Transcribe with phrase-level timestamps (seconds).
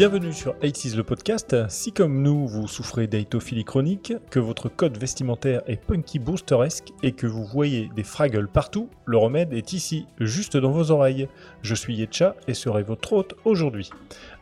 [0.00, 1.68] Bienvenue sur 80 le podcast.
[1.68, 7.12] Si comme nous, vous souffrez d'aitophilie chronique, que votre code vestimentaire est punky boosteresque et
[7.12, 11.28] que vous voyez des fraggles partout, le remède est ici, juste dans vos oreilles.
[11.60, 13.90] Je suis Yetcha et serai votre hôte aujourd'hui.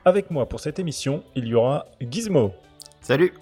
[0.04, 2.54] Avec moi pour cette émission, il y aura Gizmo.
[3.00, 3.32] Salut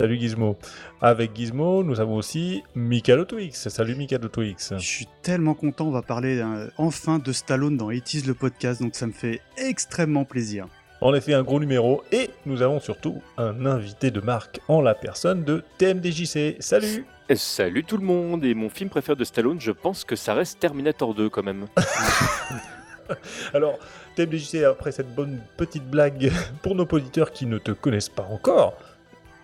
[0.00, 0.56] Salut Gizmo.
[1.00, 3.68] Avec Gizmo, nous avons aussi Mikado Twix.
[3.68, 4.72] Salut Mikado Twix.
[4.76, 8.82] Je suis tellement content, on va parler euh, enfin de Stallone dans 80 le podcast,
[8.82, 10.66] donc ça me fait extrêmement plaisir.
[11.02, 14.94] En effet, un gros numéro et nous avons surtout un invité de marque en la
[14.94, 16.58] personne de TMDJC.
[16.60, 20.32] Salut Salut tout le monde et mon film préféré de Stallone, je pense que ça
[20.32, 21.66] reste Terminator 2 quand même.
[23.52, 23.80] Alors,
[24.14, 26.30] TMDJC, après cette bonne petite blague
[26.62, 28.74] pour nos auditeurs qui ne te connaissent pas encore,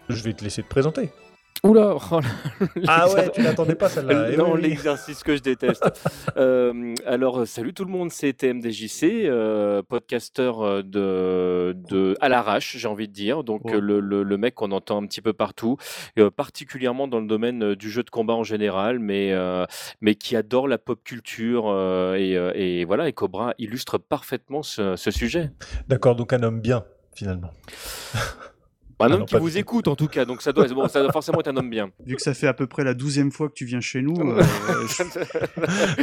[0.08, 1.10] je vais te laisser te présenter.
[1.64, 2.20] Oula oh
[2.86, 4.28] Ah ouais, tu n'attendais pas celle-là.
[4.32, 5.84] Eh non, l'exercice que je déteste.
[6.36, 12.88] euh, alors, salut tout le monde, c'est TMDJC, euh, podcasteur de, de à l'arrache, j'ai
[12.88, 13.42] envie de dire.
[13.42, 13.80] Donc, ouais.
[13.80, 15.76] le, le, le, mec qu'on entend un petit peu partout,
[16.18, 19.66] euh, particulièrement dans le domaine du jeu de combat en général, mais, euh,
[20.00, 21.64] mais qui adore la pop culture.
[21.68, 25.50] euh, et, et, voilà, et Cobra illustre parfaitement ce, ce sujet.
[25.88, 26.84] D'accord, donc un homme bien,
[27.14, 27.50] finalement.
[29.00, 31.00] Un homme ah non, qui vous écoute en tout cas, donc ça doit, bon, ça
[31.02, 31.90] doit forcément être un homme bien.
[32.04, 34.16] Vu que ça fait à peu près la douzième fois que tu viens chez nous,
[34.20, 34.42] euh,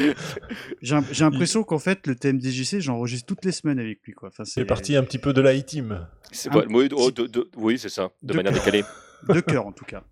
[0.81, 4.13] j'ai l'impression qu'en fait le TMDJC, j'enregistre toutes les semaines avec lui.
[4.13, 4.29] Quoi.
[4.29, 6.07] Enfin, c'est parti un petit peu de la team
[6.69, 8.83] oui, oh, de, de, oui, c'est ça, de, de manière décalée.
[9.27, 10.03] De cœur en tout cas.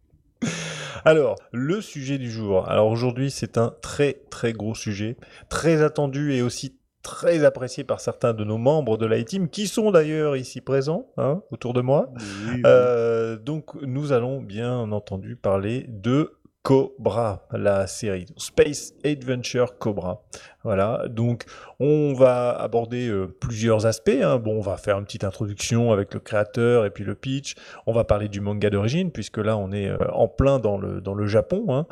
[1.06, 2.68] Alors, le sujet du jour.
[2.68, 5.18] Alors aujourd'hui, c'est un très très gros sujet,
[5.50, 9.92] très attendu et aussi très apprécié par certains de nos membres de l'ITeam, qui sont
[9.92, 12.10] d'ailleurs ici présents, hein, autour de moi.
[12.16, 12.24] Oui,
[12.56, 12.62] oui.
[12.66, 16.32] Euh, donc, nous allons bien entendu parler de
[16.64, 20.24] Cobra, la série Space Adventure Cobra.
[20.64, 21.44] Voilà, donc
[21.82, 24.18] on va aborder euh, plusieurs aspects.
[24.22, 24.38] Hein.
[24.38, 27.56] Bon, on va faire une petite introduction avec le créateur et puis le pitch.
[27.86, 31.02] On va parler du manga d'origine, puisque là on est euh, en plein dans le,
[31.02, 31.86] dans le Japon, hein.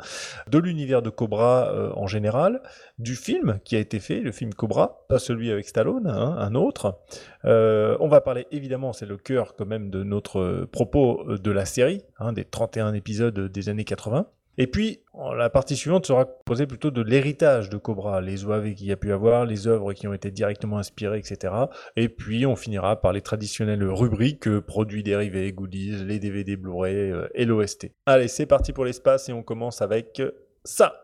[0.50, 2.62] de l'univers de Cobra euh, en général,
[2.98, 6.54] du film qui a été fait, le film Cobra, pas celui avec Stallone, hein, un
[6.54, 6.98] autre.
[7.44, 11.66] Euh, on va parler évidemment, c'est le cœur quand même de notre propos de la
[11.66, 14.26] série, hein, des 31 épisodes des années 80.
[14.58, 15.00] Et puis,
[15.36, 18.96] la partie suivante sera composée plutôt de l'héritage de Cobra, les OAV qu'il y a
[18.96, 21.54] pu avoir, les œuvres qui ont été directement inspirées, etc.
[21.96, 26.94] Et puis, on finira par les traditionnelles rubriques, euh, produits dérivés, goodies, les DVD Blu-ray
[26.94, 27.92] euh, et l'OST.
[28.04, 30.20] Allez, c'est parti pour l'espace et on commence avec
[30.64, 30.96] ça.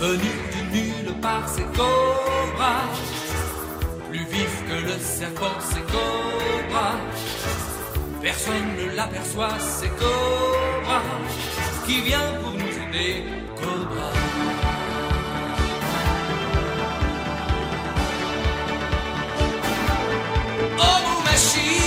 [0.00, 0.30] Venu
[0.72, 3.11] du nulle part, c'est Cobra
[4.12, 6.90] plus vif que le serpent, c'est Cobra.
[8.20, 11.00] Personne ne l'aperçoit, c'est Cobra.
[11.86, 13.24] Qui vient pour nous aider,
[13.56, 14.10] Cobra.
[20.78, 21.81] Oh, machine,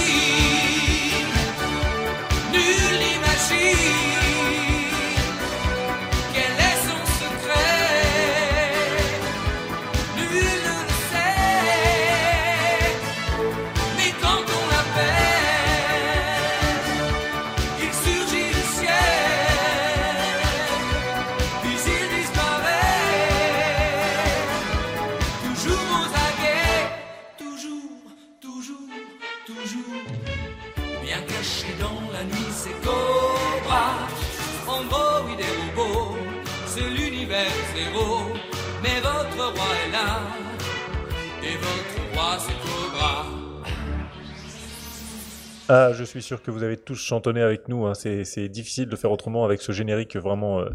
[46.20, 47.94] suis sûr que vous avez tous chantonné avec nous, hein.
[47.94, 50.70] c'est difficile de faire autrement avec ce générique vraiment euh,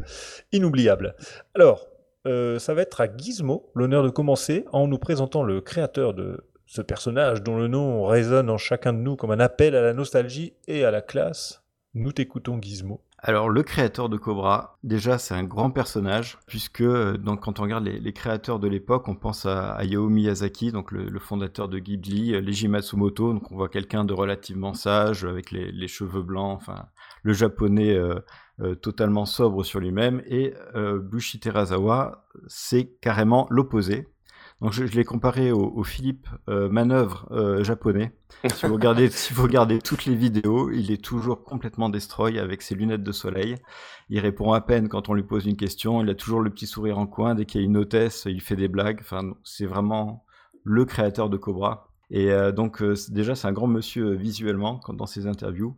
[0.53, 1.15] inoubliable.
[1.55, 1.87] Alors,
[2.27, 6.45] euh, ça va être à Gizmo l'honneur de commencer en nous présentant le créateur de
[6.67, 9.95] ce personnage dont le nom résonne en chacun de nous comme un appel à la
[9.95, 11.63] nostalgie et à la classe.
[11.95, 13.01] Nous t'écoutons Gizmo.
[13.23, 17.85] Alors le créateur de Cobra, déjà c'est un grand personnage, puisque donc, quand on regarde
[17.85, 22.41] les, créateurs de l'époque, on pense à, à, Hayao Miyazaki, donc le, fondateur de Ghibli,
[22.41, 26.87] Leiji Matsumoto, donc on voit quelqu'un de relativement sage, avec les, cheveux blancs, enfin
[27.23, 28.21] le japonais euh,
[28.61, 34.09] euh, totalement sobre sur lui-même, et euh, Bushi Terazawa, c'est carrément l'opposé.
[34.61, 38.13] Donc je, je l'ai comparé au, au Philippe euh, Manœuvre euh, japonais.
[38.55, 42.61] Si vous, regardez, si vous regardez toutes les vidéos, il est toujours complètement destroy avec
[42.61, 43.57] ses lunettes de soleil.
[44.11, 46.03] Il répond à peine quand on lui pose une question.
[46.03, 47.35] Il a toujours le petit sourire en coin.
[47.35, 48.99] Dès qu'il y a une hôtesse, il fait des blagues.
[49.01, 50.25] Enfin, c'est vraiment
[50.63, 51.89] le créateur de Cobra.
[52.11, 55.75] Et euh, donc euh, déjà, c'est un grand monsieur visuellement quand, dans ses interviews.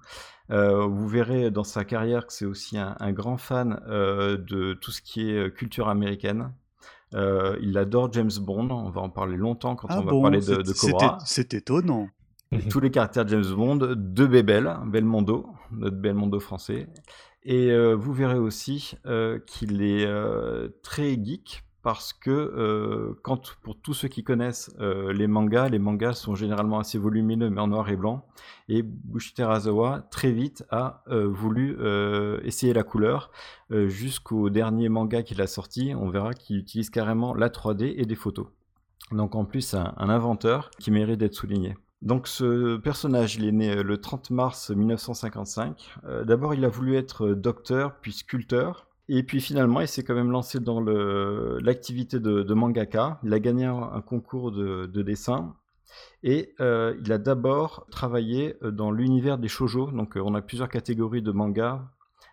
[0.48, 5.30] vous verrez dans sa carrière que c'est aussi un, grand fan de tout ce qui
[5.30, 6.52] est culture américaine.
[7.14, 10.62] Il adore James Bond, on va en parler longtemps quand ah on va parler de,
[10.62, 11.18] de Cobra.
[11.24, 12.08] C'est étonnant.
[12.70, 16.88] Tous les caractères de James Bond, de Bebel, Belmondo, notre Belmondo français.
[17.44, 18.94] Et vous verrez aussi
[19.46, 20.06] qu'il est
[20.82, 23.20] très geek parce que euh,
[23.62, 27.60] pour tous ceux qui connaissent euh, les mangas, les mangas sont généralement assez volumineux mais
[27.60, 28.24] en noir et blanc.
[28.68, 31.76] Et Bushite Terazawa très vite a euh, voulu
[32.44, 33.30] essayer la couleur
[33.70, 35.92] jusqu'au dernier manga qu'il a sorti.
[35.96, 38.46] On verra qu'il utilise carrément la 3D et des photos.
[39.10, 41.76] Donc en plus un, un inventeur qui mérite d'être souligné.
[42.00, 45.94] Donc ce personnage, il est né le 30 mars 1955.
[46.24, 48.86] D'abord, il a voulu être docteur puis sculpteur.
[49.08, 53.18] Et puis finalement, il s'est quand même lancé dans l'activité de, mangaka.
[53.24, 55.54] Il a gagné un, concours de, dessin.
[56.22, 59.90] Et euh, il a d'abord travaillé euh, dans l'univers des shoujo.
[59.90, 61.82] Donc euh, on a plusieurs catégories de mangas.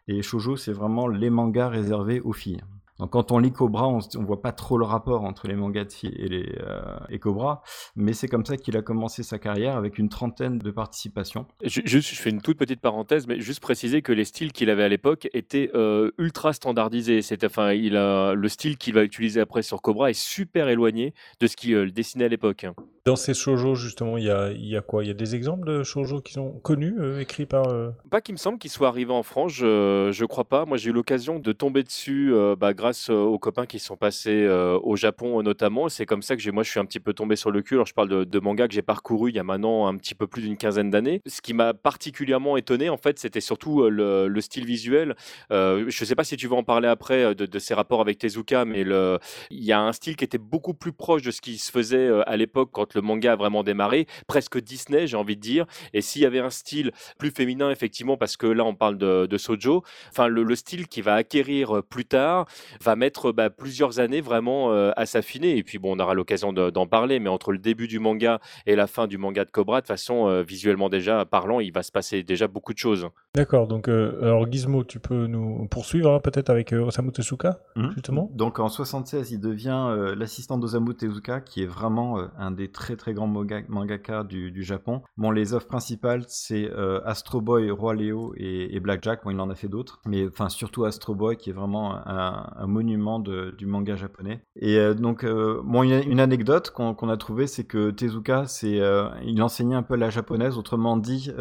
[0.08, 2.62] Et les shoujo, c'est vraiment les mangas réservés aux filles.
[3.00, 6.02] Donc quand on lit Cobra, on, ne voit pas trop le rapport entre les mangas
[6.04, 7.64] et, les, euh, Cobra,
[7.96, 11.46] mais c'est comme ça qu'il a commencé sa carrière avec une trentaine de participations.
[11.64, 14.84] Je, je fais une toute petite parenthèse, mais juste préciser que les styles qu'il avait
[14.84, 17.22] à l'époque étaient euh, ultra standardisés.
[17.22, 21.56] C'était, enfin, le style qu'il va utiliser après sur Cobra est super éloigné de ce
[21.56, 22.66] qu'il euh, dessinait à l'époque.
[23.10, 25.04] Dans ces shoujo, justement, il y a, quoi?
[25.04, 27.66] Il y a des exemples de shoujo qui sont connus, écrits par.
[28.12, 30.66] Pas qu'il me semble qu'ils soient arrivés en France, je, je crois pas.
[30.66, 34.96] Moi, j'ai eu l'occasion de tomber dessus bah, grâce aux copains qui sont passés au
[34.96, 35.90] Japon notamment.
[35.90, 37.74] C'est comme ça que moi, je suis un petit peu tombé sur le cul.
[37.74, 40.14] Alors, je parle de, de manga que j'ai parcouru il y a maintenant un petit
[40.14, 41.22] peu plus d'une quinzaine d'années.
[41.26, 45.16] Ce qui m'a particulièrement étonné, en fait, c'était surtout le, style visuel.
[45.50, 48.66] je ne sais pas si tu veux en parler après de, ses rapports avec Tezuka,
[48.66, 51.72] mais il y a un style qui était beaucoup plus proche de ce qui se
[51.72, 55.66] faisait à l'époque quand le manga a vraiment démarré, presque Disney, j'ai envie de dire.
[55.94, 59.26] Et s'il y avait un style plus féminin, effectivement, parce que là, on parle de,
[59.26, 62.46] de Sojo, enfin, le, le, style qui va acquérir plus tard
[62.84, 65.58] va mettre bah, plusieurs années vraiment euh, à s'affiner.
[65.58, 68.76] Et puis bon, on aura l'occasion d'en parler, mais entre le début du manga et
[68.76, 71.92] la fin du manga de Cobra, de façon euh, visuellement déjà parlant, il va se
[71.92, 73.08] passer déjà beaucoup de choses.
[73.36, 77.90] D'accord, donc euh, alors Gizmo, tu peux nous poursuivre hein, peut-être avec Osamu Tezuka, mmh.
[77.94, 82.96] justement Donc en 76, il devient l'assistant d'Osamu Tezuka, qui est vraiment un des très
[82.96, 85.02] très grands mangaka du, Japon.
[85.18, 86.70] Bon, les œuvres principales, c'est
[87.06, 89.24] Astro Boy, Roi Léo et, et Blackjack.
[89.24, 92.68] Bon, il en a fait d'autres, mais enfin surtout Astro Boy, qui est vraiment un,
[92.68, 94.44] monument du manga japonais.
[94.56, 99.10] Et euh, donc, euh, bon, une, anecdote qu'on a trouvée, c'est que Tezuka, c'est, euh,
[99.24, 100.58] il enseignait un peu la japonaise.
[100.58, 101.32] Autrement dit,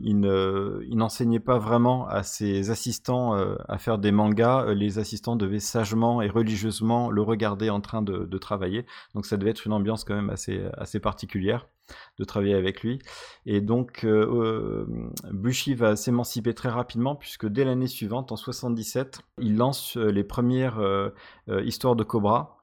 [0.00, 0.20] il,
[0.96, 4.72] n'enseignait pas vraiment à ses assistants à faire des mangas.
[4.74, 8.86] Les assistants devaient sagement et religieusement le regarder en train de travailler.
[9.14, 11.66] Donc, ça devait être une ambiance quand même assez, assez particulière
[12.18, 12.98] de travailler avec lui.
[13.46, 14.86] Et donc, euh, euh,
[15.30, 20.24] Bushi va s'émanciper très rapidement, puisque dès l'année suivante, en 77, il lance euh, les
[20.24, 20.80] premières
[21.64, 22.53] histoires de Cobra.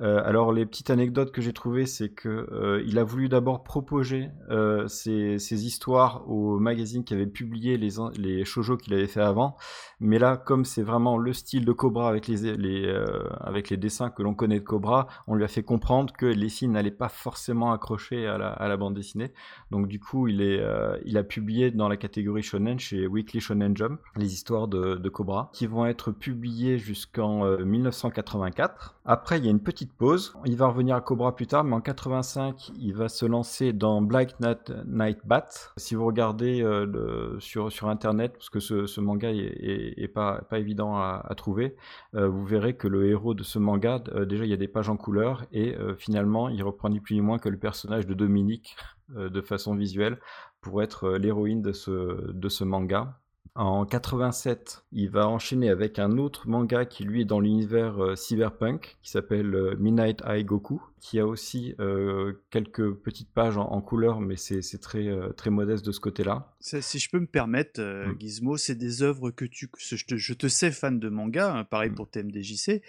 [0.00, 3.64] Euh, alors les petites anecdotes que j'ai trouvées, c'est que euh, il a voulu d'abord
[3.64, 8.44] proposer euh, ces, histoires au magazine qui avait publié les, les
[8.80, 9.56] qu'il avait fait avant,
[9.98, 14.60] mais là comme c'est vraiment le style de Cobra avec les, dessins que l'on connaît
[14.60, 18.38] de Cobra, on lui a fait comprendre que les filles n'allaient pas forcément accrocher à
[18.38, 19.32] la, bande dessinée.
[19.70, 24.32] Donc du coup il a publié dans la catégorie shonen chez Weekly Shonen Jump les
[24.32, 28.96] histoires de, de Cobra qui vont être publiées jusqu'en 1984.
[29.04, 30.34] Après il y a une petite pause.
[30.44, 34.02] Il va revenir à Cobra plus tard, mais en 85, il va se lancer dans
[34.02, 35.48] Black Night Bat.
[35.76, 40.96] Si vous regardez euh, sur, sur Internet, parce que ce, manga est, pas, pas évident
[40.96, 41.76] à, trouver,
[42.14, 44.68] euh, vous verrez que le héros de ce manga, euh, déjà il y a des
[44.68, 48.14] pages en couleur, et finalement il reprend ni plus ni moins que le personnage de
[48.14, 48.76] Dominique
[49.08, 50.18] de façon visuelle
[50.60, 53.18] pour être l'héroïne de ce, de ce manga.
[53.58, 58.14] En 87, il va enchaîner avec un autre manga qui lui est dans l'univers euh,
[58.14, 63.80] cyberpunk, qui s'appelle euh, Midnight Eye Goku, qui a aussi euh, quelques petites pages en,
[63.80, 66.54] couleur, mais c'est très, très modeste de ce côté-là.
[66.60, 68.20] Si je peux me permettre, mm.
[68.20, 69.68] Gizmo, c'est des œuvres que tu...
[69.76, 71.94] Je te, je te sais fan de manga, hein, pareil mm.
[71.96, 72.80] pour TMDJC,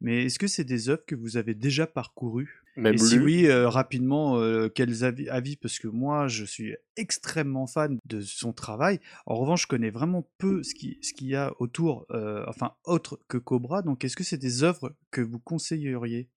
[0.00, 2.63] mais est-ce que c'est des œuvres que vous avez déjà parcourues?
[2.76, 7.98] Et si oui, euh, rapidement, euh, quels avis, Parce que moi, je suis extrêmement fan
[8.04, 9.00] de son travail.
[9.26, 13.20] En revanche, je connais vraiment peu ce qu'il ce y a autour, euh, enfin, autre
[13.28, 13.82] que Cobra.
[13.82, 16.28] Donc, est-ce que c'est des œuvres que vous conseilleriez?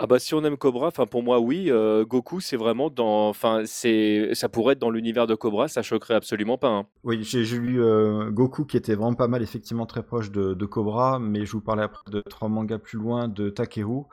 [0.00, 1.72] Ah bah si on aime Cobra, enfin pour moi oui,
[2.06, 6.14] Goku c'est vraiment dans, enfin c'est, ça pourrait être dans l'univers de Cobra, ça choquerait
[6.14, 6.68] absolument pas.
[6.68, 6.86] Hein.
[7.02, 7.82] Oui, j'ai lu
[8.30, 11.60] Goku qui était vraiment pas mal, effectivement très proche de, de, Cobra, mais je vous
[11.60, 14.04] parlais après de trois mangas plus loin de Takeru.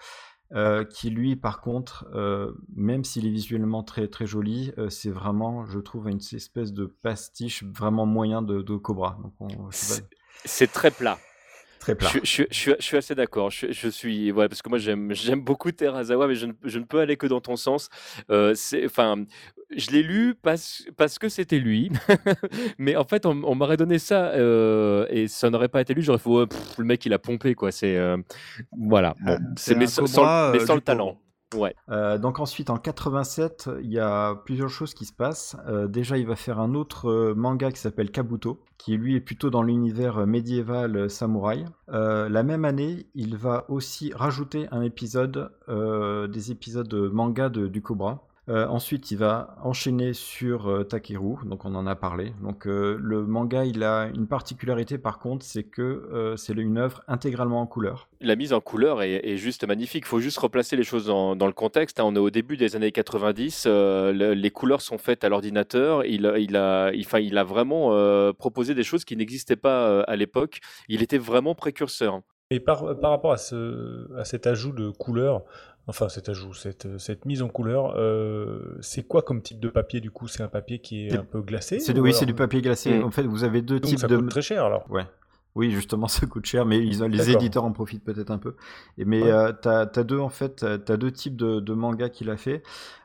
[0.90, 2.08] Qui lui, par contre,
[2.76, 7.64] même s'il est visuellement très très joli, c'est vraiment, je trouve, une espèce de pastiche
[7.64, 9.18] vraiment moyen de, Cobra.
[10.44, 11.18] C'est très plat.
[11.80, 12.10] Très plat.
[12.24, 12.46] Je,
[12.80, 13.52] suis assez d'accord.
[13.52, 17.28] Je, suis, ouais, parce que moi j'aime, beaucoup Terazawa, mais je ne, peux aller que
[17.28, 17.90] dans ton sens.
[18.54, 19.26] c'est, enfin,
[19.76, 21.92] je l'ai lu parce, parce que c'était lui,
[22.78, 24.34] mais en fait on, m'aurait donné ça
[25.10, 26.02] et ça n'aurait pas été lui.
[26.02, 26.30] J'aurais fait
[26.78, 27.72] le mec il a pompé quoi.
[27.72, 27.98] C'est
[28.78, 29.16] voilà.
[29.26, 31.18] Ah, c'est mais, sans, le talent.
[31.54, 31.76] Ouais.
[31.90, 35.56] Euh, donc ensuite en 87, il y a plusieurs choses qui se passent.
[35.68, 39.22] Euh, déjà, il va faire un autre euh, manga qui s'appelle Kabuto, qui lui est
[39.22, 41.66] plutôt dans l'univers médiéval samouraï.
[41.88, 48.28] la même année, il va aussi rajouter un épisode, des épisodes manga de, du Cobra.
[48.48, 52.34] Euh, ensuite, il va enchaîner sur euh, Takeru, donc on en a parlé.
[52.44, 57.04] Donc euh, le manga, il a une particularité par contre, c'est que c'est une œuvre
[57.08, 58.08] intégralement en couleur.
[58.22, 60.04] La mise en couleur est, juste magnifique.
[60.06, 62.00] Il faut juste replacer les choses dans, le contexte.
[62.00, 62.04] Hein.
[62.06, 63.68] On est au début des années 90.
[63.68, 66.06] les couleurs sont faites à l'ordinateur.
[66.06, 70.60] Il, il, a, il, a vraiment proposé des choses qui n'existaient pas à l'époque.
[70.88, 72.22] Il était vraiment précurseur.
[72.52, 75.44] Et par, par rapport à, ce, à cet ajout de couleurs,
[75.88, 80.02] Enfin, cet ajout, cette, cette mise en couleur, euh, c'est quoi comme type de papier
[80.02, 80.28] du coup?
[80.28, 83.04] C'est un papier qui est un peu glacé Oui, c'est du papier glacé.
[83.04, 84.18] En fait, vous avez deux types ça de.
[84.18, 84.90] Coûte très cher alors.
[84.90, 85.06] Ouais.
[85.56, 88.56] Oui, justement, ça coûte cher, mais ils ont, les éditeurs en profitent peut-être un peu.
[88.98, 92.30] Et, mais euh, tu as, deux en fait, as deux types de, de mangas qu'il
[92.30, 92.62] a fait.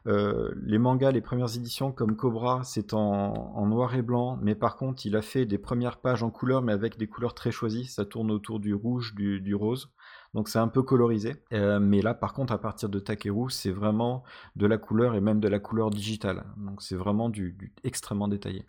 [0.06, 4.54] Euh, les mangas, les premières éditions comme Cobra, c'est en, en, noir et blanc, mais
[4.54, 7.52] par contre, il a fait des premières pages en couleur, mais avec des couleurs très
[7.52, 7.84] choisies.
[7.84, 9.90] Ça tourne autour du rouge, du, du rose.
[10.34, 11.36] Donc c'est un peu colorisé.
[11.52, 14.22] Euh, mais là, par contre, à partir de Takeru, c'est vraiment
[14.56, 16.44] de la couleur et même de la couleur digitale.
[16.56, 18.64] Donc c'est vraiment du, du extrêmement détaillé.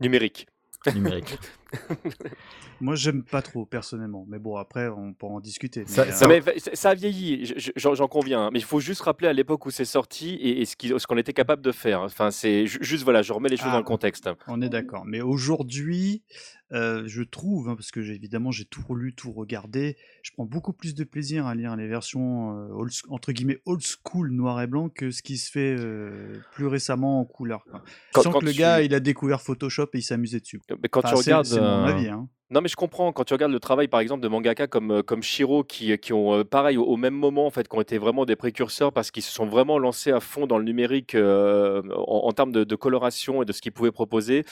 [0.00, 0.46] Numérique.
[0.94, 1.38] Numérique.
[2.80, 5.84] Moi, j'aime pas trop personnellement, mais bon, après, on pourra en discuter.
[5.86, 6.40] Ça, euh,
[6.74, 8.46] ça, a vieilli, j'en conviens.
[8.46, 8.50] Hein.
[8.52, 11.62] Mais il faut juste rappeler à l'époque où c'est sorti et, ce qu'on était capable
[11.62, 12.02] de faire.
[12.02, 14.28] Enfin, c'est juste voilà, je remets les choses dans le ah, contexte.
[14.46, 15.04] On est d'accord.
[15.04, 16.22] Mais aujourd'hui,
[16.72, 20.74] euh, je trouve, hein, parce que évidemment j'ai tout lu, tout regardé, je prends beaucoup
[20.74, 24.90] plus de plaisir à lire les versions euh, entre guillemets old school noir et blanc
[24.90, 25.76] que ce qui se fait
[26.52, 27.64] plus récemment en couleur.
[28.12, 30.60] Quand, Je sens que le gars il a découvert Photoshop et il s'amusait dessus.
[30.82, 32.08] Mais quand tu regardes, c'est mon avis.
[32.08, 32.28] Hein.
[32.50, 33.12] Non, mais je comprends.
[33.12, 36.14] Quand tu regardes le travail, par exemple, de mangaka comme, euh, comme Shiro, qui, qui
[36.14, 39.10] ont, euh, pareil, au, même moment, en fait, qui ont été vraiment des précurseurs parce
[39.10, 43.42] qu'ils se sont vraiment lancés à fond dans le numérique euh, en, termes de, coloration
[43.42, 44.44] et de ce qu'ils pouvaient proposer.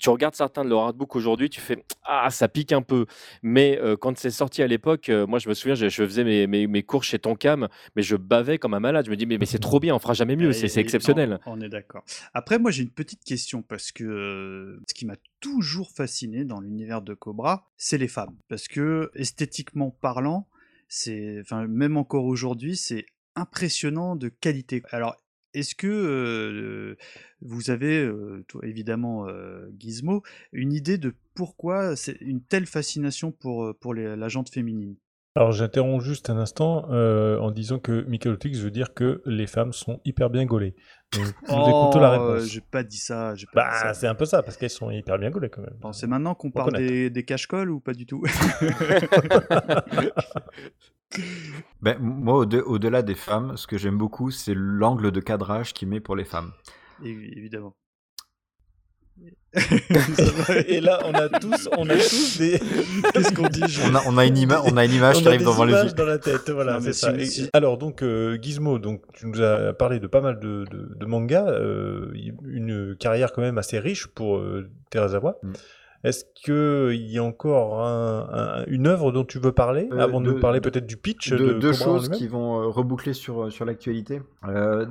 [0.00, 3.06] Tu regardes certains de leurs artbooks aujourd'hui, tu fais Ah, ça pique un peu.
[3.42, 6.82] Mais quand c'est sorti à l'époque, moi, je me souviens, je, faisais mes, mes, mes,
[6.82, 9.04] cours chez Tonkam, mais je bavais comme un malade.
[9.06, 11.38] Je me dis Mais, mais c'est trop bien, on fera jamais mieux, c'est exceptionnel.
[11.46, 12.04] On, on est d'accord.
[12.32, 17.02] Après, moi, j'ai une petite question parce que ce qui m'a toujours fasciné dans l'univers
[17.02, 17.43] de Cobra,
[17.76, 18.36] c'est les femmes.
[18.48, 20.48] Parce que, esthétiquement parlant,
[20.88, 24.82] c'est, même encore aujourd'hui, c'est impressionnant de qualité.
[24.90, 25.16] Alors,
[25.54, 26.96] est-ce que euh,
[27.40, 30.22] vous avez, euh, évidemment, euh, Gizmo,
[30.52, 34.96] une idée de pourquoi c'est une telle fascination pour, pour les, la jante féminine?
[35.36, 39.72] Alors j'interromps juste un instant euh, en disant que Michael veut dire que les femmes
[39.72, 40.76] sont hyper bien gaulées.
[41.12, 42.44] Donc, oh, la réponse.
[42.44, 43.34] J'ai pas dit ça.
[43.52, 45.76] bah, c'est un peu ça, parce qu'elles sont hyper bien gaulées quand même.
[45.92, 48.22] c'est maintenant qu'on parle des, des cache-colles ou pas du tout?
[51.80, 56.00] Ben, Moi, au-delà des femmes, ce que j'aime beaucoup, c'est l'angle de cadrage qu'il met
[56.00, 56.50] pour les femmes.
[57.04, 57.76] Évidemment.
[60.66, 62.58] Et là, on a tous, on a tous des.
[63.12, 65.40] Qu'est-ce qu'on dit on, a, on, a, une ima on a une image qui arrive
[65.40, 65.92] devant les yeux.
[65.92, 67.12] dans la tête, voilà, c'est ça.
[67.52, 71.48] alors, donc, euh, Gizmo, donc, tu nous as parlé de pas mal de, de, mangas,
[71.48, 72.12] euh,
[72.44, 75.38] une carrière quand même assez riche pour euh, Terazawa.
[75.42, 75.52] Mm.
[76.02, 80.40] Est-ce qu'il y a encore un, une œuvre dont tu veux parler avant de, nous
[80.40, 84.20] parler peut-être du pitch de, Deux choses qui vont reboucler sur, sur l'actualité.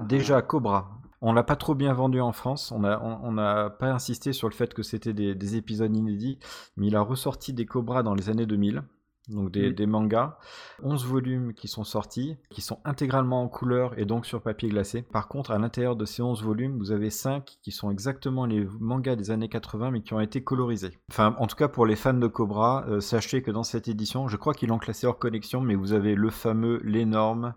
[0.08, 1.03] déjà, Cobra.
[1.26, 2.74] On l'a pas trop bien vendu en France.
[2.74, 3.36] On n'a on,
[3.70, 6.38] pas insisté sur le fait que c'était des, épisodes inédits,
[6.76, 8.84] mais il a ressorti des Cobras dans les années 2000.
[9.30, 10.38] Donc des, mangas,
[10.82, 15.02] 11 volumes qui sont sortis, qui sont intégralement en couleur et donc sur papier glacé.
[15.02, 18.68] Par contre, à l'intérieur de ces 11 volumes, vous avez 5 qui sont exactement les
[18.82, 21.00] mangas des années 80 mais qui ont été colorisés.
[21.10, 24.28] Enfin, en tout cas pour les fans de Cobra, euh, sachez que dans cette édition,
[24.28, 27.54] je crois qu'ils l'ont classé hors connexion, mais vous avez le fameux, l'énorme,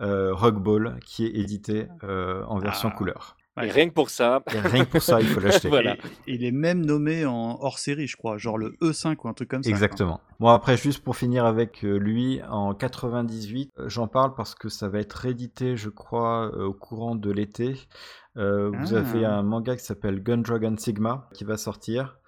[0.00, 2.96] euh, Ball qui est édité euh, en version ah.
[2.96, 3.36] couleur.
[3.62, 4.42] Et rien que pour ça.
[4.46, 5.68] rien que pour ça, il faut l'acheter.
[5.68, 5.96] voilà.
[6.26, 9.48] il est même nommé en hors série, je crois, genre le E5 ou un truc
[9.48, 9.70] comme ça.
[9.70, 10.20] Exactement.
[10.40, 14.68] Bon, après, juste pour finir avec euh, lui, en 98, euh, j'en parle parce que
[14.68, 17.76] ça va être réédité, je crois, au courant de l'été.
[18.34, 19.38] Vous avez ah.
[19.38, 22.18] un manga qui s'appelle Gun Dragon Sigma qui va sortir.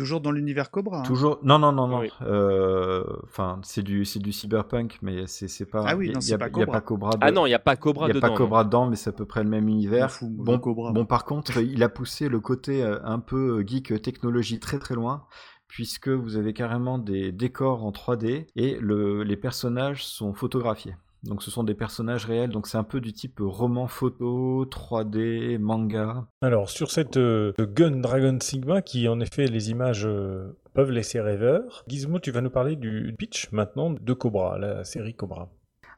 [0.00, 1.00] Toujours dans l'univers Cobra.
[1.00, 1.02] Hein.
[1.02, 1.38] Toujours.
[1.42, 2.02] Non, non, non, non.
[2.22, 5.84] Euh, enfin, c'est du, c'est du cyberpunk, mais c'est pas.
[5.86, 6.64] Ah oui, non, c'est pas Cobra.
[6.64, 7.10] Il a pas Cobra.
[7.20, 8.18] Ah non, il y a pas Cobra dedans.
[8.18, 10.18] Il y a pas Cobra dedans, mais c'est à peu près le même univers.
[10.22, 10.92] bon, Cobra.
[10.92, 14.94] bon, par contre, il a poussé le côté euh, un peu geek technologie très très
[14.94, 15.26] loin
[15.68, 20.96] puisque vous avez carrément des décors en 3D et le, les personnages sont photographiés.
[21.22, 25.58] Donc ce sont des personnages réels, donc c'est un peu du type roman photo, 3D,
[25.58, 26.26] manga.
[26.40, 31.20] Alors sur cette euh, Gun Dragon Sigma, qui en effet les images euh, peuvent laisser
[31.20, 35.50] rêveur, Gizmo tu vas nous parler du pitch maintenant de Cobra, la série Cobra.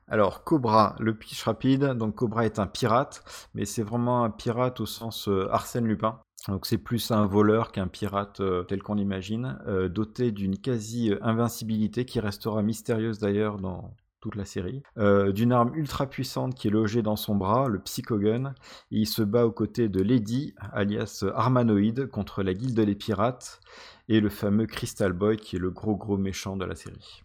[0.08, 3.22] Alors Cobra, le pitch rapide, donc Cobra est un pirate,
[3.54, 6.18] mais c'est vraiment un pirate au sens euh, Arsène Lupin.
[6.48, 12.62] Donc c'est plus un voleur qu'un pirate tel qu'on l'imagine, doté d'une quasi-invincibilité qui restera
[12.62, 17.16] mystérieuse d'ailleurs dans, toute la série, euh, d'une arme ultra puissante qui est logée dans
[17.16, 18.54] son bras, le Psychogun,
[18.92, 23.60] et il se bat aux côtés de Lady, alias Armanoid, contre la guilde des pirates,
[24.08, 27.24] et le fameux Crystal Boy qui est le gros gros méchant de la série.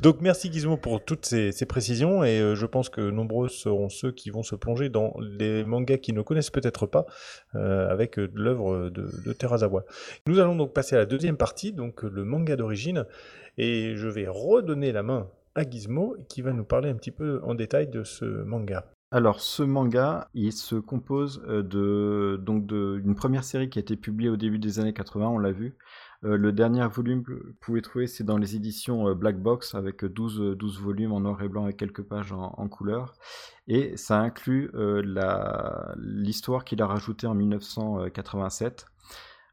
[0.00, 4.12] Donc merci Gizmo pour toutes ces, précisions et euh, je pense que nombreux seront ceux
[4.12, 7.04] qui vont se plonger dans les mangas qu'ils ne connaissent peut-être pas
[7.54, 9.84] euh, avec euh, l'œuvre de, de Terazawa.
[10.26, 13.04] Nous allons donc passer à la deuxième partie, donc le manga d'origine,
[13.58, 17.42] et je vais redonner la main à Gizmo qui va nous parler un petit peu
[17.44, 18.86] en détail de ce manga.
[19.12, 24.30] Alors, ce manga, il se compose de donc d'une première série qui a été publiée
[24.30, 25.76] au début des années 80, on l'a vu,
[26.22, 30.04] le dernier volume que vous pouvez trouver, c'est dans les éditions euh, Black Box avec
[30.04, 33.14] 12, 12 euh, volumes en noir et blanc et quelques pages en, en couleur.
[33.68, 34.70] Et ça inclut
[35.96, 38.86] l'histoire qu'il a rajoutée en 1987.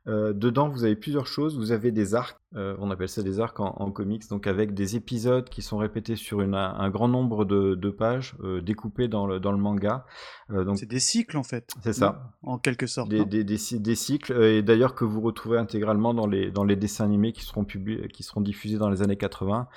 [0.07, 1.57] Dedans, vous avez plusieurs choses.
[1.57, 4.95] Vous avez des arcs euh, on appelle ça des arcs en, comics, donc avec des
[4.95, 10.05] épisodes qui sont répétés sur un, grand nombre de, pages, euh, découpées dans le, manga.
[10.49, 10.77] Euh, donc...
[10.77, 11.73] C'est des cycles en fait.
[11.83, 12.31] C'est ça.
[12.43, 13.09] En quelque sorte.
[13.09, 18.23] Des, cycles, et d'ailleurs que vous retrouvez intégralement dans les, dessins animés qui seront, qui
[18.23, 19.67] seront diffusés dans les années 80.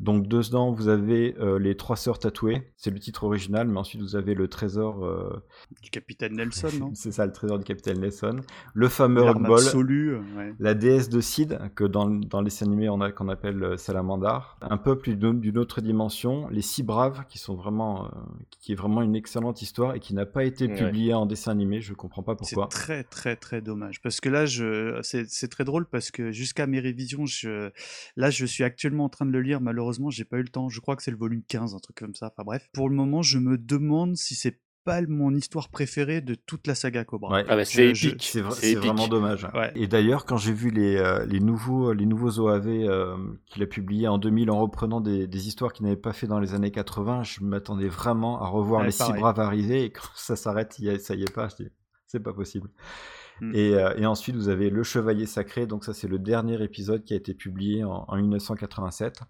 [0.00, 4.16] Donc dedans, vous avez les trois sœurs tatouées, c'est le titre original, mais ensuite vous
[4.16, 5.42] avez le trésor...
[5.82, 6.90] Du capitaine Nelson, non?
[6.94, 8.40] C'est ça, le trésor du capitaine Nelson.
[8.74, 9.60] Le fameux Rockball.
[10.58, 14.58] La déesse de Sid, que dans dans les animés on a qu'on appelle euh, Salamandar.
[14.60, 18.08] Un peuple d'une autre dimension, les Six Braves, qui sont vraiment, euh,
[18.60, 21.80] qui est vraiment une excellente histoire et qui n'a pas été publiée en dessin animé.
[21.80, 22.68] Je comprends pas pourquoi.
[22.70, 26.66] C'est très très très dommage parce que là, je, c'est très drôle parce que jusqu'à
[26.66, 27.70] mes révisions, je,
[28.16, 29.60] là, je suis actuellement en train de le lire.
[29.60, 30.68] Malheureusement, j'ai pas eu le temps.
[30.68, 32.30] Je crois que c'est le volume 15, un truc comme ça.
[32.32, 34.60] Enfin bref, pour le moment, je me demande si c'est
[35.08, 37.42] mon histoire préférée de toute la saga Cobra.
[37.48, 39.46] Ah bah, c'est épique, c'est vraiment dommage.
[39.74, 43.66] Et d'ailleurs, quand j'ai vu les, euh, les, nouveaux, les nouveaux OAV euh, qu'il a
[43.66, 46.70] publiés en 2000 en reprenant des, des histoires qu'il n'avait pas fait dans les années
[46.70, 51.14] 80, je m'attendais vraiment à revoir les six braves arriver et quand ça s'arrête, ça
[51.14, 51.48] y est pas,
[52.06, 52.70] c'est pas possible.
[53.40, 53.54] Hmm.
[53.54, 57.04] Et, euh, et, ensuite, vous avez Le Chevalier Sacré, donc ça c'est le dernier épisode
[57.04, 59.20] qui a été publié en, en 1987.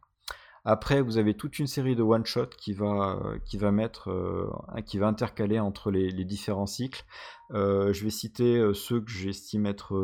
[0.71, 4.51] Après, vous avez toute une série de one-shot qui va, qui va mettre, euh,
[4.85, 7.07] qui va intercaler entre les, différents cycles.
[7.55, 9.99] Euh, je vais citer euh, ceux que j'estime être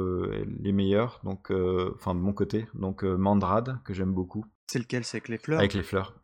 [0.62, 1.53] les meilleurs, donc,
[1.94, 2.66] enfin de mon côté.
[2.72, 4.46] Donc Mandrade, que j'aime beaucoup.
[4.66, 5.05] C'est lequel?
[5.05, 5.59] C'est avec les fleurs?
[5.59, 6.14] Avec les fleurs.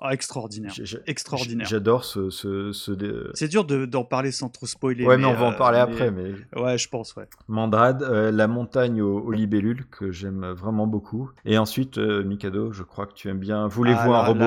[0.00, 0.72] Ah, extraordinaire.
[1.06, 1.66] extraordinaire.
[1.66, 2.30] J'adore ce.
[2.30, 5.04] ce, ce C'est dur d'en parler sans trop spoiler.
[5.04, 6.10] Ouais, mais, on va en parler après.
[6.10, 6.34] Mais...
[6.56, 7.28] Ouais, je pense, ouais.
[7.48, 11.30] Mandrade, euh, La montagne aux, libellules, que j'aime vraiment beaucoup.
[11.44, 13.66] Et ensuite, euh, Mikado, je crois que tu aimes bien.
[13.66, 14.46] Voulez-vous ah, un robot?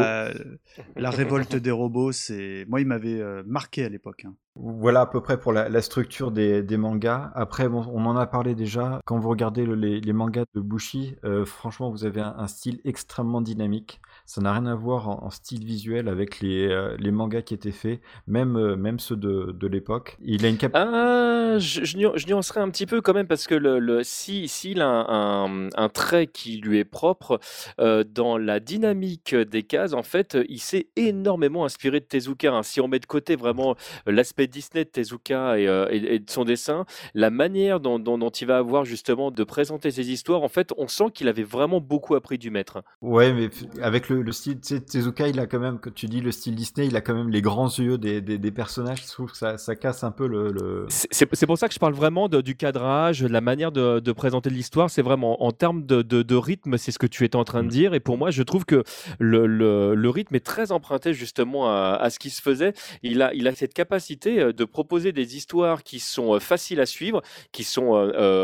[0.95, 2.65] la, révolte des robots, c'est.
[2.69, 4.23] Moi, il m'avait euh, marqué à l'époque.
[4.25, 4.33] Hein.
[4.55, 7.31] Voilà à peu près pour la, structure des, mangas.
[7.35, 9.01] Après, on en a parlé déjà.
[9.05, 14.01] Quand vous regardez les, mangas de Bushi, franchement, vous avez un style extrêmement dynamique.
[14.33, 17.69] Ça n'a rien à voir en, style visuel avec les, euh, les, mangas qui étaient
[17.69, 20.17] faits, même, euh, même ceux de, de l'époque.
[20.21, 20.71] Il a une cap...
[20.73, 24.79] Ah, je, je, nuancerais un petit peu quand même parce que le, le si s'il
[24.79, 27.41] a un, un, trait qui lui est propre
[27.81, 32.53] euh, dans la dynamique des cases, en fait, il s'est énormément inspiré de Tezuka.
[32.53, 32.63] Hein.
[32.63, 36.85] Si on met de côté vraiment l'aspect Disney de Tezuka et, et, de son dessin,
[37.15, 40.71] la manière dont, dont, dont, il va avoir justement de présenter ses histoires, en fait,
[40.77, 42.81] on sent qu'il avait vraiment beaucoup appris du maître.
[43.01, 43.49] Ouais, mais
[43.81, 46.31] avec le, le, style, tu sais, Tezuka, il a quand même, que tu dis le
[46.31, 49.03] style Disney, il a quand même les grands yeux des, des, personnages.
[49.03, 50.85] Je trouve que ça, ça casse un peu le.
[50.89, 54.49] C'est pour ça que je parle vraiment du cadrage, de la manière de, de présenter
[54.49, 54.89] l'histoire.
[54.89, 57.67] C'est vraiment en termes de, de, rythme, c'est ce que tu étais en train de
[57.67, 57.71] mm.
[57.71, 57.93] dire.
[57.93, 58.83] Et pour moi, je trouve que
[59.19, 62.73] le, le, le rythme est très emprunté justement à, à, ce qui se faisait.
[63.03, 66.85] Il a, il a cette capacité c'est de proposer des histoires qui sont faciles à
[66.85, 67.91] suivre, qui sont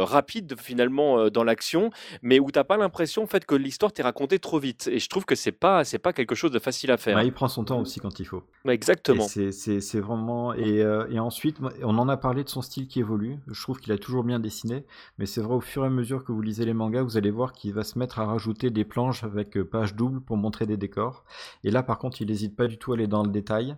[0.06, 4.40] rapides finalement dans l'action, mais où t'as pas l'impression en fait que l'histoire t'est racontée
[4.40, 4.90] trop vite.
[4.92, 7.16] Et je trouve que c'est pas c'est pas quelque chose de facile à faire.
[7.16, 8.44] Bah, il prend son temps aussi quand il faut.
[8.68, 9.28] exactement.
[9.28, 13.38] C'est vraiment et, et ensuite on en a parlé de son style qui évolue.
[13.48, 14.86] Je trouve qu'il a toujours bien dessiné,
[15.18, 17.32] mais c'est vrai au fur et à mesure que vous lisez les mangas, vous allez
[17.32, 20.78] voir qu'il va se mettre à rajouter des planches avec page double pour montrer des
[20.78, 21.24] décors.
[21.64, 23.76] Et là par contre il n'hésite pas du tout à aller dans le détail.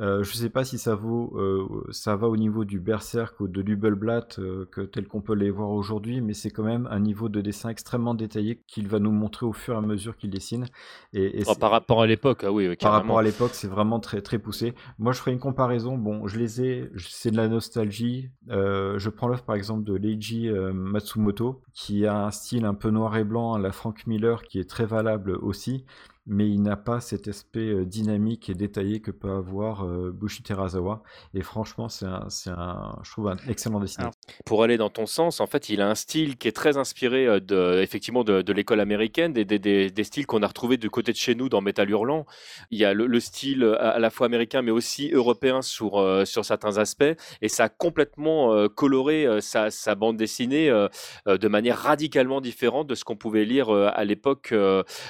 [0.00, 3.38] Euh, je ne sais pas si ça, vaut, euh, ça va au niveau du Berserk
[3.40, 6.88] ou de Lubelblatt euh, que, tel qu'on peut les voir aujourd'hui, mais c'est quand même
[6.90, 10.16] un niveau de dessin extrêmement détaillé qu'il va nous montrer au fur et à mesure
[10.16, 10.66] qu'il dessine.
[11.12, 14.22] Et, oh, par rapport à l'époque, ah oui, Par rapport à l'époque, c'est vraiment très,
[14.22, 14.74] très poussé.
[14.98, 15.98] Moi, je ferai une comparaison.
[15.98, 18.30] Bon, je les ai, c'est de la nostalgie.
[18.48, 23.16] je prends l'œuvre par exemple de Leiji Matsumoto, qui a un style un peu noir
[23.16, 25.84] et blanc à la Frank Miller, qui est très valable aussi
[26.30, 30.44] mais il n'a pas cet aspect euh, dynamique et détaillé que peut avoir euh, Bushi
[30.44, 31.02] Terazawa.
[31.34, 34.12] Et franchement, c'est un, un, je trouve un excellent dessinateur.
[34.44, 37.26] Pour aller dans ton sens, en fait, il a un style qui est très inspiré
[37.26, 41.12] euh, de, effectivement de, l'école américaine, des, des, des, styles qu'on a retrouvés du côté
[41.12, 42.26] de chez nous dans Metal Hurlant.
[42.70, 46.78] Il y a le, style à, la fois américain, mais aussi européen sur, sur certains
[46.78, 47.04] aspects,
[47.42, 50.68] et ça a complètement coloré sa, sa, bande dessinée
[51.26, 54.52] de manière radicalement différente de ce qu'on pouvait lire à l'époque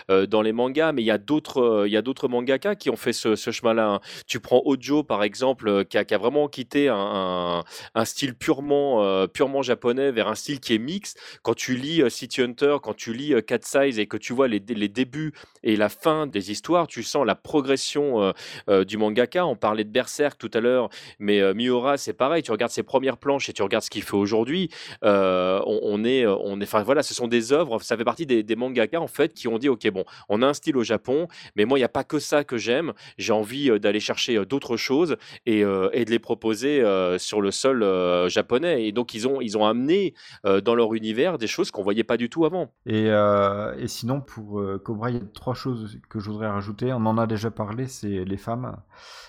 [0.09, 0.92] dans les mangas.
[0.92, 3.35] Mais il y a d'autres, euh, il y a d'autres mangaka qui ont fait ce,
[3.37, 3.88] chemin-là.
[3.88, 4.00] Hein.
[4.26, 7.62] Tu prends Ojo par exemple, euh, qui a, qui a vraiment quitté un,
[7.94, 11.18] un, style purement, euh, purement japonais vers un style qui est mixte.
[11.42, 14.61] Quand tu lis City Hunter, quand tu lis Cat Size et que tu vois les,
[14.61, 18.33] les, débuts et la fin des histoires, tu sens la progression
[18.68, 19.46] du mangaka.
[19.46, 22.42] On parlait de Berserk tout à l'heure, mais Miura c'est pareil.
[22.42, 24.70] Tu regardes ses premières planches et tu regardes ce qu'il fait aujourd'hui.
[25.03, 27.81] on, est, on est, enfin voilà, ce sont des œuvres.
[27.81, 30.46] Ça fait partie des, des mangaka en fait qui ont dit ok bon, on a
[30.46, 31.29] un style au Japon.
[31.57, 32.92] Mais moi, il n'y a pas que ça que j'aime.
[33.18, 36.83] J'ai envie d'aller chercher d'autres choses et, et, de les proposer
[37.18, 37.85] sur le sol
[38.29, 38.87] japonais.
[38.87, 42.17] Et donc, ils ont, ils ont amené dans leur univers des choses qu'on voyait pas
[42.17, 42.73] du tout avant.
[42.87, 46.93] Et, et sinon, pour Cobra, il y a trois choses que je voudrais rajouter.
[46.93, 48.77] On en a déjà parlé, c'est les femmes,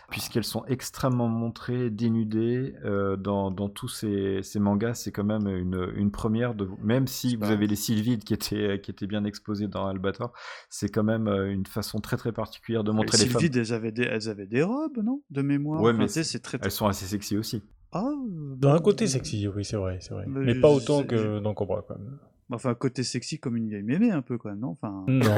[0.10, 2.74] puisqu'elles sont extrêmement montrées, dénudées
[3.18, 4.96] dans, dans, tous ces, ces mangas.
[4.96, 8.80] C'est quand même une, une première, de, même si vous avez les sylvides qui étaient,
[8.82, 10.32] qui étaient bien exposés dans Albator,
[10.70, 13.42] c'est quand même une façon très très particulière de montrer les, femmes.
[13.44, 15.22] Elles avaient, des, elles avaient des robes, non?
[15.30, 15.82] De mémoire.
[15.82, 17.64] Ouais, mais c'est très, elles sont assez sexy aussi.
[17.93, 18.10] Ah,
[18.58, 20.25] dans un côté sexy, oui, c'est vrai, c'est vrai.
[20.27, 22.17] Mais, pas autant que dans Cobra, quand même.
[22.54, 24.71] Enfin, côté sexy comme une vieille mémé un peu quand même, non?
[24.82, 25.06] Enfin...
[25.08, 25.36] Non.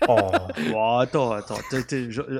[0.08, 0.98] oh.
[1.00, 1.56] attends, attends,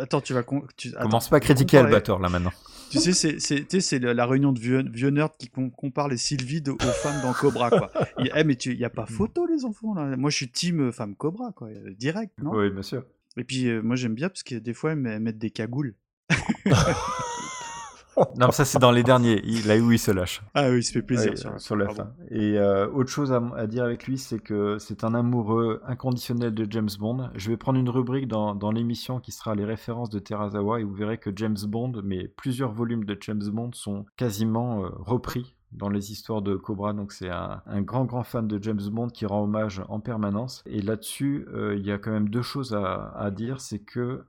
[0.00, 0.44] attends, tu vas
[0.76, 0.92] tu...
[0.92, 2.52] commence pas à critiquer Albator là maintenant.
[2.90, 6.78] Tu sais, c'est c'est la réunion de vieux, vieux nerds qui comparent les Sylvides aux
[6.78, 7.90] femmes dans Cobra quoi.
[8.18, 10.16] Il, eh, mais il y a pas photo les enfants là.
[10.16, 12.52] Moi je suis team femme Cobra quoi, direct, non?
[12.52, 13.04] Oui, bien sûr.
[13.36, 15.94] Et puis euh, moi j'aime bien parce que des fois elles mettent des cagoules.
[18.36, 20.42] non, ça c'est dans les derniers, là où il se lâche.
[20.54, 22.12] Ah oui, il se fait plaisir sur, la fin.
[22.30, 26.66] Et euh, autre chose à, dire avec lui, c'est que c'est un amoureux inconditionnel de
[26.70, 27.30] James Bond.
[27.34, 30.84] Je vais prendre une rubrique dans, dans l'émission qui sera les références de Terazawa et
[30.84, 35.54] vous verrez que James Bond, mais plusieurs volumes de James Bond sont quasiment euh, repris
[35.72, 36.92] dans les histoires de Cobra.
[36.92, 40.62] Donc c'est un, grand grand fan de James Bond qui rend hommage en permanence.
[40.66, 44.24] Et là-dessus, euh, il y a quand même deux choses à, à dire, c'est que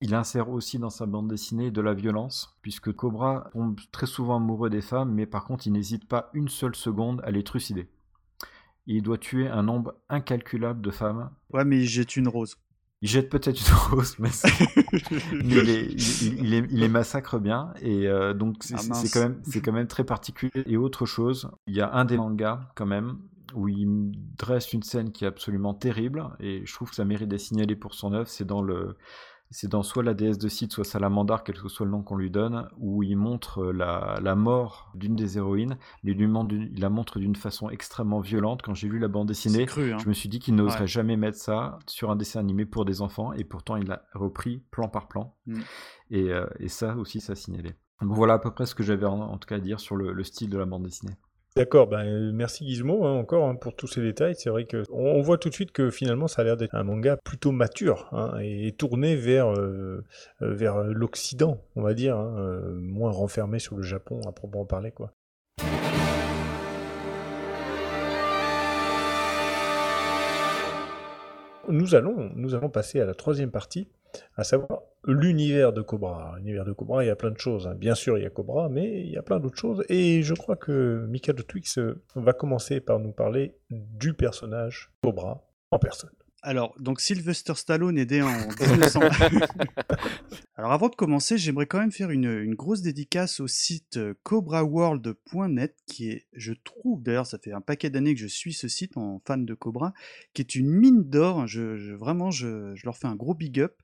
[0.00, 4.36] il insère aussi dans sa bande dessinée de la violence, puisque Cobra tombe très souvent
[4.36, 7.88] amoureux des femmes, mais par contre il n'hésite pas une seule seconde à les trucider.
[8.86, 11.30] Il doit tuer un nombre incalculable de femmes.
[11.52, 12.56] Ouais, mais il jette une rose.
[13.02, 14.30] Il jette peut-être une rose, mais,
[15.32, 17.74] il, les, massacre bien.
[17.80, 20.52] Et euh, donc, ah, c'est quand même très particulier.
[20.66, 23.18] Et autre chose, il y a un des mangas, quand même,
[23.54, 26.24] où il dresse une scène qui est absolument terrible.
[26.38, 28.28] Et je trouve que ça mérite d'être signalé pour son œuvre.
[28.28, 28.96] C'est dans le
[29.50, 32.16] c'est dans soit la déesse de Sith, soit Salamandar, quel que soit le nom qu'on
[32.16, 36.90] lui donne, où il montre euh, la, mort d'une des héroïnes, mais il, il la
[36.90, 38.62] montre d'une façon extrêmement violente.
[38.62, 39.98] Quand j'ai lu la bande dessinée, hein.
[39.98, 43.02] je me suis dit qu'il n'oserait jamais mettre ça sur un dessin animé pour des
[43.02, 45.36] enfants, et pourtant il a repris plan par plan.
[45.46, 45.60] Mm.
[46.12, 47.74] Euh, et, ça aussi, ça a signalé.
[48.00, 50.22] Donc voilà à peu près ce que j'avais en, tout cas à dire sur le
[50.24, 51.16] style de la bande dessinée.
[51.56, 54.34] D'accord, ben, merci Gizmo hein, encore hein, pour tous ces détails.
[54.36, 56.82] C'est vrai que on, voit tout de suite que finalement ça a l'air d'être un
[56.82, 60.04] manga plutôt mature hein, et, tourné vers, euh,
[60.42, 64.90] vers l'Occident, on va dire, euh, moins renfermé sur le Japon à proprement parler.
[64.90, 65.12] quoi.
[71.70, 73.88] Nous allons passer à la troisième partie
[74.36, 76.34] à savoir l'univers de Cobra.
[76.38, 77.66] L'univers de Cobra, il y a plein de choses.
[77.66, 77.74] Hein.
[77.74, 79.84] Bien sûr, il y a Cobra, mais il y a plein d'autres choses.
[79.88, 85.42] Et je crois que de Twix euh, va commencer par nous parler du personnage Cobra
[85.70, 86.10] en personne.
[86.46, 88.28] Alors, donc Sylvester Stallone est né en
[88.60, 89.00] 1900.
[90.56, 94.14] Alors, avant de commencer, j'aimerais quand même faire une, une grosse dédicace au site euh,
[94.22, 98.68] cobraworld.net, qui est, je trouve, d'ailleurs, ça fait un paquet d'années que je suis ce
[98.68, 99.92] site en fan de Cobra,
[100.34, 101.48] qui est une mine d'or.
[101.48, 103.74] Je, vraiment, je, je, leur fais un gros big up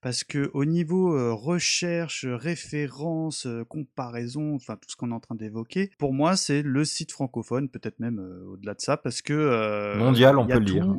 [0.00, 5.20] parce que au niveau euh, recherche, référence, euh, comparaison, enfin tout ce qu'on est en
[5.20, 8.18] train d'évoquer, pour moi, c'est le site francophone, peut-être même
[8.50, 10.96] au-delà de ça, parce que mondial, on peut le dire.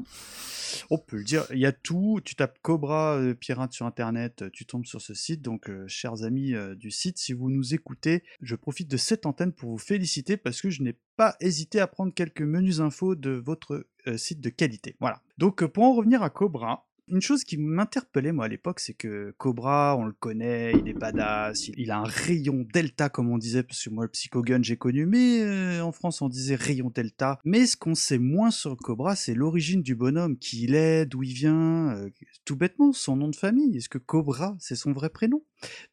[0.89, 2.19] On peut le dire, il y a tout.
[2.23, 5.41] Tu tapes Cobra euh, Pirate sur internet, euh, tu tombes sur ce site.
[5.41, 9.53] Donc, euh, chers amis du site, si vous nous écoutez, je profite de cette antenne
[9.53, 13.31] pour vous féliciter parce que je n'ai pas hésité à prendre quelques menus infos de
[13.31, 14.95] votre site de qualité.
[14.99, 15.21] Voilà.
[15.37, 19.33] Donc, pour en revenir à Cobra, une chose qui m'interpellait moi à l'époque, c'est que
[19.37, 23.63] Cobra, on le connaît, il est badass, il a un rayon delta comme on disait,
[23.63, 27.39] parce que moi le Psychogun j'ai connu, mais euh, en France on disait rayon delta.
[27.45, 31.23] Mais ce qu'on sait moins sur Cobra, c'est l'origine du bonhomme, qui il est, d'où
[31.23, 32.09] il vient, euh,
[32.45, 33.77] tout bêtement, son nom de famille.
[33.77, 35.43] Est-ce que Cobra, c'est son vrai prénom?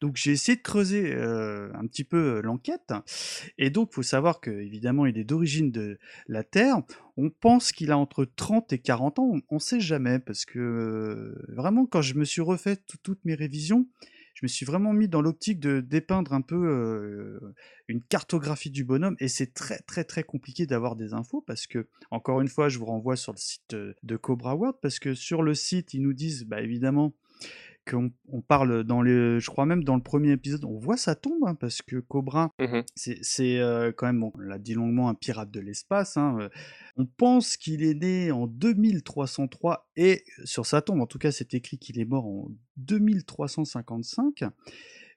[0.01, 2.93] Donc j'ai essayé de creuser un petit peu l'enquête,
[3.57, 5.97] et donc faut savoir que évidemment il est d'origine de
[6.27, 6.81] la Terre.
[7.17, 11.33] On pense qu'il a entre 30 et 40 ans, on ne sait jamais, parce que
[11.47, 13.87] vraiment, quand je me suis refait toutes mes révisions,
[14.33, 17.39] je me suis vraiment mis dans l'optique de dépeindre un peu
[17.87, 21.87] une cartographie du bonhomme, et c'est très très très compliqué d'avoir des infos, parce que,
[22.11, 25.41] encore une fois, je vous renvoie sur le site de Cobra World, parce que sur
[25.41, 27.13] le site, ils nous disent, bah, évidemment,
[27.89, 31.15] qu'on on parle dans les, je crois même dans le premier épisode, on voit sa
[31.15, 35.13] tombe hein, parce que Cobra, mmh c'est euh, quand même, on l'a dit longuement, un
[35.13, 36.17] pirate de l'espace.
[36.17, 36.49] Hein, euh.
[36.97, 41.53] on pense qu'il est né en 2303 et sur sa tombe, en tout cas, c'est
[41.53, 44.43] écrit qu'il est mort en 2355.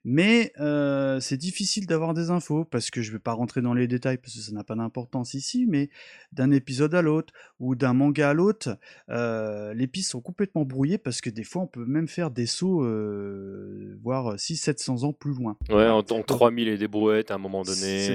[0.04, 3.74] Mais euh, c'est difficile d'avoir des infos parce que je ne vais pas rentrer dans
[3.74, 5.90] les détails parce que ça n'a pas d'importance ici, mais
[6.32, 8.78] d'un épisode à l'autre ou d'un manga à l'autre,
[9.11, 12.46] euh, les pistes sont complètement brouillées parce que des fois on peut même faire des
[12.46, 15.56] sauts, euh, voire 600-700 ans plus loin.
[15.68, 18.14] Ouais, en, tant 3000 et des brouettes à un moment donné.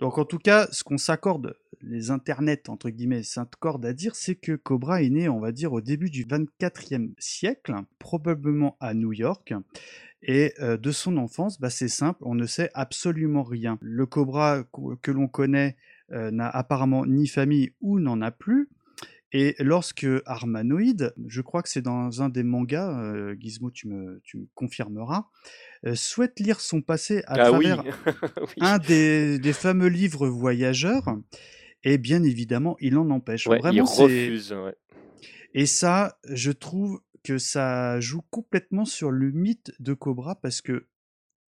[0.00, 4.36] Donc en tout cas, ce qu'on s'accorde, les internets entre guillemets, s'accordent à dire, c'est
[4.36, 9.12] que Cobra est né, on va dire, au début du 24e siècle, probablement à New
[9.12, 9.52] York.
[10.26, 13.78] Et de son enfance, bah, c'est simple, on ne sait absolument rien.
[13.82, 14.64] Le cobra
[15.02, 15.76] que l'on connaît
[16.10, 18.70] n'a apparemment ni famille ou n'en a plus.
[19.32, 24.38] Et lorsque Armanoïde, je crois que c'est dans un des mangas, Gizmo, tu me, tu
[24.38, 25.26] me confirmeras,
[25.94, 27.82] souhaite lire son passé à ah travers
[28.60, 31.16] un des, des, fameux livres voyageurs,
[31.84, 33.46] et bien évidemment, il en empêche.
[33.46, 34.54] Vraiment, il refuse.
[35.52, 40.86] Et ça, je trouve que ça joue complètement sur le mythe de Cobra parce que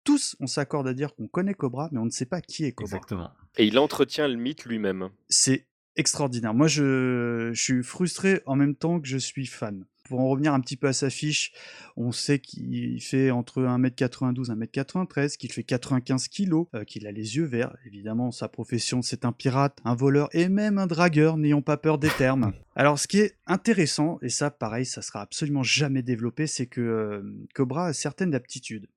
[0.04, 2.72] tous, on s'accorde à dire qu'on connaît Cobra, mais on ne sait pas qui est
[2.72, 2.96] Cobra.
[2.96, 3.32] Exactement.
[3.58, 5.10] Et il entretient le mythe lui-même.
[5.30, 6.54] C'est extraordinaire.
[6.54, 10.54] Moi, je, je, suis frustré en même temps que je suis fan pour en revenir
[10.54, 11.52] un petit peu à sa fiche,
[11.98, 17.12] on sait qu'il fait entre 1m92 et 1m93, qu'il fait 95 kg, euh, qu'il a
[17.12, 17.76] les yeux verts.
[17.86, 21.98] Évidemment, sa profession, c'est un pirate, un voleur et même un dragueur, n'ayons pas peur
[21.98, 22.54] des termes.
[22.76, 26.82] Alors, ce qui est intéressant, et ça, pareil, ça sera absolument jamais développé, c'est que
[26.82, 28.88] euh, Cobra a certaines aptitudes.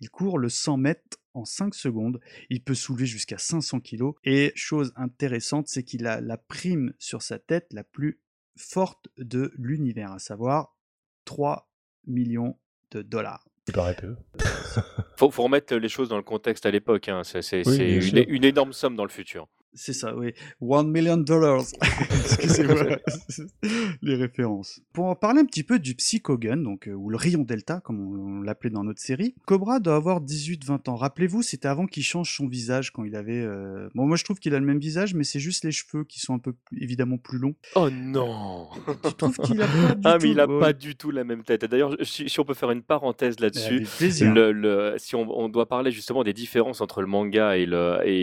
[0.00, 4.52] Il court le 100 mètres en 5 secondes, il peut soulever jusqu'à 500 kg, et
[4.54, 8.20] chose intéressante, c'est qu'il a la prime sur sa tête la plus
[8.58, 10.76] forte de l'univers, à savoir
[11.24, 11.70] 3
[12.06, 12.58] millions
[12.90, 13.48] de dollars.
[13.68, 14.16] Il paraît peu.
[15.16, 17.08] faut, faut remettre les choses dans le contexte à l'époque.
[17.08, 17.22] Hein.
[17.24, 19.46] C'est une, énorme somme dans le futur.
[19.74, 20.32] C'est ça, oui.
[20.60, 21.64] One million dollars.
[22.22, 22.98] Excusez-moi.
[24.02, 24.80] Les références.
[24.92, 28.00] Pour en parler un petit peu du Psychogun, donc, euh, ou le rayon delta, comme
[28.00, 30.96] on, l'appelait dans notre série, Cobra doit avoir 18-20 ans.
[30.96, 33.42] Rappelez-vous, c'était avant qu'il change son visage quand il avait.
[33.42, 36.04] Euh, bon, moi je trouve qu'il a le même visage, mais c'est juste les cheveux
[36.04, 37.54] qui sont un peu évidemment plus longs.
[37.74, 38.68] Oh non
[39.04, 41.42] Tu trouves qu'il a pas du Ah, mais il a pas du tout la même
[41.42, 41.64] tête.
[41.64, 46.24] D'ailleurs, si, on peut faire une parenthèse là-dessus, le, si on, on, doit parler justement
[46.24, 47.66] des différences entre le manga et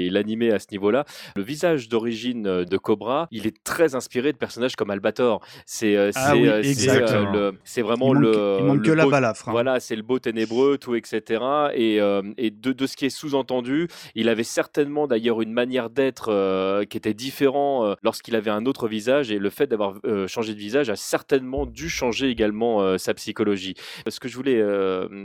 [0.09, 1.05] l'animé à ce niveau-là,
[1.37, 5.45] le visage d'origine euh, de Cobra, il est très inspiré de personnages comme Albator.
[5.65, 8.57] C'est euh, ah euh, c'est vraiment le.
[8.59, 9.49] Il manque que la balafre.
[9.49, 9.51] Hein.
[9.51, 11.43] Voilà, c'est le beau ténébreux, tout, etc.
[11.73, 11.97] Et,
[12.37, 16.97] et de, de, ce qui est sous-entendu, il avait certainement d'ailleurs une manière d'être qui
[16.97, 19.31] était différent lorsqu'il avait un autre visage.
[19.31, 19.95] Et le fait d'avoir
[20.27, 23.75] changé de visage a certainement dû changer également sa psychologie.
[24.07, 24.63] Ce que je voulais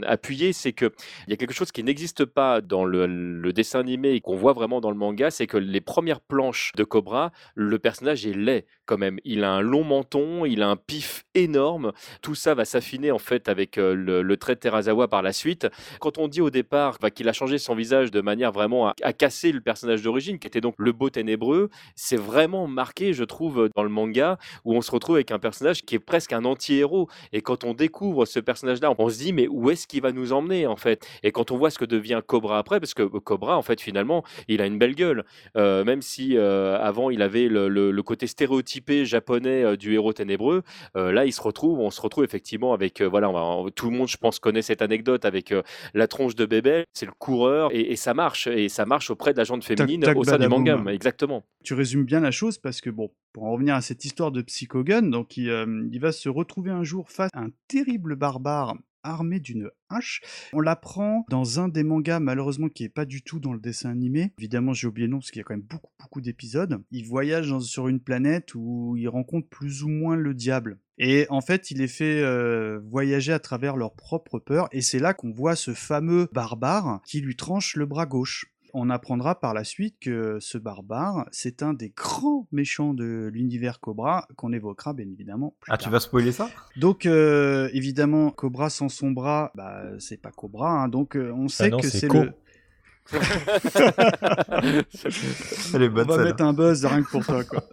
[0.05, 0.89] appuyer, c'est qu'il
[1.27, 4.53] y a quelque chose qui n'existe pas dans le, le dessin animé et qu'on voit
[4.53, 8.33] vraiment dans le manga, c'est que les premiers premières planches de Cobra, le personnage est
[8.33, 9.19] laid quand même.
[9.23, 11.91] Il a un long menton, il a un pif énorme.
[12.23, 15.67] Tout ça va s'affiner en fait avec euh, le, trait de Terazawa par la suite.
[15.99, 19.13] Quand on dit au départ bah, qu'il a changé son visage de manière vraiment à,
[19.13, 23.69] casser le personnage d'origine, qui était donc le beau ténébreux, c'est vraiment marqué, je trouve,
[23.75, 27.09] dans le manga, où on se retrouve avec un personnage qui est presque un anti-héros.
[27.31, 30.33] Et quand on découvre ce personnage-là, on se dit mais où est-ce qu'il va nous
[30.33, 31.07] emmener en fait?
[31.21, 34.23] Et quand on voit ce que devient Cobra après, parce que Cobra en fait finalement,
[34.47, 39.05] il a une belle gueule, euh, même si euh, avant il avait le, côté stéréotypé
[39.05, 40.63] japonais euh, du héros ténébreux.
[40.95, 43.29] là, il se retrouve, on se retrouve effectivement avec voilà,
[43.75, 45.53] tout le monde, je pense, connaît cette anecdote avec
[45.93, 46.85] la tronche de bébé.
[46.93, 50.47] C'est le coureur et, ça marche et ça marche auprès d'agentes féminines au sein du
[50.47, 51.43] manga, exactement.
[51.63, 54.41] Tu résumes bien la chose parce que bon, pour en revenir à cette histoire de
[54.41, 55.49] Psychogun, donc il,
[55.91, 60.21] il va se retrouver un jour face à un terrible barbare armé d'une hache.
[60.53, 63.89] On l'apprend dans un des mangas, malheureusement, qui est pas du tout dans le dessin
[63.89, 64.33] animé.
[64.37, 66.81] Évidemment, j'ai oublié le nom parce qu'il y a quand même beaucoup, beaucoup d'épisodes.
[66.91, 70.79] Il voyage sur une planète où il rencontre plus ou moins le diable.
[70.97, 74.67] Et en fait, il les fait euh, voyager à travers leur propre peur.
[74.71, 78.89] Et c'est là qu'on voit ce fameux barbare qui lui tranche le bras gauche on
[78.89, 84.27] apprendra par la suite que ce barbare, c'est un des grands méchants de l'univers Cobra
[84.35, 85.55] qu'on évoquera bien évidemment.
[85.67, 86.49] ah, tu vas spoiler ça?
[86.77, 90.87] Donc euh, évidemment, Cobra sans son bras, bah c'est pas Cobra, hein.
[90.87, 92.33] donc euh, on sait bah que c'est le
[95.73, 97.43] Elle est bonne, On va mettre un buzz rien que pour toi.
[97.43, 97.63] Quoi.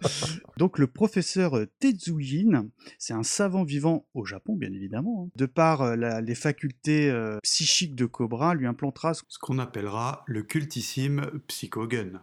[0.57, 5.25] Donc le professeur Tetsuyin, c'est un savant vivant au Japon, bien évidemment.
[5.27, 5.31] Hein.
[5.35, 10.43] De par euh, les facultés euh, psychiques de Cobra, lui implantera ce qu'on appellera le
[10.43, 12.21] cultissime Psychogun.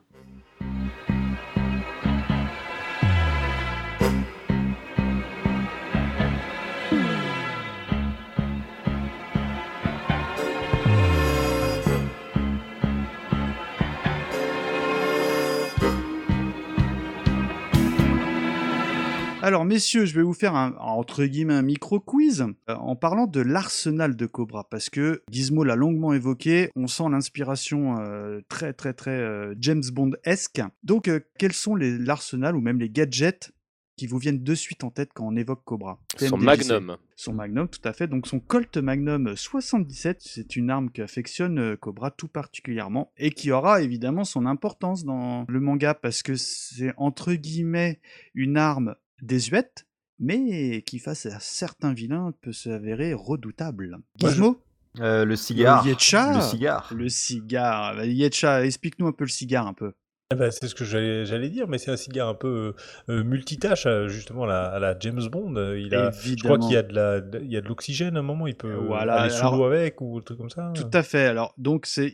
[19.47, 23.39] Alors, messieurs, je vais vous faire un, entre guillemets, un micro-quiz euh, en parlant de
[23.39, 28.93] l'arsenal de Cobra, parce que Gizmo l'a longuement évoqué, on sent l'inspiration euh, très, très,
[28.93, 30.63] très euh, James Bond-esque.
[30.83, 33.53] Donc, quels sont l'arsenal ou même les gadgets
[33.97, 36.01] qui vous viennent de suite en tête quand on évoque Cobra?
[36.17, 36.97] Son Magnum.
[37.15, 38.09] Son Magnum, tout à fait.
[38.09, 43.81] Donc son Colt Magnum 77, c'est une arme qu'affectionne Cobra tout particulièrement et qui aura
[43.81, 48.01] évidemment son importance dans le manga parce que c'est entre guillemets
[48.35, 49.87] une arme désuète,
[50.19, 53.99] mais qui face à certains vilains peut s'avérer redoutable.
[54.17, 54.63] Gizmo
[55.01, 55.85] euh, le cigare.
[55.85, 56.95] Le Le cigare.
[56.95, 58.05] Le cigare.
[58.05, 59.93] Yetcha, explique-nous un peu le cigare un peu.
[60.33, 62.75] Eh ben, c'est ce que j'allais dire, mais c'est un cigare un peu
[63.09, 65.55] euh, multitâche, euh, justement, à la, James Bond.
[65.55, 68.75] Euh, il a, je crois qu'il y a de l'oxygène à un moment, il peut
[68.75, 70.73] voilà, aller sous l'eau avec ou un truc comme ça.
[70.75, 71.27] Tout à fait.
[71.27, 72.11] Alors, donc, c'est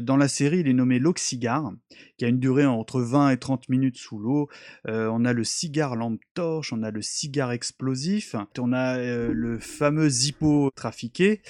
[0.00, 1.70] dans la série, il est nommé l'oxygare,
[2.18, 4.48] qui a une durée entre 20 et 30 minutes sous l'eau.
[4.88, 10.08] on a le cigare lampe torche, on a le cigare explosif, on a le fameux
[10.08, 11.42] Zippo trafiqué.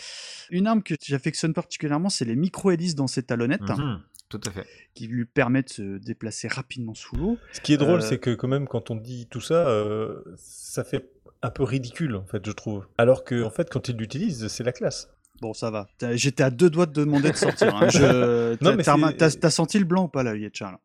[0.50, 3.62] Une arme que j'affectionne particulièrement, c'est les micro-hélices dans ses talonnettes.
[3.62, 4.00] Mhm.
[4.32, 4.66] Tout à fait.
[4.94, 7.38] Qui lui permet de se déplacer rapidement sous l'eau.
[7.52, 10.22] Ce qui est drôle, euh, c'est que quand même, quand on dit tout ça, euh,
[10.36, 11.10] ça fait
[11.42, 12.86] un peu ridicule, en fait, je trouve.
[12.96, 15.10] Alors que, en fait, quand il l'utilise, c'est la classe.
[15.42, 15.86] Bon, ça va.
[16.12, 17.76] J'étais à deux doigts de demander de sortir.
[17.76, 17.88] Hein.
[18.62, 20.78] non, mais t'as senti le blanc ou pas, là, Yetcha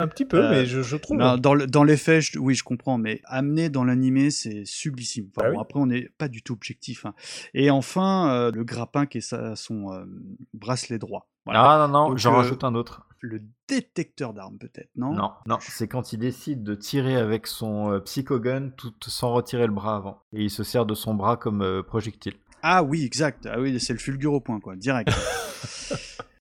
[0.00, 1.18] un petit peu, mais euh, je, trouve.
[1.18, 5.30] dans, dans les faits, oui, je comprends, mais amener dans l'animé, c'est sublissime.
[5.36, 7.06] Enfin, bah Après, on n'est pas du tout objectif.
[7.06, 7.14] Hein.
[7.54, 10.04] Et enfin, le grappin qui est son
[10.52, 11.28] bracelet droit.
[11.46, 13.06] Ah non, non, j'en euh, rajoute un autre.
[13.20, 15.12] Le détecteur d'armes, peut-être, non?
[15.12, 19.66] Non, non, c'est quand il décide de tirer avec son euh, psychogun tout sans retirer
[19.66, 20.22] le bras avant.
[20.32, 22.34] Et il se sert de son bras comme euh, projectile.
[22.62, 23.46] Ah oui, exact.
[23.50, 25.10] Ah oui, c'est le fulgure au point, quoi, direct.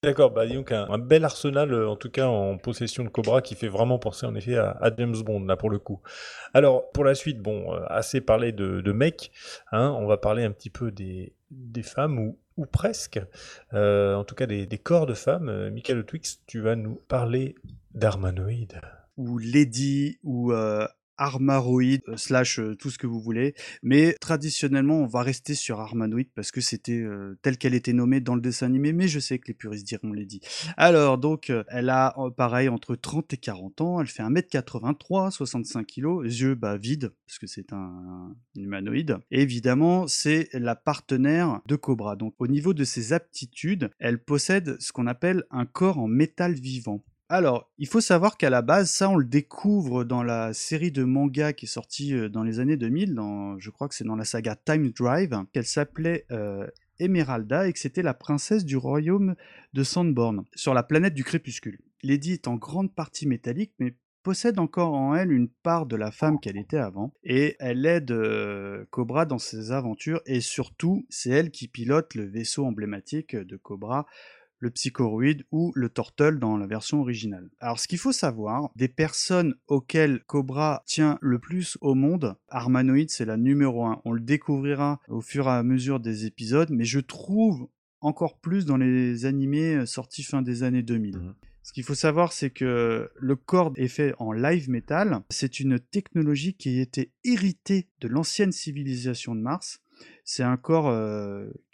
[0.03, 3.69] D'accord, bah donc un, bel arsenal, en tout cas en possession de Cobra, qui fait
[3.69, 6.01] vraiment penser en effet à, James Bond, là pour le coup.
[6.53, 9.31] Alors, pour la suite, bon, assez parlé de, de mecs,
[9.71, 13.19] hein, on va parler un petit peu des, des femmes ou, ou presque,
[13.73, 15.49] euh, en tout cas des, corps de femmes.
[15.49, 17.55] Euh, Michael Twix, tu vas nous parler
[17.93, 18.81] d'Armanoïde.
[19.17, 23.53] Ou Lady, ou euh, Armaroid euh, slash euh, tout ce que vous voulez.
[23.81, 28.19] Mais traditionnellement, on va rester sur Armanoid parce que c'était euh, tel qu'elle était nommée
[28.19, 30.41] dans le dessin animé, mais je sais que les puristes diront Lady.
[30.77, 36.23] Alors, donc, elle a pareil entre 30 et 40 ans, elle fait 1m83, 65 kg,
[36.23, 39.17] yeux bah, vides, parce que c'est un, humanoïde.
[39.31, 42.15] Et évidemment, c'est la partenaire de Cobra.
[42.15, 46.53] Donc, au niveau de ses aptitudes, elle possède ce qu'on appelle un corps en métal
[46.53, 47.03] vivant.
[47.29, 51.03] Alors, il faut savoir qu'à la base, ça on le découvre dans la série de
[51.03, 54.15] manga qui est sortie euh, dans les années 2000, dans, je crois que c'est dans
[54.15, 56.67] la saga Time Drive, qu'elle s'appelait euh,
[56.99, 59.35] Emeralda et que c'était la princesse du royaume
[59.73, 61.79] de Sandborn, sur la planète du crépuscule.
[62.03, 66.11] Lady est en grande partie métallique, mais possède encore en elle une part de la
[66.11, 71.29] femme qu'elle était avant, et elle aide euh, Cobra dans ses aventures, et surtout, c'est
[71.29, 74.05] elle qui pilote le vaisseau emblématique de Cobra,
[74.63, 77.49] le psychoroïde ou le turtle dans la version originale.
[77.59, 83.09] Alors ce qu'il faut savoir, des personnes auxquelles Cobra tient le plus au monde, Armanoid
[83.09, 84.01] c'est la numéro 1.
[84.05, 87.67] On le découvrira au fur et à mesure des épisodes, mais je trouve
[87.99, 91.17] encore plus dans les animés euh, sortis fin des années 2000.
[91.17, 91.35] Mmh.
[91.63, 95.21] Ce qu'il faut savoir, c'est que le corps est fait en live metal.
[95.29, 99.79] C'est une technologie qui a été héritée de l'ancienne civilisation de Mars.
[100.23, 100.93] C'est un corps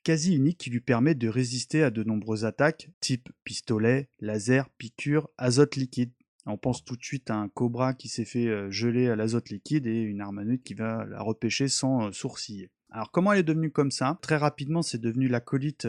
[0.03, 5.29] quasi unique qui lui permet de résister à de nombreuses attaques, type pistolet, laser, piqûre,
[5.37, 6.11] azote liquide.
[6.45, 9.85] On pense tout de suite à un cobra qui s'est fait geler à l'azote liquide
[9.85, 12.71] et une armanoïde qui va la repêcher sans sourciller.
[12.91, 14.17] Alors comment elle est devenue comme ça?
[14.23, 15.87] Très rapidement, c'est devenu l'acolyte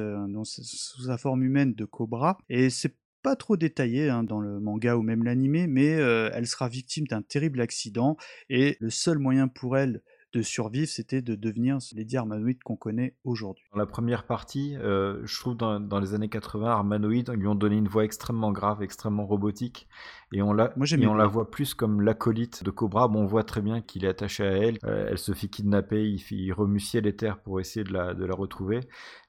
[0.53, 4.97] sous sa forme humaine de Cobra, et c'est pas trop détaillé hein, dans le manga
[4.97, 8.19] ou même l'animé, mais elle sera victime d'un terrible accident,
[8.51, 10.03] et le seul moyen pour elle
[10.33, 13.65] de survivre, c'était de devenir les Armanoid qu'on connaît aujourd'hui.
[13.73, 17.55] Dans la première partie, euh, je trouve dans, dans, les années 80, Armanoid lui ont
[17.55, 19.89] donné une voix extrêmement grave, extrêmement robotique,
[20.33, 23.09] et on la, et on la voit plus comme l'acolyte de Cobra.
[23.09, 26.09] Bon, on voit très bien qu'il est attaché à elle, euh, elle se fait kidnapper,
[26.09, 28.81] il, il remue ciel et terre pour essayer de la, de la retrouver,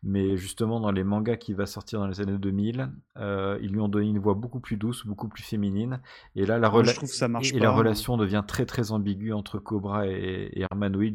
[0.04, 3.80] mais justement dans les mangas qui va sortir dans les années 2000, euh, ils lui
[3.80, 6.02] ont donné une voix beaucoup plus douce, beaucoup plus féminine,
[6.36, 10.66] et là la, et, la relation devient très très ambiguë entre Cobra et, et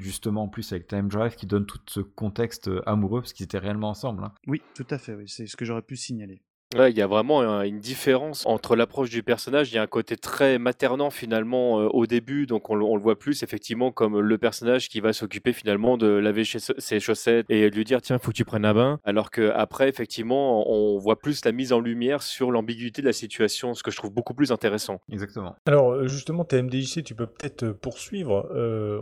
[0.00, 3.44] justement en plus avec Time Drive, qui donne tout ce contexte euh, amoureux, parce qu'ils
[3.44, 4.24] étaient réellement ensemble.
[4.24, 4.32] Hein.
[4.46, 5.24] Oui, tout à fait, oui.
[5.28, 6.42] c'est ce que j'aurais pu signaler.
[6.74, 9.70] Ouais, il y a vraiment une différence entre l'approche du personnage.
[9.70, 13.16] Il y a un côté très maternant finalement euh, au début, donc on, le- voit
[13.16, 17.84] plus effectivement comme le personnage qui va s'occuper finalement de laver ses chaussettes et lui
[17.84, 18.98] dire tiens faut que tu prennes un bain.
[19.04, 23.12] Alors que après effectivement on voit plus la mise en lumière sur l'ambiguïté de la
[23.12, 25.00] situation, ce que je trouve beaucoup plus intéressant.
[25.12, 25.54] Exactement.
[25.66, 28.50] Alors euh, justement, TMDJC, tu peux peut-être euh, poursuivre.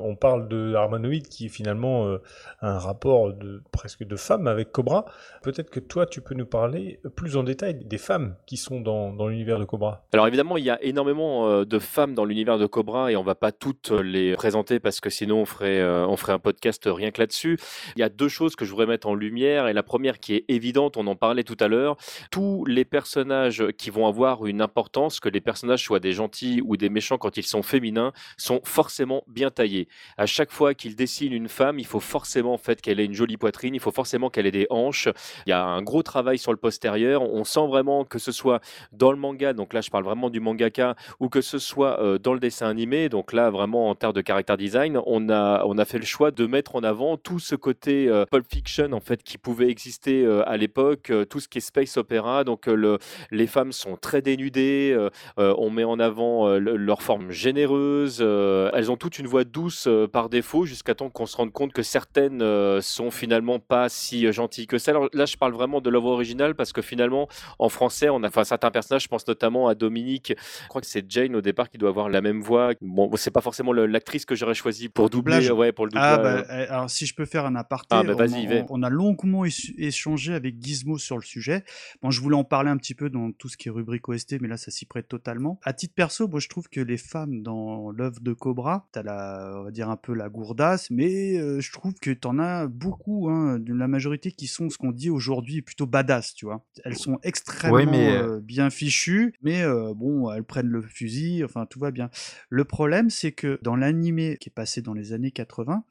[0.02, 2.14] on parle de Harmanoid qui est finalement
[2.60, 5.06] un rapport de presque de femme avec Cobra.
[5.42, 9.12] Peut-être que toi, tu peux nous parler plus en détail des femmes qui sont dans,
[9.12, 12.58] dans l'univers de Cobra Alors évidemment, il y a énormément euh, de femmes dans l'univers
[12.58, 16.06] de Cobra et on va pas toutes les présenter parce que sinon on ferait, euh,
[16.06, 17.58] on ferait un podcast rien que là-dessus.
[17.96, 20.34] Il y a deux choses que je voudrais mettre en lumière et la première qui
[20.34, 21.96] est évidente, on en parlait tout à l'heure,
[22.30, 26.76] tous les personnages qui vont avoir une importance, que les personnages soient des gentils ou
[26.76, 29.88] des méchants quand ils sont féminins, sont forcément bien taillés.
[30.16, 33.14] À chaque fois qu'ils dessinent une femme, il faut forcément en fait qu'elle ait une
[33.14, 35.08] jolie poitrine, il faut forcément qu'elle ait des hanches.
[35.46, 37.22] Il y a un gros travail sur le postérieur.
[37.22, 38.60] On on sent vraiment que ce soit
[38.92, 42.18] dans le manga, donc là je parle vraiment du mangaka, ou que ce soit euh,
[42.18, 45.76] dans le dessin animé, donc là vraiment en termes de character design, on a, on
[45.76, 49.00] a fait le choix de mettre en avant tout ce côté euh, Pulp Fiction en
[49.00, 52.98] fait qui pouvait exister euh, à l'époque, tout ce qui est space opéra, donc le,
[53.30, 54.96] les femmes sont très dénudées,
[55.36, 60.64] on met en avant leur forme généreuse, elles ont toute une voix douce par défaut
[60.64, 64.92] jusqu'à temps qu'on se rende compte que certaines sont finalement pas si gentilles que ça.
[64.92, 67.28] Alors là je parle vraiment de l'œuvre originale parce que finalement
[67.58, 70.86] en français, on a enfin, certains personnages, je pense notamment à Dominique, je crois que
[70.86, 72.72] c'est Jane au départ qui doit avoir la même voix.
[72.80, 76.44] Bon, c'est pas forcément l'actrice que j'aurais choisi pour doubler, ouais, pour le ah, bah,
[76.48, 80.34] eh, alors si je peux faire un aparté, ah, bah, on, on, a longuement échangé
[80.34, 81.64] avec Gizmo sur le sujet.
[82.02, 84.40] Bon, je voulais en parler un petit peu dans tout ce qui est rubrique OST,
[84.40, 85.58] mais là ça s'y prête totalement.
[85.62, 89.54] À titre perso, moi je trouve que les femmes dans l'œuvre de Cobra, t'as la,
[89.60, 93.28] on va dire un peu la gourdasse, mais euh, je trouve que t'en as beaucoup,
[93.28, 96.64] hein, de la majorité qui sont ce qu'on dit aujourd'hui plutôt badass, tu vois.
[96.84, 101.80] Elles sont extrêmement euh, bien fichues, mais euh, bon, elles prennent le fusil, enfin tout
[101.80, 102.10] va bien.
[102.48, 105.84] Le problème, c'est que dans l'animé qui est passé dans les années 80,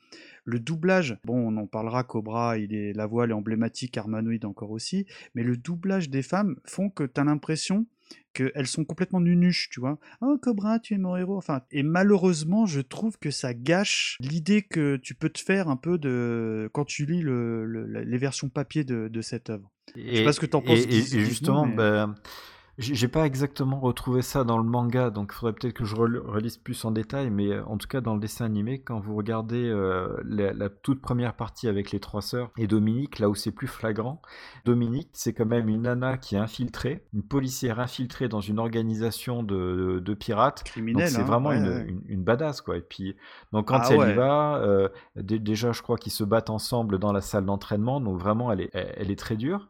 [0.45, 4.45] le doublage, bon, on en parlera, Cobra, il est, la voix elle est emblématique, Armanoid
[4.45, 5.05] encore aussi,
[5.35, 7.85] mais le doublage des femmes font que tu as l'impression
[8.33, 9.99] qu'elles sont complètement nunuches, tu vois.
[10.21, 11.37] Oh Cobra, tu es mon héros.
[11.37, 15.77] Enfin, et malheureusement, je trouve que ça gâche l'idée que tu peux te faire un
[15.77, 19.71] peu de quand tu lis les versions papier de, cette œuvre.
[19.95, 20.79] Je sais pas ce que tu en penses.
[20.79, 22.15] Et, justement, ben,
[22.79, 26.57] j'ai pas exactement retrouvé ça dans le manga, donc il faudrait peut-être que je relise
[26.57, 29.69] plus en détail, mais euh, en tout cas dans le dessin animé, quand vous regardez
[29.69, 33.67] euh, la, toute première partie avec les trois sœurs et Dominique, là où c'est plus
[33.67, 34.23] flagrant,
[34.65, 39.43] Dominique c'est quand même une nana qui est infiltrée, une policière infiltrée dans une organisation
[39.43, 41.09] de, de, pirates, criminelle.
[41.09, 42.77] C'est hein, vraiment une, une, badass quoi.
[42.77, 43.15] Et puis
[43.51, 47.11] donc quand ah elle y va, euh, déjà je crois qu'ils se battent ensemble dans
[47.11, 49.69] la salle d'entraînement, donc vraiment elle est, elle est très dure.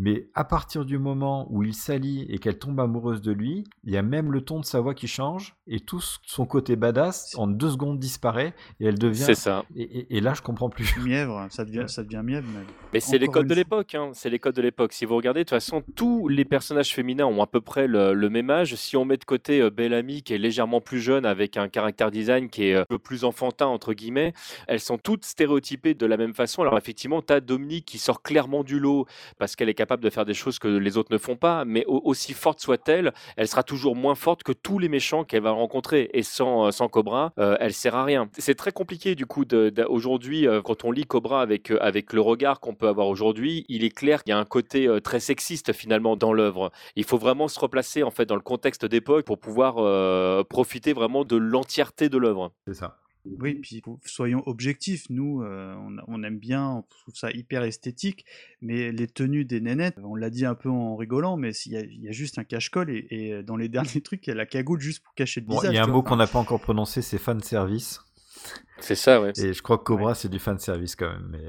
[0.00, 3.92] Mais à partir du moment où il s'allie et qu'elle tombe amoureuse de lui, il
[3.92, 7.34] y a même le ton de sa voix qui change et tout son côté badass
[7.36, 9.24] en deux secondes disparaît et elle devient.
[9.24, 9.64] C'est ça.
[9.74, 10.94] Et, là, je comprends plus.
[11.04, 12.46] Mièvre, ça devient, ça devient mièvre.
[12.92, 13.96] Mais c'est les codes de l'époque.
[13.96, 14.10] Hein.
[14.14, 14.92] C'est les codes de l'époque.
[14.92, 18.28] Si vous regardez, de toute façon, tous les personnages féminins ont à peu près le,
[18.28, 18.76] même âge.
[18.76, 22.12] Si on met de côté euh, Bellamy, qui est légèrement plus jeune, avec un caractère
[22.12, 24.32] design qui est euh, un peu plus enfantin, entre guillemets,
[24.68, 26.62] elles sont toutes stéréotypées de la même façon.
[26.62, 29.06] Alors, effectivement, tu as Dominique qui sort clairement du lot
[29.38, 31.64] parce qu'elle est capable de faire des choses que les autres ne font pas.
[31.64, 35.50] Mais aussi forte soit-elle, elle sera toujours moins forte que tous les méchants qu'elle va
[35.50, 36.10] rencontrer.
[36.12, 38.28] Et sans, euh, sans Cobra, elle sert à rien.
[38.38, 39.44] C'est très compliqué, du coup,
[39.88, 43.94] aujourd'hui, quand on lit Cobra avec, avec le regard qu'on peut avoir aujourd'hui, il est
[43.94, 46.70] clair qu'il y a un côté très sexiste finalement dans l'œuvre.
[46.96, 50.92] Il faut vraiment se replacer en fait dans le contexte d'époque pour pouvoir euh, profiter
[50.92, 52.52] vraiment de l'entièreté de l'œuvre.
[52.66, 52.96] C'est ça.
[53.40, 55.74] Oui, puis soyons objectifs, nous, euh,
[56.06, 58.24] on, aime bien, on trouve ça hyper esthétique,
[58.60, 62.08] mais les tenues des nénettes, on l'a dit un peu en rigolant, mais il y,
[62.08, 65.02] a juste un cache-colle et, dans les derniers trucs, il y a la cagoule juste
[65.02, 65.72] pour cacher le visage.
[65.72, 68.00] Il y a un mot qu'on n'a pas encore prononcé, c'est fan service.
[68.80, 69.32] C'est ça, ouais.
[69.36, 71.44] Et je crois que Cobra, c'est du fan service quand même, mais.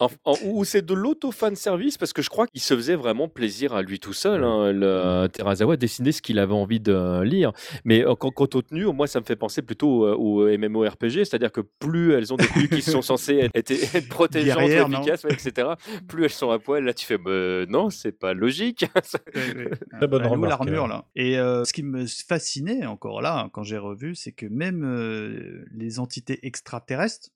[0.00, 3.74] Euh, ou c'est de l'auto-fan service parce que je crois qu'il se faisait vraiment plaisir
[3.74, 4.44] à lui tout seul.
[4.44, 7.52] Hein, le, Terazawa dessinait ce qu'il avait envie de lire.
[7.84, 11.60] Mais euh, quant aux tenues, moi, ça me fait penser plutôt au, MMORPG, c'est-à-dire que
[11.60, 15.68] plus elles ont des tenues qui sont censées être, être protégeantes, efficaces, etc.,
[16.08, 16.84] plus elles sont à poil.
[16.84, 18.86] Là, tu fais bah, non, c'est pas logique.
[19.32, 20.64] Très bonne remarque.
[20.64, 21.04] l'armure là?
[21.14, 25.64] Et euh, ce qui me fascinait encore là, quand j'ai revu, c'est que même euh,
[25.72, 27.30] les entités extraterrestres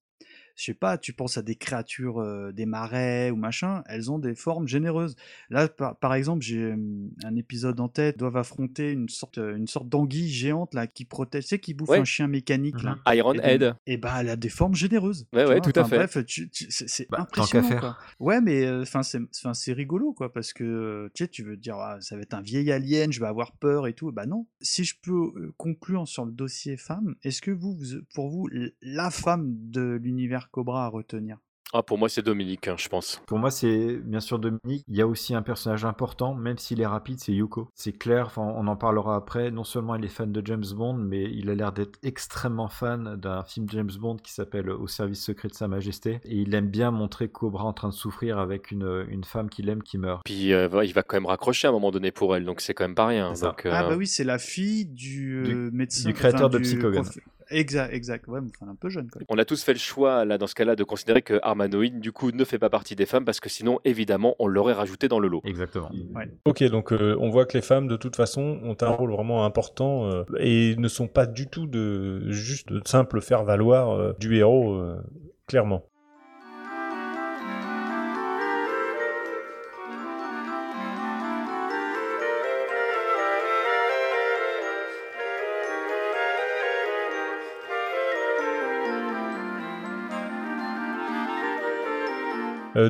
[0.56, 4.34] je sais pas, tu penses à des créatures, des marais ou machin, elles ont des
[4.34, 5.14] formes généreuses.
[5.50, 6.74] Là, par, exemple, j'ai
[7.24, 11.44] un épisode en tête, doivent affronter une sorte, une sorte d'anguille géante là qui protège,
[11.44, 12.96] tu sais, qui bouffe un chien mécanique là.
[13.06, 13.74] Mmh Iron Head.
[13.86, 15.26] Et bah, elle a des formes généreuses.
[15.32, 15.96] Ouais, ouais, tout à fait.
[15.96, 16.18] Bref,
[16.68, 17.78] c'est bah, impressionnant.
[17.78, 17.96] Quoi.
[18.18, 22.16] Ouais, mais enfin, c'est rigolo quoi, parce que tu sais, tu veux dire, ah, ça
[22.16, 24.10] va être un vieil alien, je vais avoir peur et tout.
[24.12, 24.46] Bah non.
[24.60, 27.78] Si je peux conclure sur le dossier femme, est-ce que vous,
[28.14, 28.48] pour vous,
[28.82, 31.38] la femme de l'univers Cobra à retenir
[31.72, 33.20] ah, pour moi, c'est Dominique, hein, je pense.
[33.26, 34.84] Pour moi, c'est bien sûr Dominique.
[34.88, 37.68] Il y a aussi un personnage important, même s'il est rapide, c'est Yuko.
[37.74, 39.50] C'est clair, on en parlera après.
[39.50, 43.16] Non seulement il est fan de James Bond, mais il a l'air d'être extrêmement fan
[43.16, 46.20] d'un film James Bond qui s'appelle Au service secret de Sa Majesté.
[46.24, 49.68] Et il aime bien montrer Cobra en train de souffrir avec une, une femme qu'il
[49.68, 50.22] aime qui meurt.
[50.24, 52.74] Puis euh, il va quand même raccrocher à un moment donné pour elle, donc c'est
[52.74, 53.34] quand même pas rien.
[53.42, 56.08] Ah bah euh, oui, c'est la fille du, euh, médecin.
[56.08, 57.02] Du créateur de Psychogon.
[57.50, 58.26] Exact, exact.
[58.28, 59.08] Ouais, un peu jeune.
[59.28, 62.12] On a tous fait le choix, là, dans ce cas-là, de considérer que Armanoïde, du
[62.12, 65.20] coup, ne fait pas partie des femmes parce que sinon, évidemment, on l'aurait rajouté dans
[65.20, 65.42] le lot.
[65.44, 65.90] Exactement.
[66.44, 69.44] Ok, donc euh, on voit que les femmes, de toute façon, ont un rôle vraiment
[69.44, 74.36] important euh, et ne sont pas du tout de juste de simple faire-valoir euh, du
[74.36, 74.82] héros,
[75.46, 75.84] clairement.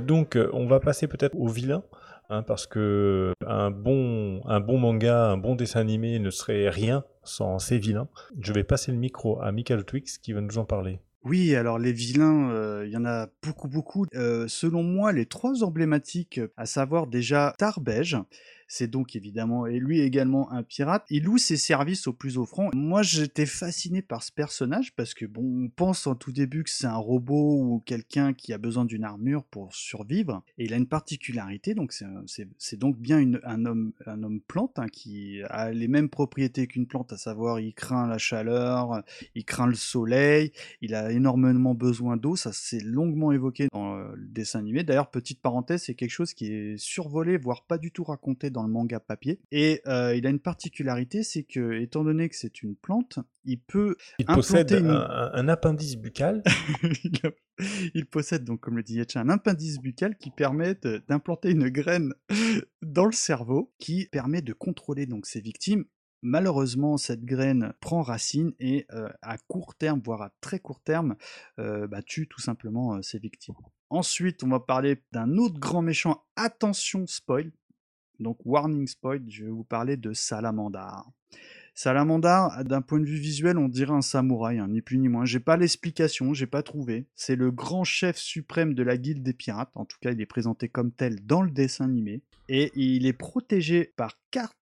[0.01, 1.83] Donc, euh, on va passer peut-être au vilain.
[2.29, 7.05] Hein, parce que un bon, un bon manga, un bon dessin animé ne serait rien
[7.23, 8.09] sans ces vilains.
[8.41, 10.99] Je vais passer le micro à Michael Twix qui va nous en parler.
[11.23, 14.07] Oui, alors les vilains, euh, il y en a beaucoup, beaucoup.
[14.13, 18.17] selon moi, les trois emblématiques, à savoir déjà Tarbège,
[18.69, 21.05] c'est donc évidemment, et lui également un pirate.
[21.11, 22.71] Il loue ses services au plus offrant.
[22.75, 26.71] Moi, j'étais fasciné par ce personnage parce que, bon, on pense en tout début que
[26.71, 30.43] c'est un robot ou quelqu'un qui a besoin d'une armure pour survivre.
[30.59, 34.89] Et il a une particularité, donc c'est donc bien un, homme, un homme plante hein,
[34.89, 39.03] qui a les mêmes propriétés qu'une plante, à savoir il craint la chaleur,
[39.35, 42.37] il craint le soleil, il a énormément besoin d'eau.
[42.37, 44.83] Ça c'est longuement évoqué dans le dessin animé.
[44.85, 48.63] D'ailleurs, petite parenthèse, c'est quelque chose qui est survolé, voire pas du tout raconté dans
[48.63, 49.39] le manga papier.
[49.53, 53.61] Et euh, il a une particularité, c'est que, étant donné que c'est une plante, il
[53.61, 53.97] peut.
[54.19, 56.43] Il possède un, appendice buccal.
[57.95, 60.75] il possède donc, comme le dit Yetcha, un appendice buccal qui permet
[61.07, 62.15] d'implanter une graine
[62.83, 65.85] dans le cerveau, qui permet de contrôler donc ses victimes.
[66.23, 71.15] Malheureusement, cette graine prend racine et euh, à court terme, voire à très court terme,
[71.59, 73.55] euh, bah, tue tout simplement ses victimes.
[73.91, 76.25] Ensuite, on va parler d'un autre grand méchant.
[76.37, 77.53] Attention, spoil,
[78.21, 81.11] donc warning spoil, je vais vous parler de Salamandar.
[81.79, 85.27] Salamandar, d'un point de vue visuel, on dirait un samouraï, hein, ni plus ni moins.
[85.27, 87.07] J'ai pas l'explication, j'ai pas trouvé.
[87.15, 89.71] C'est le grand chef suprême de la guilde des pirates.
[89.75, 92.23] En tout cas, il est présenté comme tel dans le dessin animé.
[92.49, 94.55] Et il est protégé par quatre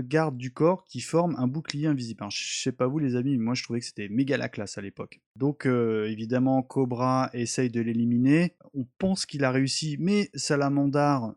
[0.00, 2.24] gardes du corps qui forment un bouclier invisible.
[2.30, 4.78] je sais pas vous les amis, mais moi je trouvais que c'était méga la classe
[4.78, 5.20] à l'époque.
[5.36, 8.54] Donc évidemment Cobra essaye de l'éliminer.
[8.74, 11.34] On pense qu'il a réussi, mais Salamandar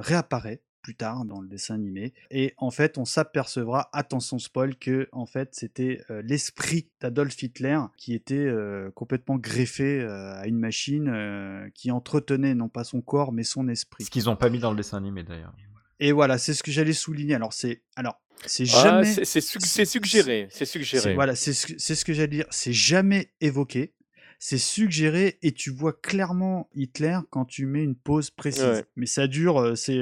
[0.00, 2.14] réapparaît plus tard dans le dessin animé.
[2.30, 7.78] Et en fait, on s'apercevra, attention spoil, que en fait c'était euh, l'esprit d'Adolf Hitler
[7.98, 13.32] qui était euh, complètement greffé euh, à une machine qui entretenait non pas son corps
[13.32, 14.04] mais son esprit.
[14.04, 15.52] Ce qu'ils n'ont pas mis dans le dessin animé d'ailleurs.
[16.00, 17.34] Et voilà, c'est ce que j'allais souligner.
[17.34, 19.24] Alors c'est alors c'est ah, jamais.
[19.24, 20.48] c'est suggéré.
[20.50, 21.12] C'est suggéré.
[21.12, 22.46] Voilà, c'est ce, ce que j'allais dire.
[22.48, 23.92] C'est jamais évoqué
[24.38, 28.84] c'est suggéré et tu vois clairement Hitler quand tu mets une pause précise.
[28.96, 30.00] Mais ça dure, c'est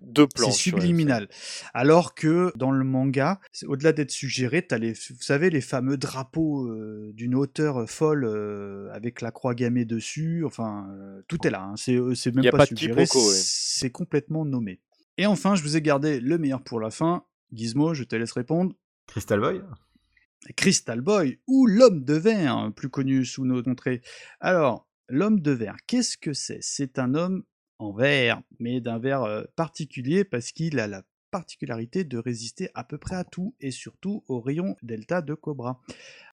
[0.00, 0.50] deux plans.
[0.50, 1.28] C'est subliminal.
[1.74, 6.66] Alors que dans le manga, au-delà d'être suggéré, as les, vous savez, les fameux drapeaux
[6.66, 10.44] euh, d'une hauteur folle euh, avec la croix gammée dessus.
[10.44, 11.62] Enfin, euh, tout est là.
[11.62, 11.74] Hein.
[11.76, 11.94] C'est,
[12.34, 13.04] même pas, suggéré.
[13.06, 14.80] C'est complètement nommé.
[15.18, 17.24] Et enfin, je vous ai gardé le meilleur pour la fin.
[17.52, 18.74] Gizmo, je te laisse répondre.
[19.06, 19.60] Crystal Boy
[20.56, 24.00] Crystal Boy, ou l'homme de verre, plus connu sous nos contrées.
[24.40, 26.60] Alors, l'homme de verre, qu'est-ce que c'est?
[26.62, 27.44] C'est un homme
[27.80, 32.98] en verre, mais d'un verre particulier parce qu'il a la particularité de résister à peu
[32.98, 35.80] près à tout et surtout au rayon delta de Cobra.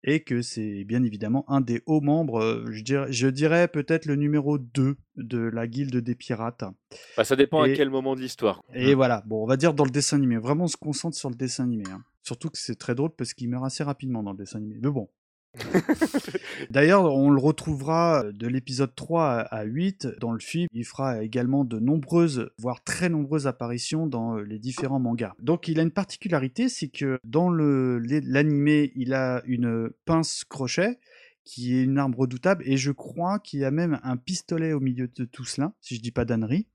[0.04, 4.98] Et que c'est bien évidemment un des hauts membres, je dirais, peut-être le numéro 2
[5.16, 6.64] de la guilde des pirates.
[7.16, 8.64] Bah, ça dépend à quel moment de l'histoire.
[8.74, 10.38] Et voilà, bon, on va dire dans le dessin animé.
[10.38, 11.84] Vraiment, on se concentre sur le dessin animé.
[11.90, 12.04] Hein.
[12.24, 14.78] Surtout que c'est très drôle parce qu'il meurt assez rapidement dans le dessin animé.
[14.82, 15.10] Mais bon,
[16.70, 20.68] D'ailleurs, on le retrouvera de l'épisode 3 à 8 dans le film.
[20.74, 25.34] Il fera également de nombreuses, voire très nombreuses apparitions dans les différents mangas.
[25.40, 31.00] Donc il a une particularité, c'est que dans l'animé, il a une pince crochet
[31.44, 34.82] qui est une arme redoutable et je crois qu'il y a même un pistolet au
[34.82, 36.68] milieu de tout cela, si je dis pas d'annerie.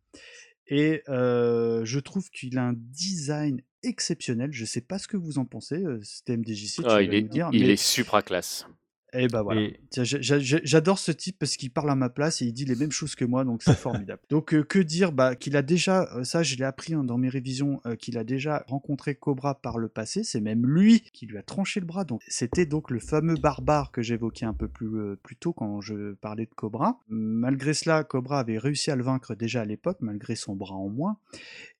[0.68, 4.52] Et je trouve qu'il a un design exceptionnel.
[4.52, 6.82] Je sais pas ce que vous en pensez, c'était MDJC.
[6.84, 8.66] Ah, il, est, dire, il est supra classe.
[9.14, 9.68] Et bah voilà.
[9.90, 13.14] J'adore ce type parce qu'il parle à ma place et il dit les mêmes choses
[13.14, 14.22] que moi, donc c'est formidable.
[14.30, 15.12] Donc que dire?
[15.12, 18.64] Bah, Qu'il a déjà, ça je l'ai appris hein, dans mes révisions, qu'il a déjà
[18.66, 20.24] rencontré Cobra par le passé.
[20.24, 22.04] C'est même lui qui lui a tranché le bras.
[22.04, 26.14] Donc c'était donc le fameux barbare que j'évoquais un peu plus, plus tôt quand je
[26.14, 26.98] parlais de Cobra.
[27.08, 30.88] Malgré cela, Cobra avait réussi à le vaincre déjà à l'époque, malgré son bras en
[30.88, 31.18] moins.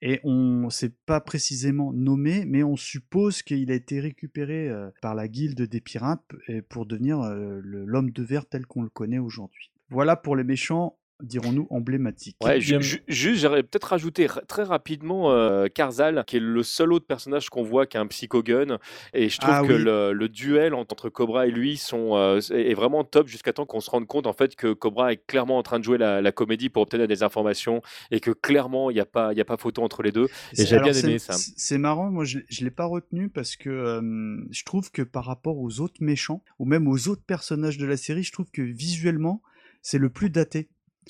[0.03, 4.71] Et on ne s'est pas précisément nommé, mais on suppose qu'il a été récupéré
[5.01, 6.23] par la guilde des pirates
[6.69, 9.71] pour devenir l'homme de verre tel qu'on le connaît aujourd'hui.
[9.89, 12.37] Voilà pour les méchants dirons-nous, emblématique.
[12.43, 17.49] Ouais, juste, j'aurais peut-être rajouté très rapidement euh, Karzal, qui est le seul autre personnage
[17.51, 18.79] qu'on voit qui a un psychogun.
[19.15, 23.05] Et je trouve ah que le, duel entre Cobra et lui sont, euh, est vraiment
[23.05, 25.79] top jusqu'à temps qu'on se rende compte en fait que Cobra est clairement en train
[25.79, 29.33] de jouer la, comédie pour obtenir des informations et que clairement il n'y a, pas,
[29.37, 30.29] a pas photo entre les deux.
[30.57, 31.35] Et j'ai bien aimé ça.
[31.35, 35.27] C'est marrant, moi je ne l'ai pas retenu parce que euh, je trouve que par
[35.27, 38.63] rapport aux autres méchants ou même aux autres personnages de la série, je trouve que
[38.63, 39.43] visuellement
[39.83, 40.69] c'est le plus daté.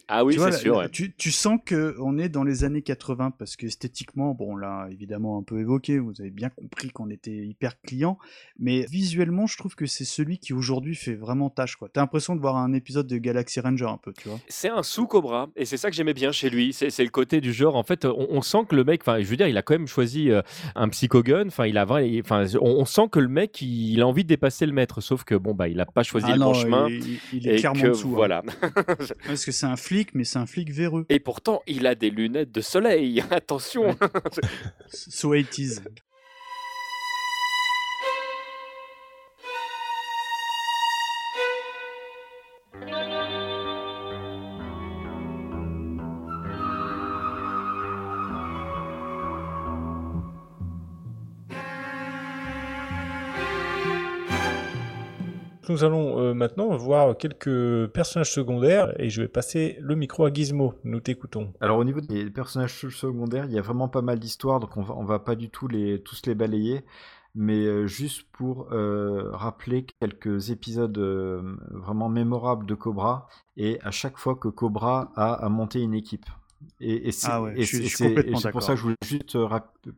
[0.09, 0.83] Ah oui, c'est sûr.
[0.91, 5.39] Tu, tu, sens qu'on est dans les années 80 parce que esthétiquement, bon, là, évidemment,
[5.39, 8.19] un peu évoqué, vous avez bien compris qu'on était hyper client,
[8.59, 11.89] mais visuellement, je trouve que c'est celui qui aujourd'hui fait vraiment tâche, quoi.
[11.93, 14.39] T'as l'impression de voir un épisode de Galaxy Ranger un peu, tu vois.
[14.49, 16.73] C'est un sous-Cobra, et c'est ça que j'aimais bien chez lui.
[16.73, 19.37] C'est le côté du genre, en fait, on, sent que le mec, enfin, je veux
[19.37, 20.43] dire, il a quand même choisi euh,
[20.75, 24.29] un psychogun, enfin, il a enfin, on, sent que le mec, il, a envie de
[24.29, 26.89] dépasser le maître, sauf que, bon, bah, il a pas choisi ah le bon chemin.
[27.33, 28.09] Il, est clairement dessous.
[28.09, 28.15] Hein.
[28.15, 28.43] Voilà.
[29.27, 31.05] parce que c'est un flic, mais c'est un flic véreux.
[31.09, 33.23] Et pourtant, il a des lunettes de soleil.
[33.31, 33.97] Attention.
[34.89, 35.83] so 80
[55.69, 60.33] Nous allons euh, maintenant voir quelques personnages secondaires et je vais passer le micro à
[60.33, 60.75] Gizmo.
[60.83, 61.53] Nous t'écoutons.
[61.61, 64.83] Alors au niveau des personnages secondaires, il y a vraiment pas mal d'histoires, donc on
[64.83, 66.85] va, va pas du tout les, tous les balayer.
[67.35, 70.99] Mais euh, juste pour euh, rappeler quelques épisodes
[71.71, 76.27] vraiment mémorables de Cobra, et à chaque fois que Cobra a, a monté une équipe.
[76.81, 77.29] Et, c'est
[78.51, 79.49] pour ça que je voulais juste euh,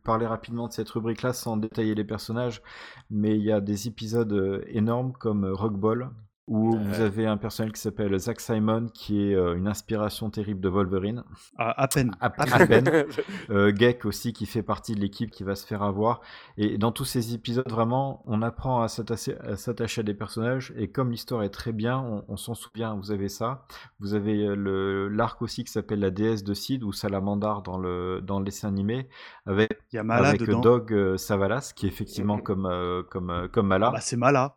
[0.03, 2.63] parler rapidement de cette rubrique-là sans détailler les personnages.
[3.11, 6.11] Mais il y a des épisodes euh, énormes comme euh, Rock Ball
[6.47, 10.69] Où vous avez un personnage qui s'appelle Zack Simon, qui est une inspiration terrible de
[10.69, 11.25] Wolverine.
[11.57, 12.15] Ah, à peine.
[12.21, 12.29] À,
[12.67, 13.07] peine.
[13.77, 16.21] Geck aussi, qui fait partie de l'équipe qui va se faire avoir.
[16.59, 20.75] Et dans tous ces épisodes, vraiment, on apprend à s'attacher à des personnages.
[20.77, 22.95] Et comme l'histoire est très bien, on, s'en souvient.
[22.95, 23.65] Vous avez ça.
[24.01, 28.39] Vous avez l'arc aussi qui s'appelle La déesse de Sid, ou Salamandar dans le, dans
[28.39, 29.09] le dessin animé,
[29.47, 32.69] avec, Il y a Mala avec Dog Savalas, qui est effectivement comme,
[33.11, 33.93] comme, comme Mala.
[33.93, 34.57] Bah, c'est Mala.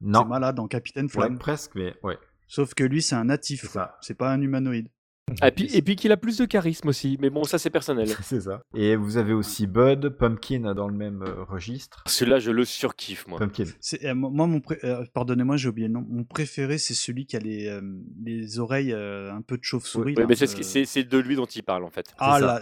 [0.00, 0.20] Non.
[0.22, 1.38] C'est Mala dans Capitaine Flamme.
[1.38, 2.18] presque, mais ouais.
[2.48, 3.76] Sauf que lui, c'est un natif.
[4.00, 4.88] C'est pas un humanoïde.
[5.40, 8.08] Ah, et puis, qu'il a plus de charisme aussi, mais bon, ça c'est personnel.
[8.22, 8.62] c'est ça.
[8.74, 12.04] Et vous avez aussi Bud, Pumpkin dans le même euh, registre.
[12.06, 13.38] Celui-là, je le surkiffe, moi.
[13.38, 13.64] Pumpkin.
[14.04, 16.06] Euh, moi, mon euh, pardonnez-moi, j'ai oublié le nom.
[16.08, 17.80] Mon préféré, c'est celui qui a les,
[18.24, 20.14] les oreilles un peu de chauve-souris.
[20.16, 22.06] Oui, mais c'est de lui dont il parle en fait.
[22.18, 22.60] Ah là,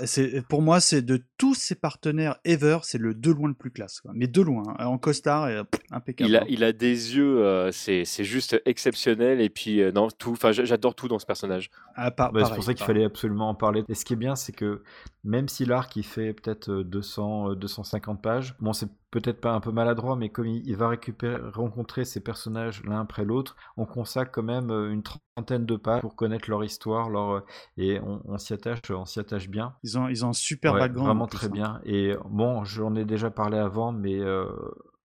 [0.48, 4.02] pour moi, c'est de tous ses partenaires ever, c'est le de loin le plus classe.
[4.14, 4.86] Mais de loin, hein.
[4.86, 6.30] en costard, impeccable.
[6.30, 9.40] Il a, il a des yeux, c'est juste exceptionnel.
[9.40, 10.32] Et puis, non, tout.
[10.32, 11.70] Enfin, j'adore tout dans ce personnage.
[11.94, 13.84] Ah, par, c'est pour ça qu'il fallait absolument en parler.
[13.88, 14.82] Et ce qui est bien, c'est que
[15.22, 19.70] même si l'arc il fait peut-être 200, 250 pages, bon, c'est peut-être pas un peu
[19.70, 24.42] maladroit, mais comme il, va récupérer, rencontrer ces personnages l'un après l'autre, on consacre quand
[24.42, 27.40] même euh, une trentaine de pages pour connaître leur histoire, leur euh,
[27.76, 29.76] et on, s'y attache, on s'y attache bien.
[29.84, 31.06] Ils ont, ils ont un super background.
[31.06, 31.50] Vraiment très hein.
[31.50, 31.80] bien.
[31.84, 34.46] Et bon, j'en ai déjà parlé avant, mais euh,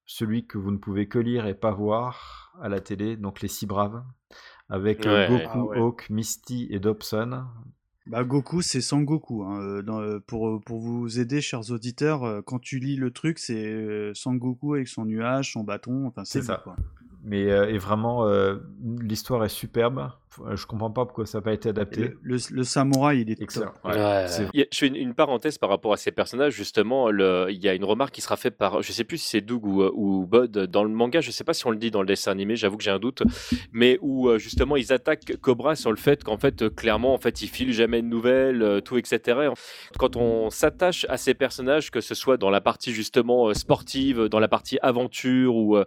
[0.07, 3.47] celui que vous ne pouvez que lire et pas voir à la télé, donc les
[3.47, 4.03] six braves
[4.69, 7.45] avec Goku, ah Hawk, Misty et Dobson.
[8.09, 9.43] Bah, Goku, c'est Sangoku.
[9.43, 9.61] Hein.
[9.61, 14.11] Euh, euh, pour, euh, pour vous aider, chers auditeurs, quand tu lis le truc, c'est
[14.15, 16.07] Sangoku avec son nuage, son bâton.
[16.07, 16.59] Enfin, c'est ça.
[16.63, 16.75] Quoi.
[17.23, 18.27] Mais et vraiment,
[19.01, 20.11] l'histoire est superbe.
[20.53, 22.11] Je comprends pas pourquoi ça n'a pas été adapté.
[22.21, 23.73] Le, samouraï, il est excellent.
[23.85, 26.53] je fais une, parenthèse par rapport à ces personnages.
[26.53, 29.41] Justement, il y a une remarque qui sera faite par, je sais plus si c'est
[29.41, 31.21] Doug ou, ou Bud dans le manga.
[31.21, 32.55] Je sais pas si on le dit dans le dessin animé.
[32.55, 33.23] J'avoue que j'ai un doute.
[33.71, 37.17] Mais où euh, justement ils attaquent Cobra sur le fait qu'en fait, euh, clairement, en
[37.17, 39.49] fait, ils filent jamais de nouvelles, euh, tout, etc.
[39.97, 44.39] Quand on s'attache à ces personnages, que ce soit dans la partie justement sportive, dans
[44.39, 45.77] la partie aventure, ou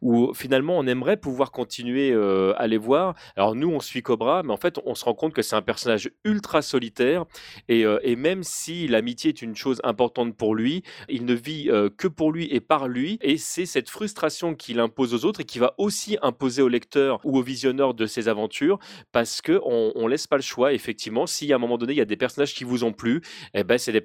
[0.00, 2.14] où finalement on aimerait pouvoir continuer
[2.56, 3.14] à les voir.
[3.36, 5.62] Alors nous, on suit Cobra, mais en fait, on se rend compte que c'est un
[5.62, 7.24] personnage ultra solitaire.
[7.68, 11.88] Et, euh, même si l'amitié est une chose importante pour lui, il ne vit euh,
[11.90, 13.18] que pour lui et par lui.
[13.20, 17.20] Et c'est cette frustration qu'il impose aux autres et qui va aussi imposer au lecteur
[17.24, 18.78] ou au visionneur de ses aventures,
[19.12, 20.72] parce que on, laisse pas le choix.
[20.72, 23.22] Effectivement, si à un moment donné il y a des personnages qui vous ont plu,
[23.54, 24.00] eh ben c'est des,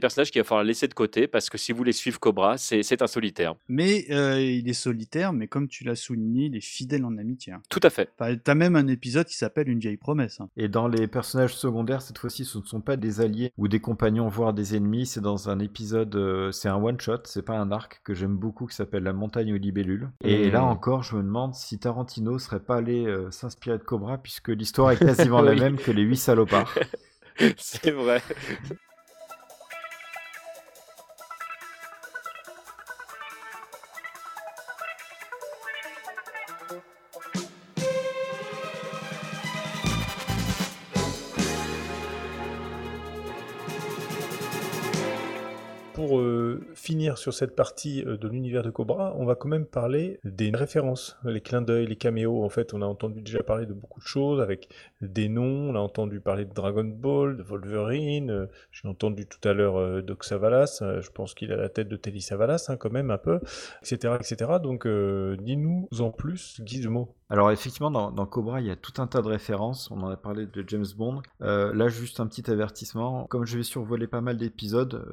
[0.00, 3.02] personnages qu'il va falloir laisser de côté, parce que si vous les suivez Cobra, c'est
[3.02, 3.54] un solitaire.
[3.68, 7.52] Mais euh, il est solitaire, mais comme tu l'as souligné, il est fidèle en amitié.
[7.52, 7.62] Hein.
[7.68, 8.10] Tout à fait.
[8.18, 10.40] tu as même un épisode qui s'appelle Une vieille promesse.
[10.40, 10.48] Hein.
[10.56, 13.80] Et dans les personnages secondaires, cette fois-ci, ce ne sont pas des alliés ou des
[13.80, 15.06] compagnons, voire des ennemis.
[15.06, 18.66] C'est dans un épisode, euh, c'est un one-shot, c'est pas un arc que j'aime beaucoup
[18.66, 20.10] qui s'appelle La montagne aux libellules.
[20.22, 20.52] Et mmh.
[20.52, 24.48] là encore, je me demande si Tarantino serait pas allé euh, s'inspirer de Cobra, puisque
[24.48, 26.74] l'histoire est quasiment la même que les huit salopards.
[27.56, 28.20] c'est vrai.
[46.06, 46.31] pour euh,
[46.82, 50.50] finir sur cette partie euh, de l'univers de Cobra, on va quand même parler des
[50.50, 52.44] références, les clins d'œil, les caméos.
[52.44, 54.68] En fait, on a entendu déjà parler de beaucoup de choses avec
[55.00, 55.70] des noms.
[55.70, 58.30] On a entendu parler de Dragon Ball, de Wolverine.
[58.30, 60.82] Euh, j'ai entendu tout à l'heure euh, Doc Savalas.
[61.00, 63.38] je pense qu'il a la tête de Telly Savalas, hein, quand même un peu,
[63.82, 64.52] etc., etc.
[64.60, 67.14] Donc, dis-nous en plus, Gizmo.
[67.30, 69.90] Alors effectivement, dans, Cobra, il y a tout un tas de références.
[69.90, 71.22] On en a parlé de James Bond.
[71.40, 73.26] là, juste un petit avertissement.
[73.26, 75.06] Comme je vais survoler pas mal d'épisodes,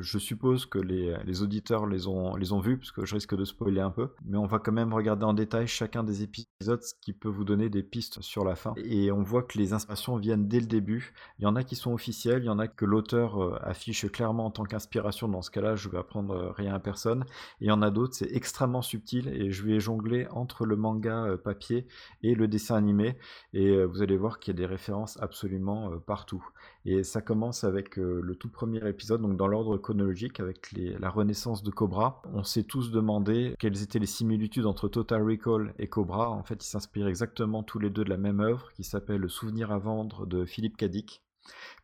[0.00, 3.80] je suppose que les, les, auditeurs les ont, vus, parce que je risque de spoiler
[3.80, 4.10] un peu.
[4.24, 7.44] Mais on va quand même regarder en détail chacun des épisodes, ce qui peut vous
[7.44, 8.74] donner des pistes sur la fin.
[8.76, 11.12] Et on voit que les inspirations viennent dès le début.
[11.38, 14.06] Il y en a qui sont officielles, il y en a que l'auteur euh, affiche
[14.10, 15.28] clairement en tant qu'inspiration.
[15.28, 17.24] Dans ce cas-là, je vais apprendre euh, rien à personne.
[17.60, 21.24] Il y en a d'autres, c'est extrêmement subtil, et je vais jongler entre le manga
[21.24, 21.86] euh, papier
[22.22, 23.16] et le dessin animé.
[23.52, 26.44] Et vous allez voir qu'il y a des références absolument partout.
[26.84, 31.62] Et ça commence avec le tout premier épisode, donc dans l'ordre chronologique, avec la renaissance
[31.62, 32.22] de Cobra.
[32.32, 36.30] On s'est tous demandé quelles étaient les similitudes entre Total Recall et Cobra.
[36.30, 39.28] En fait, ils s'inspirent exactement tous les deux de la même œuvre qui s'appelle Le
[39.28, 41.22] souvenir à vendre de Philippe Cadic.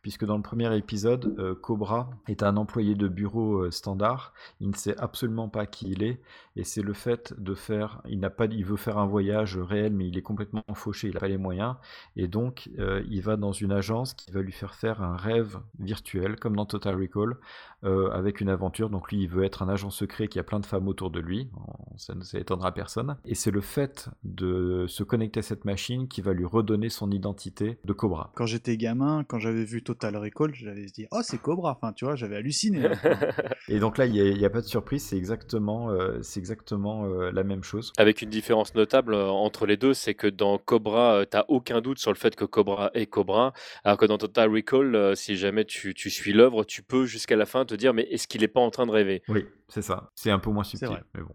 [0.01, 4.33] Puisque dans le premier épisode, euh, Cobra est un employé de bureau euh, standard.
[4.59, 6.21] Il ne sait absolument pas qui il est,
[6.55, 8.01] et c'est le fait de faire.
[8.07, 11.15] Il n'a pas, il veut faire un voyage réel, mais il est complètement fauché, il
[11.15, 11.75] n'a pas les moyens,
[12.15, 15.59] et donc euh, il va dans une agence qui va lui faire faire un rêve
[15.79, 17.35] virtuel, comme dans Total Recall,
[17.81, 18.89] avec une aventure.
[18.89, 21.19] Donc lui, il veut être un agent secret qui a plein de femmes autour de
[21.19, 21.49] lui.
[21.95, 23.15] Ça ne s'étonnera personne.
[23.23, 27.09] Et c'est le fait de se connecter à cette machine qui va lui redonner son
[27.11, 28.31] identité de Cobra.
[28.35, 32.05] Quand j'étais gamin, quand j'avais vu Total Recall, j'avais dit oh c'est Cobra, enfin tu
[32.05, 32.85] vois, j'avais halluciné.
[32.85, 32.91] Hein.
[33.67, 37.31] et donc là il n'y a, pas de surprise, c'est exactement, euh, c'est exactement euh,
[37.31, 37.91] la même chose.
[37.97, 41.81] Avec une différence notable euh, entre les deux, c'est que dans Cobra, tu t'as aucun
[41.81, 43.51] doute sur le fait que Cobra est Cobra,
[43.83, 47.47] alors que dans Total Recall, si jamais tu, tu suis l'œuvre, tu peux jusqu'à la
[47.47, 49.23] fin te dire mais est-ce qu'il n'est pas en train de rêver?
[49.27, 50.11] Oui, c'est ça.
[50.13, 51.33] C'est un peu moins subtil, mais bon.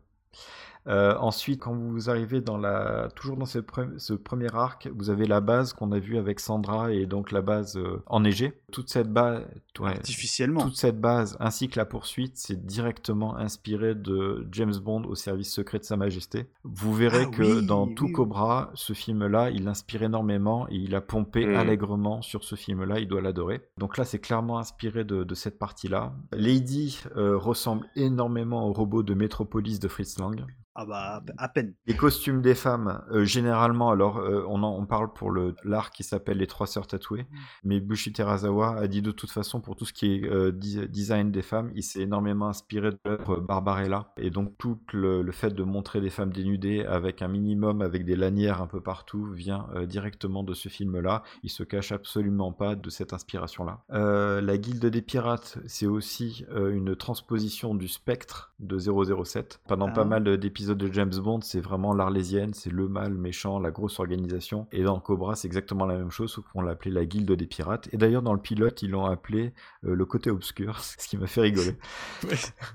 [0.87, 5.41] Euh, ensuite, quand vous arrivez dans la, toujours dans ce, premier arc, vous avez la
[5.41, 8.53] base qu'on a vue avec Sandra et donc la base euh, enneigée.
[8.71, 9.45] Toute cette base,
[9.83, 15.15] artificiellement, toute cette base ainsi que la poursuite, c'est directement inspiré de James Bond au
[15.15, 16.47] service secret de Sa Majesté.
[16.65, 21.01] Vous verrez ah que dans tout Cobra, ce film-là, il inspire énormément et il a
[21.01, 21.57] pompé hmm.
[21.57, 22.99] allègrement sur ce film-là.
[22.99, 23.63] Il doit l'adorer.
[23.79, 26.13] Donc là, c'est clairement inspiré de, cette partie-là.
[26.33, 30.45] Lady euh, ressemble énormément au robot de Metropolis de Fritz Lang.
[30.77, 31.75] Ah bah à peine.
[31.87, 35.93] Les costumes des femmes, euh, généralement, alors euh, on, en, on parle pour le l'art
[35.93, 37.37] qui s'appelle Les Trois Sœurs Tatouées, mm.
[37.63, 41.31] mais Bushi Terazawa a dit de toute façon pour tout ce qui est euh, design
[41.31, 45.63] des femmes, il s'est énormément inspiré de l'œuvre Barbarella, et donc tout le, fait de
[45.63, 50.43] montrer des femmes dénudées avec un minimum, avec des lanières un peu partout, vient directement
[50.43, 51.23] de ce film-là.
[51.43, 53.83] Il se cache absolument pas de cette inspiration-là.
[53.91, 59.61] la Guilde des Pirates, c'est aussi une transposition du Spectre de 007.
[59.67, 60.05] Pendant pas ah.
[60.05, 64.67] mal d'épisodes de James Bond, c'est vraiment l'arlésienne, c'est le mal méchant, la grosse organisation.
[64.73, 67.89] Et dans Cobra, c'est exactement la même chose, sauf qu'on l'appelait la guilde des pirates.
[67.93, 69.53] Et d'ailleurs, dans le pilote, ils l'ont appelé
[69.85, 71.77] euh, le côté obscur, ce qui m'a fait rigoler.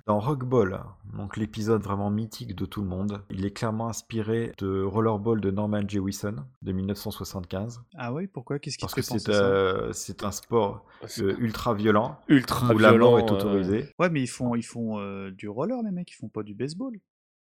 [0.08, 0.82] dans Rockball,
[1.16, 5.52] donc l'épisode vraiment mythique de tout le monde, il est clairement inspiré de Rollerball de
[5.52, 7.82] Norman Jewison de 1975.
[7.98, 8.60] Ah oui, pourquoi?
[8.60, 10.86] Qu'est-ce qui Parce que c'est euh, c'est un sport
[11.20, 13.94] euh, ultra violent, ultra où la mort est autorisée.
[14.00, 15.00] Ouais, mais ils font, ils font
[15.32, 17.00] du roller, les mecs, ils font pas du baseball.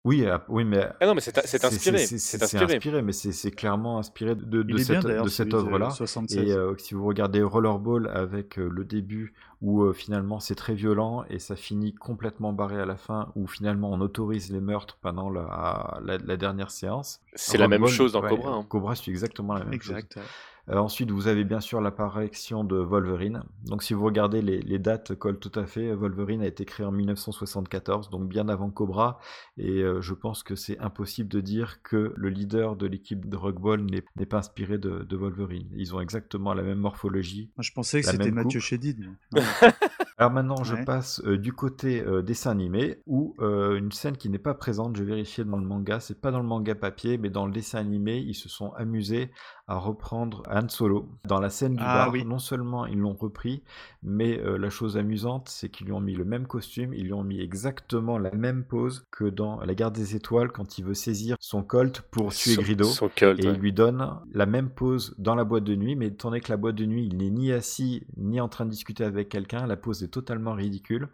[0.06, 1.98] Oui, ah, oui, mais ah non, mais c'est inspiré.
[1.98, 3.02] C'est inspiré.
[3.02, 5.90] mais c'est clairement inspiré de, de cette, de cette œuvre-là.
[6.30, 10.74] Et euh, si vous regardez Rollerball avec euh, le début où euh, finalement c'est très
[10.74, 14.98] violent et ça finit complètement barré à la fin, où finalement on autorise les meurtres
[15.02, 17.20] pendant la, la, dernière séance.
[17.36, 18.52] C'est la même chose dans Cobra.
[18.52, 18.66] Hein.
[18.70, 20.14] Cobra, c'est exactement la même exact.
[20.14, 20.24] chose.
[20.72, 23.44] Euh, ensuite, vous avez bien sûr l'apparition de Wolverine.
[23.66, 25.94] Donc, si vous regardez les, dates collent tout à fait.
[25.94, 29.20] Wolverine a été créé en 1974, donc bien avant Cobra.
[29.58, 33.36] Et euh, je pense que c'est impossible de dire que le leader de l'équipe de
[33.36, 35.68] Rockball n'est pas inspiré de, Wolverine.
[35.76, 37.52] Ils ont exactement la même morphologie.
[37.58, 39.10] Moi, je pensais que c'était Mathieu Chédid.
[40.18, 44.54] Alors maintenant, je passe euh, du côté dessin animé, où une scène qui n'est pas
[44.54, 47.52] présente, je vérifiais dans le manga, c'est pas dans le manga papier, mais dans le
[47.52, 49.32] dessin animé, ils se sont amusés
[49.70, 52.26] à reprendre Han Solo dans la scène du ah bar.
[52.26, 53.62] Non seulement ils l'ont repris,
[54.02, 57.14] mais euh, la chose amusante, c'est qu'ils lui ont mis le même costume, ils lui
[57.14, 60.96] ont mis exactement la même pose que dans La Garde des Étoiles quand il veut
[60.96, 62.88] saisir son Colt pour tuer Grido.
[63.22, 66.42] et il lui donne la même pose dans la boîte de nuit, mais étant donné
[66.42, 69.30] que la boîte de nuit, il n'est ni assis ni en train de discuter avec
[69.30, 71.10] quelqu'un, la pose est totalement ridicule.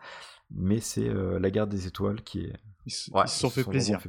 [0.51, 2.53] Mais c'est euh, La Garde des Étoiles qui est
[2.85, 3.99] ils, se sont, fait, plaisir.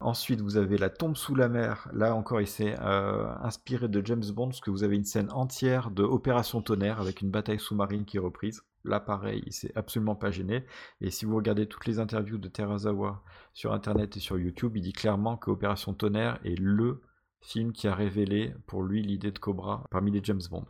[0.00, 1.88] Ensuite, vous avez La tombe sous la mer.
[1.92, 5.30] Là encore, il s'est euh, inspiré de James Bond, parce que vous avez une scène
[5.30, 8.62] entière de Opération Tonnerre avec une bataille sous-marine qui est reprise.
[8.82, 10.66] Là, pareil, il s'est absolument pas gêné.
[11.00, 13.22] Et si vous regardez toutes les interviews de Terazawa
[13.52, 17.02] sur Internet et sur YouTube, il dit clairement que Opération Tonnerre est le
[17.40, 20.66] film qui a révélé pour lui l'idée de Cobra parmi les James Bond.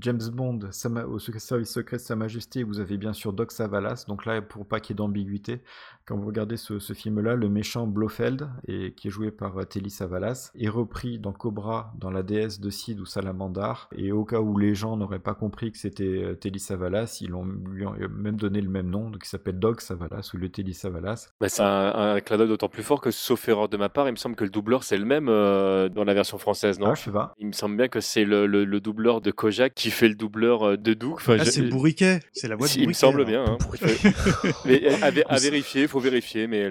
[0.00, 0.60] James Bond,
[1.08, 4.04] au service secret de Sa Majesté, vous avez bien sûr Doc Savalas.
[4.06, 5.62] Donc là, pour pas qu'il y ait d'ambiguïté,
[6.06, 9.90] quand vous regardez ce, film-là, le méchant Blofeld, et, qui est joué par euh, Telly
[9.90, 13.88] Savalas, est repris dans Cobra, dans la déesse de Sid ou Salamandar.
[13.94, 17.34] Et au cas où les gens n'auraient pas compris que c'était euh, Telly Savalas, ils
[17.34, 20.48] ont, lui ont même donné le même nom, donc il s'appelle Doc Savalas ou le
[20.48, 21.30] Telly Savalas.
[21.40, 24.08] Bah, c'est un, un clin d'œil d'autant plus fort que, sauf erreur de ma part,
[24.08, 26.90] il me semble que le doubleur c'est le même euh, dans la version française, non?
[26.90, 27.34] Ah, je sais pas.
[27.38, 28.46] Il me semble bien que c'est le,
[28.80, 31.14] doubleur de Kojak qui fait le doubleur de Doug.
[31.14, 32.82] Enfin, ah, c'est Bourriquet, c'est la voix de Bourriquet.
[32.82, 33.44] Il me semble bien.
[33.44, 33.58] Hein.
[34.66, 36.66] mais à, à vérifier, il faut vérifier, mais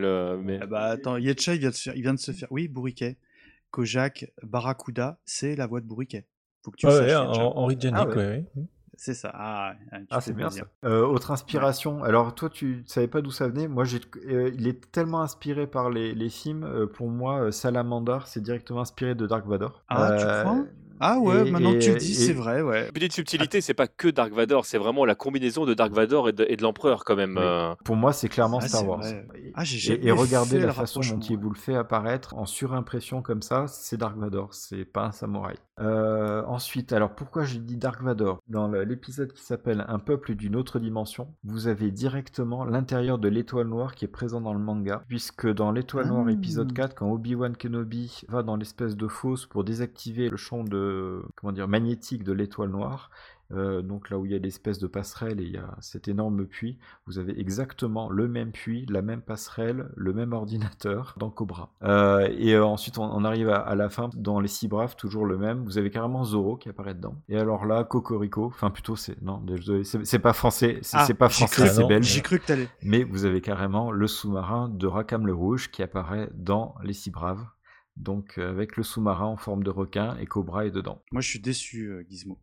[0.62, 2.48] ah bah attends, Yetcha, il vient, de se faire, il vient de se faire.
[2.52, 3.18] Oui, Bourriquet.
[3.72, 6.26] Kojak, Barracuda, c'est la voix de Bourriquet.
[6.64, 8.66] Faut que tu ouais, Henri ah oui.
[9.00, 9.32] C'est ça.
[9.34, 9.74] Ah,
[10.10, 10.64] ah c'est bien ça.
[10.84, 12.04] Euh, autre inspiration.
[12.04, 13.68] Alors toi, tu savais pas d'où ça venait.
[13.68, 16.64] Moi, j'ai, euh, il est tellement inspiré par les, les films.
[16.64, 19.84] Euh, pour moi, Salamandar, c'est directement inspiré de Dark Vador.
[19.88, 20.66] Ah, tu crois?
[21.00, 22.92] Ah ouais, maintenant que tu le dis, c'est vrai, ouais.
[22.92, 26.34] Petite subtilité, c'est pas que Dark Vador, c'est vraiment la combinaison de Dark Vador et
[26.34, 27.38] de, l'Empereur quand même.
[27.38, 27.76] Euh.
[27.84, 29.04] Pour moi, c'est clairement ah, Star Wars.
[29.54, 33.42] Ah, et, et regardez la façon dont il vous le fait apparaître en surimpression comme
[33.42, 35.56] ça, c'est Dark Vador, c'est pas un samouraï.
[35.80, 38.40] Euh, ensuite, alors pourquoi j'ai dit Dark Vador?
[38.48, 43.68] Dans l'épisode qui s'appelle Un peuple d'une autre dimension, vous avez directement l'intérieur de l'étoile
[43.68, 47.56] noire qui est présent dans le manga, puisque dans l'étoile noire épisode 4, quand Obi-Wan
[47.56, 52.34] Kenobi va dans l'espèce de fosse pour désactiver le champ de comment dire magnétique de
[52.34, 53.12] l'étoile noire,
[53.54, 56.08] euh, donc là où il y a l'espèce de passerelle et il y a cet
[56.08, 61.30] énorme puits, vous avez exactement le même puits, la même passerelle, le même ordinateur dans
[61.30, 61.72] Cobra.
[61.84, 65.38] Euh, et euh, ensuite on, arrive à, la fin, dans les six braves, toujours le
[65.38, 67.16] même, vous avez carrément Zoro qui apparaît dedans.
[67.30, 69.44] Et alors là, Cocorico, enfin plutôt c'est, non,
[70.04, 72.06] c'est pas français, c'est ah, pas français, c'est belge.
[72.06, 72.68] J'ai cru que t'allais.
[72.84, 77.12] Mais vous avez carrément le sous-marin de Rakam le Rouge qui apparaît dans les six
[77.12, 77.46] braves.
[77.96, 81.02] Donc avec le sous-marin en forme de requin et Cobra est dedans.
[81.12, 82.38] Moi je suis déçu, Gizmo.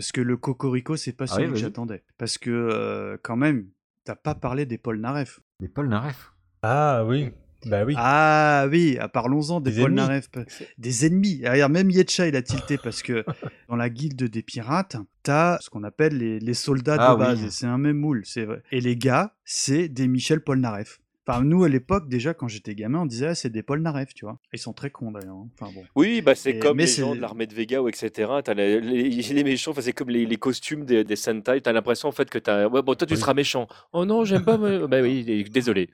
[0.00, 2.02] Parce que le Cocorico, c'est pas ah celui que j'attendais.
[2.16, 3.66] Parce que, euh, quand même,
[4.04, 5.40] t'as pas parlé des Paul Naref.
[5.60, 6.32] Des Paul Naref?
[6.62, 7.32] Ah oui.
[7.66, 7.92] Bah oui.
[7.98, 10.30] Ah oui, ah, parlons-en des, Paul Naref.
[10.78, 11.40] Des ennemis.
[11.40, 13.26] D'ailleurs, même Yetcha, il a tilté parce que
[13.68, 17.46] dans la guilde des pirates, t'as ce qu'on appelle les, soldats de ah base.
[17.50, 18.62] c'est un même moule, c'est vrai.
[18.72, 21.02] Et les gars, c'est des Michel Polnareff
[21.42, 24.38] nous, à l'époque, déjà, quand j'étais gamin, on disait, ah, c'est des Polnareff, tu vois.
[24.52, 25.36] Ils sont très cons, d'ailleurs.
[25.36, 25.48] Hein.
[25.58, 25.84] Enfin, bon.
[25.94, 28.30] Oui, bah, c'est comme les gens de l'armée de Vega, ou etc.
[28.44, 31.60] T'as les, les, méchants, c'est comme les, costumes des, des Sentai.
[31.60, 32.66] T'as l'impression, en fait, que t'as.
[32.66, 33.68] Ouais, bon, toi, tu seras méchant.
[33.92, 34.56] Oh non, j'aime pas.
[34.56, 35.90] bah oui, désolé.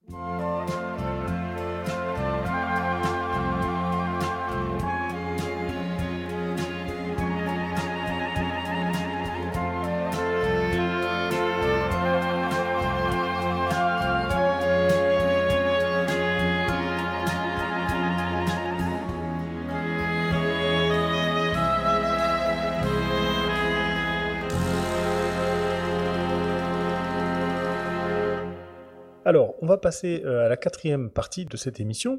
[29.26, 32.18] Alors, on va passer euh, à la quatrième partie de cette émission.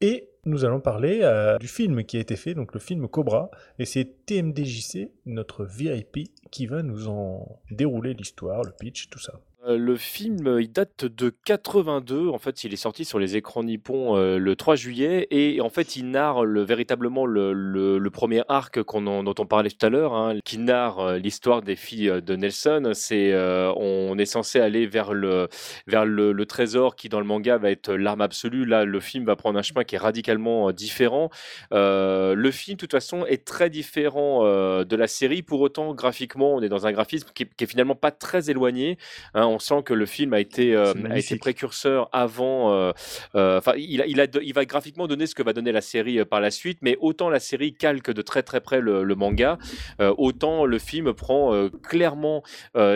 [0.00, 3.50] Et nous allons parler euh, du film qui a été fait, donc le film Cobra.
[3.78, 9.34] Et c'est TMDJC, notre VIP, qui va nous en dérouler l'histoire, le pitch, tout ça.
[9.66, 12.28] Euh, le film, euh, il date de 82.
[12.28, 15.68] En fait, il est sorti sur les écrans nippons euh, le 3 juillet et en
[15.68, 20.34] fait, il narre le, véritablement le, premier arc dont on parlait tout à l'heure, hein,
[20.44, 22.90] qui narre l'histoire des filles de Nelson.
[22.94, 23.32] C'est,
[23.76, 25.48] on est censé aller vers le
[25.86, 28.64] vers le, trésor qui dans le manga va être l'arme absolue.
[28.64, 31.30] Là, le film va prendre un chemin qui est radicalement différent.
[31.70, 35.42] le film, de toute façon, est très différent de la série.
[35.42, 38.98] Pour autant, graphiquement, on est dans un graphisme qui, qui est finalement pas très éloigné.
[39.34, 42.72] Hein, on sent que le film a été, euh, a été précurseur avant.
[42.72, 42.92] Euh,
[43.34, 46.24] euh, enfin, il, il, a, il va graphiquement donner ce que va donner la série
[46.24, 49.58] par la suite, mais autant la série calque de très très près le, manga,
[49.98, 52.42] autant le film prend clairement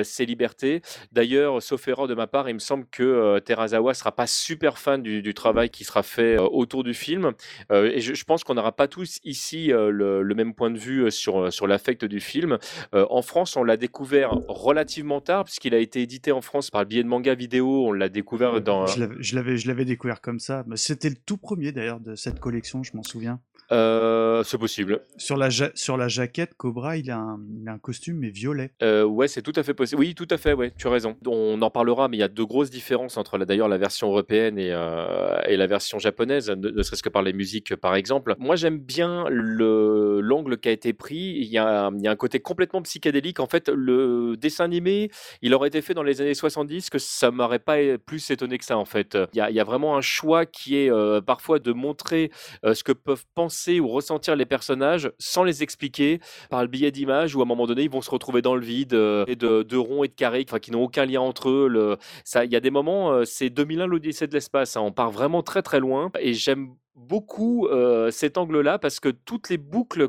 [0.03, 0.81] ses libertés.
[1.13, 5.03] D'ailleurs, sauf erreur de ma part, il me semble que Terazawa sera pas super fan
[5.03, 7.33] du, travail qui sera fait autour du film,
[7.73, 11.53] et je, pense qu'on n'aura pas tous ici le, le, même point de vue sur,
[11.53, 12.59] sur l'affect du film.
[12.93, 16.87] en France, on l'a découvert relativement tard, puisqu'il a été édité en France par le
[16.87, 17.89] biais de manga vidéo.
[17.89, 18.87] On l'a découvert dans.
[18.87, 20.65] Je l'avais, je l'avais découvert comme ça.
[20.77, 23.41] C'était le tout premier d'ailleurs de cette collection, je m'en souviens.
[23.73, 25.01] Euh, c'est possible.
[25.17, 28.73] Sur la, sur la jaquette, Cobra, il a un, il a un costume mais violet.
[28.83, 30.01] Euh, ouais, c'est tout à fait possible.
[30.01, 31.17] Oui, tout à fait, ouais, tu as raison.
[31.27, 34.59] On en parlera, mais il y a de grosses différences entre d'ailleurs la version européenne
[34.59, 38.35] et, euh, et la version japonaise, ne, serait-ce que par les musiques par exemple.
[38.39, 41.37] Moi, j'aime bien le, l'angle qui a été pris.
[41.39, 43.41] Il y a, il y a un côté complètement psychédélique.
[43.41, 45.11] En fait, le dessin animé,
[45.43, 48.65] il aurait été fait dans les années 70, que ça m'aurait pas plus étonné que
[48.65, 49.17] ça, en fait.
[49.33, 52.31] Il y a, il y a vraiment un choix qui est euh, parfois de montrer
[52.63, 57.35] ce que peuvent penser ou ressentir les personnages sans les expliquer par le biais d'images
[57.35, 59.77] où à un moment donné ils vont se retrouver dans le vide euh, et de,
[59.77, 61.99] ronds et de carrés qui n'ont aucun lien entre eux.
[62.45, 65.43] Il y a des moments, euh, c'est 2001 l'Odyssée de l'espace, hein, on part vraiment
[65.43, 66.75] très très loin et j'aime
[67.09, 67.69] beaucoup
[68.11, 70.09] cet angle-là parce que toutes les boucles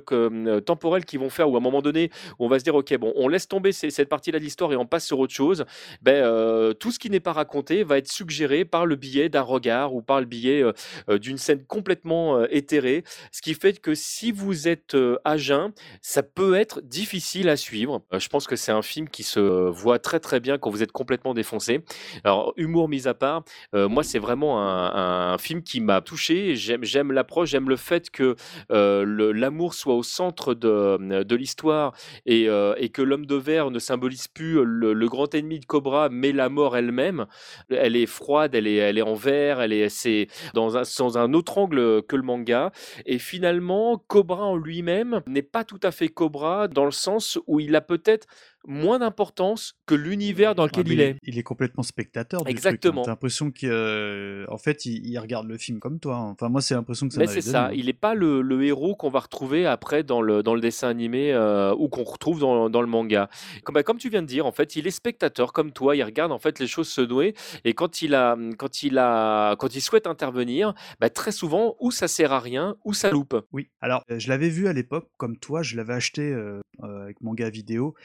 [0.65, 3.13] temporelles qui vont faire ou à un moment donné on va se dire ok bon
[3.15, 5.65] on laisse tomber cette partie-là de l'histoire et on passe sur autre chose
[6.01, 9.93] ben tout ce qui n'est pas raconté va être suggéré par le biais d'un regard
[9.93, 10.63] ou par le biais
[11.09, 13.03] d'une scène complètement éthérée.
[13.31, 15.71] Ce qui fait que si vous êtes à jeun
[16.01, 18.01] ça peut être difficile à suivre.
[18.11, 20.91] Je pense que c'est un film qui se voit très très bien quand vous êtes
[20.91, 21.83] complètement défoncé.
[22.23, 23.43] Alors humour mis à part
[23.73, 26.55] moi c'est vraiment un film qui m'a touché.
[26.55, 28.36] J'aime l'approche, j'aime le fait que
[28.69, 31.93] l'amour soit au centre de, de l'histoire
[32.25, 36.31] et, et, que l'homme de verre ne symbolise plus le, grand ennemi de Cobra, mais
[36.31, 37.25] la mort elle-même.
[37.69, 42.15] Elle est froide, elle est, en verre, elle est, un, dans un autre angle que
[42.15, 42.71] le manga.
[43.05, 47.59] Et finalement, Cobra en lui-même n'est pas tout à fait Cobra dans le sens où
[47.59, 48.27] il a peut-être
[48.68, 51.18] moins d'importance que l'univers dans lequel il est.
[51.24, 52.43] Il est complètement spectateur.
[52.43, 52.51] Du hein.
[52.51, 53.03] Exactement.
[53.03, 56.16] T'as l'impression qu'en euh, fait, il, regarde le film comme toi.
[56.16, 56.32] Hein.
[56.32, 57.20] Enfin, moi, c'est l'impression que ça.
[57.20, 57.72] Mais c'est ça.
[57.74, 61.32] Il n'est pas le, héros qu'on va retrouver après dans le, dans le dessin animé
[61.32, 63.30] euh, ou qu'on retrouve dans, dans, le manga.
[63.63, 65.95] Comme, bah, comme tu viens de dire, en fait, il est spectateur comme toi.
[65.95, 69.55] Il regarde en fait les choses se nouer et quand il a, quand il a,
[69.57, 73.36] quand il souhaite intervenir, bah, très souvent, ou ça sert à rien, ou ça loupe.
[73.51, 73.70] Oui.
[73.82, 75.61] Alors, euh, je l'avais vu à l'époque comme toi.
[75.61, 76.36] Je l'avais acheté
[76.82, 77.95] avec manga vidéo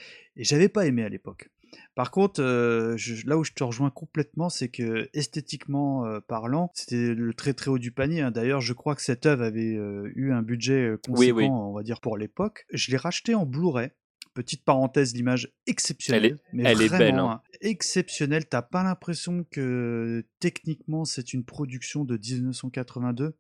[0.41, 1.51] et j'avais pas aimé à l'époque.
[1.95, 7.15] Par contre, euh, là où je te rejoins complètement, c'est que esthétiquement euh, parlant, c'était
[7.15, 8.23] le très très haut du panier.
[8.23, 8.31] Hein.
[8.31, 12.01] D'ailleurs, je crois que cette œuvre avait euh, eu un budget conséquent, on va dire
[12.01, 12.67] pour l'époque.
[12.73, 13.91] Je l'ai racheté en Blu-ray.
[14.33, 16.39] Petite parenthèse, l'image exceptionnelle.
[16.55, 17.19] Elle est, elle est belle.
[17.19, 17.31] Hein.
[17.33, 18.47] Hein, exceptionnelle.
[18.49, 23.37] T'as pas l'impression que techniquement c'est une production de 1982.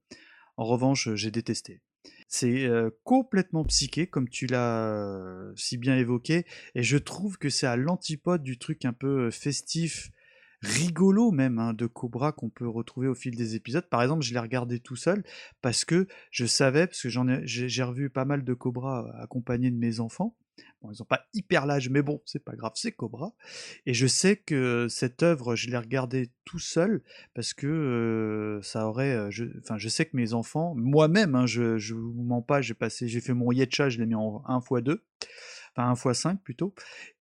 [0.59, 1.81] En revanche, j'ai détesté.
[2.29, 2.71] C'est
[3.05, 8.43] complètement psyché, comme tu l'as si bien évoqué, et je trouve que c'est à l'antipode
[8.43, 10.11] du truc un peu festif,
[10.63, 13.89] rigolo même, hein, de Cobra qu'on peut retrouver au fil des épisodes.
[13.89, 15.25] Par exemple, je l'ai regardé tout seul
[15.63, 19.71] parce que je savais, parce que j'en ai, j'ai revu pas mal de Cobra accompagné
[19.71, 20.37] de mes enfants,
[20.83, 23.35] Bon, ils n'ont pas hyper l'âge, mais bon, c'est pas grave, c'est Cobra.
[23.85, 27.03] Et je sais que cette œuvre, je l'ai regardée tout seul
[27.35, 29.15] parce que euh, ça aurait.
[29.15, 29.31] Euh,
[29.63, 33.09] enfin, je sais que mes enfants, moi-même, hein, je, je vous mens pas, j'ai passé,
[33.09, 35.05] j'ai fait mon Yetcha, je l'ai mis en 1 x 2
[35.77, 36.75] enfin 1 x 5 plutôt,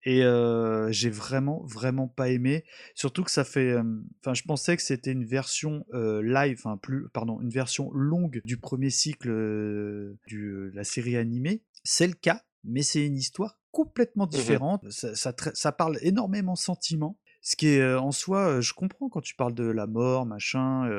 [0.03, 2.63] et euh, j'ai vraiment vraiment pas aimé.
[2.95, 3.75] Surtout que ça fait,
[4.21, 8.57] enfin je pensais que c'était une version live, enfin plus, pardon, une version longue du
[8.57, 11.61] premier cycle de la série animée.
[11.84, 14.89] C'est le cas, mais c'est une histoire complètement mmh différente.
[14.89, 17.18] Ça, parle énormément sentiment.
[17.41, 20.89] Ce qui est en soi, je comprends quand tu parles de la mort, machin,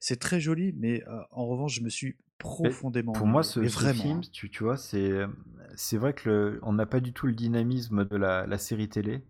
[0.00, 3.12] c'est très joli, mais en revanche, je me suis profondément.
[3.12, 4.20] pour moi, ce, film, hein.
[4.32, 5.26] tu, vois, c'est
[5.74, 9.24] c'est vrai que on n'a pas du tout le dynamisme de la, série télé,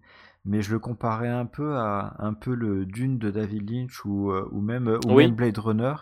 [0.45, 4.33] mais je le comparais un peu à un peu le Dune de David Lynch ou,
[4.33, 5.95] ou même, ou même Blade Runner.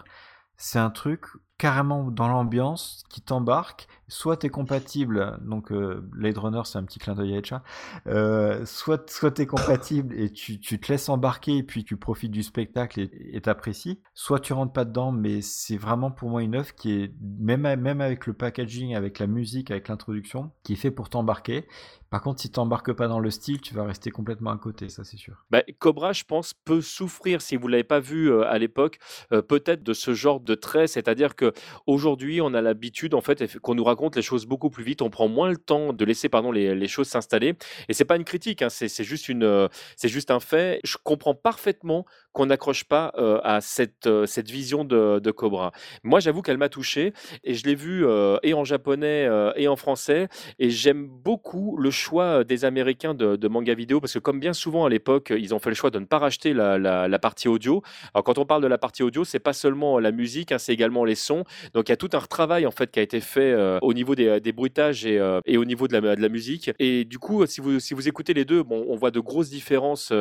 [0.56, 1.24] C'est un truc
[1.56, 3.86] carrément dans l'ambiance qui t'embarque.
[4.10, 7.62] Soit tu es compatible, donc euh, Blade Runner c'est un petit clin d'œil à Echa,
[8.08, 12.42] euh, soit, tu es compatible et tu, te laisses embarquer et puis tu profites du
[12.42, 16.74] spectacle et t'apprécies, soit tu rentres pas dedans, mais c'est vraiment pour moi une œuvre
[16.74, 20.90] qui est, même, même avec le packaging, avec la musique, avec l'introduction, qui est fait
[20.90, 21.66] pour t'embarquer.
[22.10, 24.88] Par contre, si tu n'embarques pas dans le style, tu vas rester complètement à côté,
[24.88, 25.44] ça c'est sûr.
[25.50, 28.98] Bah, Cobra, je pense, peut souffrir, si vous ne l'avez pas vu euh, à l'époque,
[29.32, 31.52] euh, peut-être de ce genre de trait, c'est-à-dire que
[31.86, 35.10] aujourd'hui, on a l'habitude en fait qu'on nous raconte les choses beaucoup plus vite, on
[35.10, 37.54] prend moins le temps de laisser pardon les, les choses s'installer.
[37.88, 39.68] Et c'est pas une critique, hein, c'est juste euh,
[40.02, 40.80] juste un fait.
[40.84, 43.12] Je comprends parfaitement qu'on n'accroche pas
[43.44, 45.72] à cette, cette vision de, Cobra.
[46.02, 47.12] Moi, j'avoue qu'elle m'a touché
[47.44, 48.04] et je l'ai vu
[48.42, 50.28] et en japonais et en français
[50.58, 54.84] et j'aime beaucoup le choix des Américains de, manga vidéo parce que comme bien souvent
[54.84, 57.82] à l'époque, ils ont fait le choix de ne pas racheter la, la, partie audio.
[58.14, 60.72] Alors quand on parle de la partie audio, c'est pas seulement la musique, hein, c'est
[60.72, 61.44] également les sons.
[61.74, 64.14] Donc il y a tout un retravail en fait qui a été fait au niveau
[64.14, 66.70] des, bruitages et, et, au niveau de la, de la, musique.
[66.78, 69.50] Et du coup, si vous, si vous écoutez les deux, bon, on voit de grosses
[69.50, 70.12] différences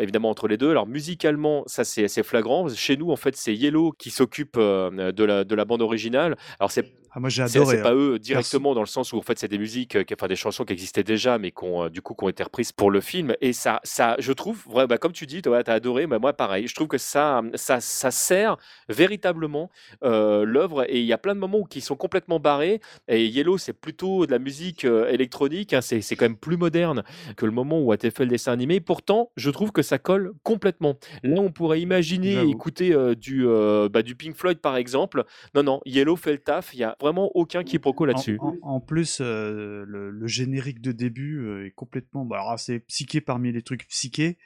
[0.00, 0.70] évidemment entre les deux.
[0.70, 2.68] Alors musicalement, ça c'est flagrant.
[2.68, 6.36] Chez nous, en fait, c'est Yellow qui s'occupe de, la, de la bande originale.
[6.58, 7.76] Alors c'est ah, moi j'ai adoré.
[7.76, 7.96] C'est pas hein.
[7.96, 10.64] eux directement dans le sens où en fait c'est des musiques, euh, enfin des chansons
[10.64, 13.00] qui existaient déjà, mais qui ont euh, du coup qui ont été reprises pour le
[13.00, 13.34] film.
[13.40, 16.68] Et ça, ça, je trouve, bah, comme tu dis, tu as adoré, mais moi pareil.
[16.68, 18.56] Je trouve que ça, ça, ça sert
[18.88, 19.68] véritablement
[20.04, 20.84] euh, l'œuvre.
[20.88, 22.80] Et il y a plein de moments qui sont complètement barrés.
[23.08, 25.74] Et Yellow, c'est plutôt de la musique électronique.
[25.74, 27.02] Hein, c'est quand même plus moderne
[27.36, 28.78] que le moment où a été fait le dessin animé.
[28.78, 30.94] Pourtant, je trouve que ça colle complètement.
[31.24, 33.44] Là, on pourrait imaginer écouter du,
[33.90, 35.24] bah, du Pink Floyd par exemple.
[35.56, 36.74] Non, non, Yellow fait le taf.
[36.74, 38.38] Il y a vraiment aucun quiproquo là-dessus.
[38.62, 42.24] En, plus, euh, le, générique de début euh, est complètement.
[42.24, 44.38] Bah, c'est psyché parmi les trucs psychés.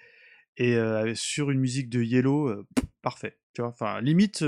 [0.59, 2.65] Et euh, sur une musique de Yellow,
[3.01, 3.39] parfait.
[3.55, 4.41] Tu vois, enfin, limite,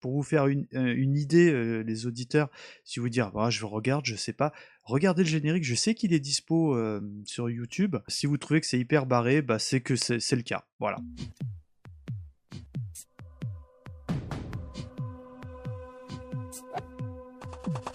[0.00, 2.50] pour vous faire une, une idée, les auditeurs,
[2.84, 4.52] si vous dire, bah, je regarde, je sais pas,
[4.82, 6.76] regardez le générique, je sais qu'il est dispo
[7.24, 7.96] sur YouTube.
[8.08, 10.66] Si vous trouvez que c'est hyper barré, bah, c'est que c'est le cas.
[10.78, 10.98] Voilà.
[17.66, 17.91] you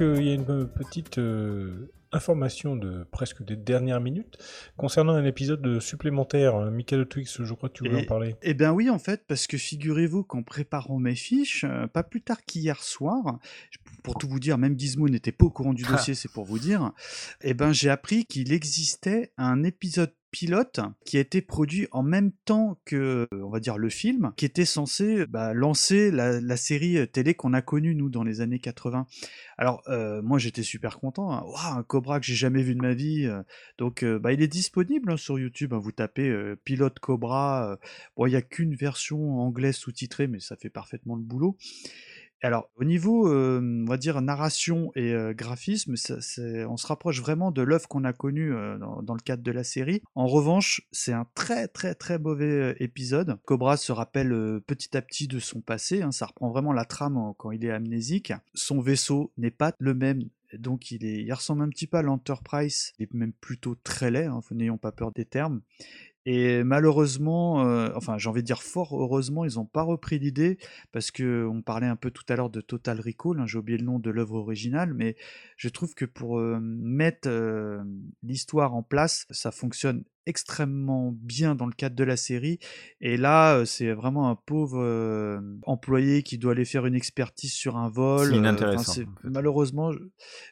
[0.00, 4.38] qu'il y a une petite euh, information de presque des dernières minutes
[4.76, 6.56] concernant un épisode supplémentaire.
[6.56, 8.34] Euh, Michael Twix, je crois que tu voulais en parler.
[8.42, 12.22] Eh bien oui, en fait, parce que figurez-vous qu'en préparant mes fiches, euh, pas plus
[12.22, 13.38] tard qu'hier soir,
[14.02, 15.92] pour tout vous dire, même Gizmo n'était pas au courant du ah.
[15.92, 16.92] dossier, c'est pour vous dire,
[17.42, 22.32] eh ben j'ai appris qu'il existait un épisode pilote qui a été produit en même
[22.44, 27.34] temps que, on va dire, le film, qui était censé bah, lancer la, série télé
[27.34, 29.06] qu'on a connue, nous, dans les années 80.
[29.58, 31.32] Alors, euh, moi, j'étais super content.
[31.32, 31.44] Hein.
[31.76, 33.26] un Cobra que j'ai jamais vu de ma vie.
[33.26, 33.42] Euh.
[33.78, 35.74] donc, euh, bah, il est disponible hein, sur YouTube.
[35.74, 35.78] Hein.
[35.78, 36.32] vous tapez
[36.64, 37.78] Pilote Cobra.
[38.16, 41.56] bon, il n'y a qu'une version anglaise sous-titrée, mais ça fait parfaitement le boulot.
[42.42, 47.88] Alors, au niveau, on va dire, narration et graphisme, on se rapproche vraiment de l'œuvre
[47.88, 50.02] qu'on a connue dans, le cadre de la série.
[50.14, 53.38] En revanche, c'est un très très très mauvais épisode.
[53.44, 57.34] Cobra se rappelle petit à petit de son passé, hein, ça reprend vraiment la trame
[57.36, 58.32] quand il est amnésique.
[58.54, 60.24] Son vaisseau n'est pas le même
[60.58, 64.10] donc il, est, il ressemble un petit peu à l'Enterprise, il est même plutôt très
[64.10, 65.60] laid, hein, n'ayons pas peur des termes.
[66.26, 70.58] Et malheureusement, euh, enfin j'ai envie de dire fort heureusement, ils n'ont pas repris l'idée,
[70.92, 73.78] parce que on parlait un peu tout à l'heure de Total Recall, hein, j'ai oublié
[73.78, 75.16] le nom de l'œuvre originale, mais
[75.56, 77.82] je trouve que pour euh, mettre euh,
[78.22, 82.58] l'histoire en place, ça fonctionne extrêmement bien dans le cadre de la série.
[83.00, 87.88] Et là, c'est vraiment un pauvre employé qui doit aller faire une expertise sur un
[87.88, 88.28] vol.
[88.28, 89.02] C'est inintéressant.
[89.24, 89.90] Malheureusement,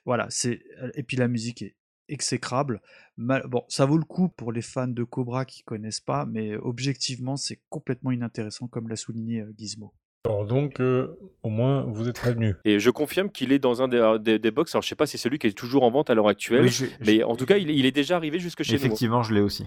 [0.05, 0.27] voilà.
[0.31, 0.62] C'est
[0.95, 1.77] et puis la musique est
[2.09, 2.81] exécrable.
[3.19, 7.36] Bon, ça vaut le coup pour les fans de Cobra qui connaissent pas, mais objectivement,
[7.36, 9.93] c'est complètement inintéressant, comme l'a souligné euh, Gizmo.
[10.24, 12.55] Alors donc, euh, au moins, vous êtes prévenu.
[12.65, 14.74] Et je confirme qu'il est dans un des, des, box.
[14.74, 16.69] Alors, je sais pas si c'est celui qui est toujours en vente à l'heure actuelle,
[17.05, 18.78] mais en tout cas, il, il, est déjà arrivé jusque chez nous.
[18.78, 19.65] Effectivement, je l'ai aussi.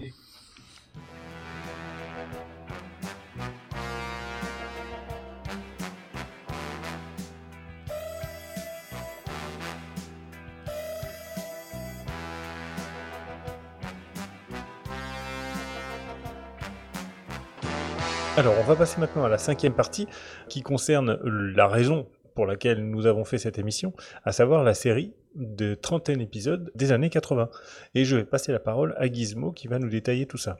[18.42, 20.08] Alors, on va passer maintenant à la cinquième partie
[20.48, 23.92] qui concerne la raison pour laquelle nous avons fait cette émission,
[24.24, 27.48] à savoir la série de trentaine épisodes des années 80.
[27.94, 30.56] Et je vais passer la parole à Gizmo qui va nous détailler tout ça.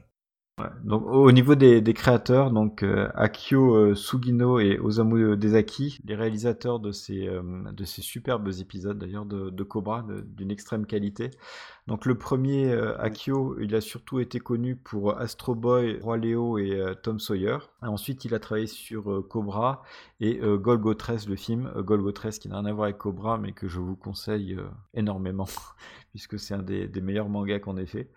[0.85, 6.79] donc au niveau des, créateurs, donc euh, Akio euh, Sugino et Osamu Dezaki, les réalisateurs
[6.79, 7.43] de ces, euh,
[7.73, 11.31] de ces superbes épisodes d'ailleurs de, Cobra d'une extrême qualité,
[11.89, 16.57] donc le premier, euh, Akio, il a surtout été connu pour Astro Boy, Roi Léo
[16.59, 17.59] et euh, Tom Sawyer.
[17.81, 19.83] ensuite, il a travaillé sur euh, Cobra
[20.21, 21.73] et Golgo 13, le film.
[21.79, 24.57] Golgo 13 qui n'a rien à voir avec Cobra, mais que je vous conseille
[24.95, 25.49] énormément,
[26.13, 28.09] puisque c'est un des, meilleurs mangas qu'on ait fait.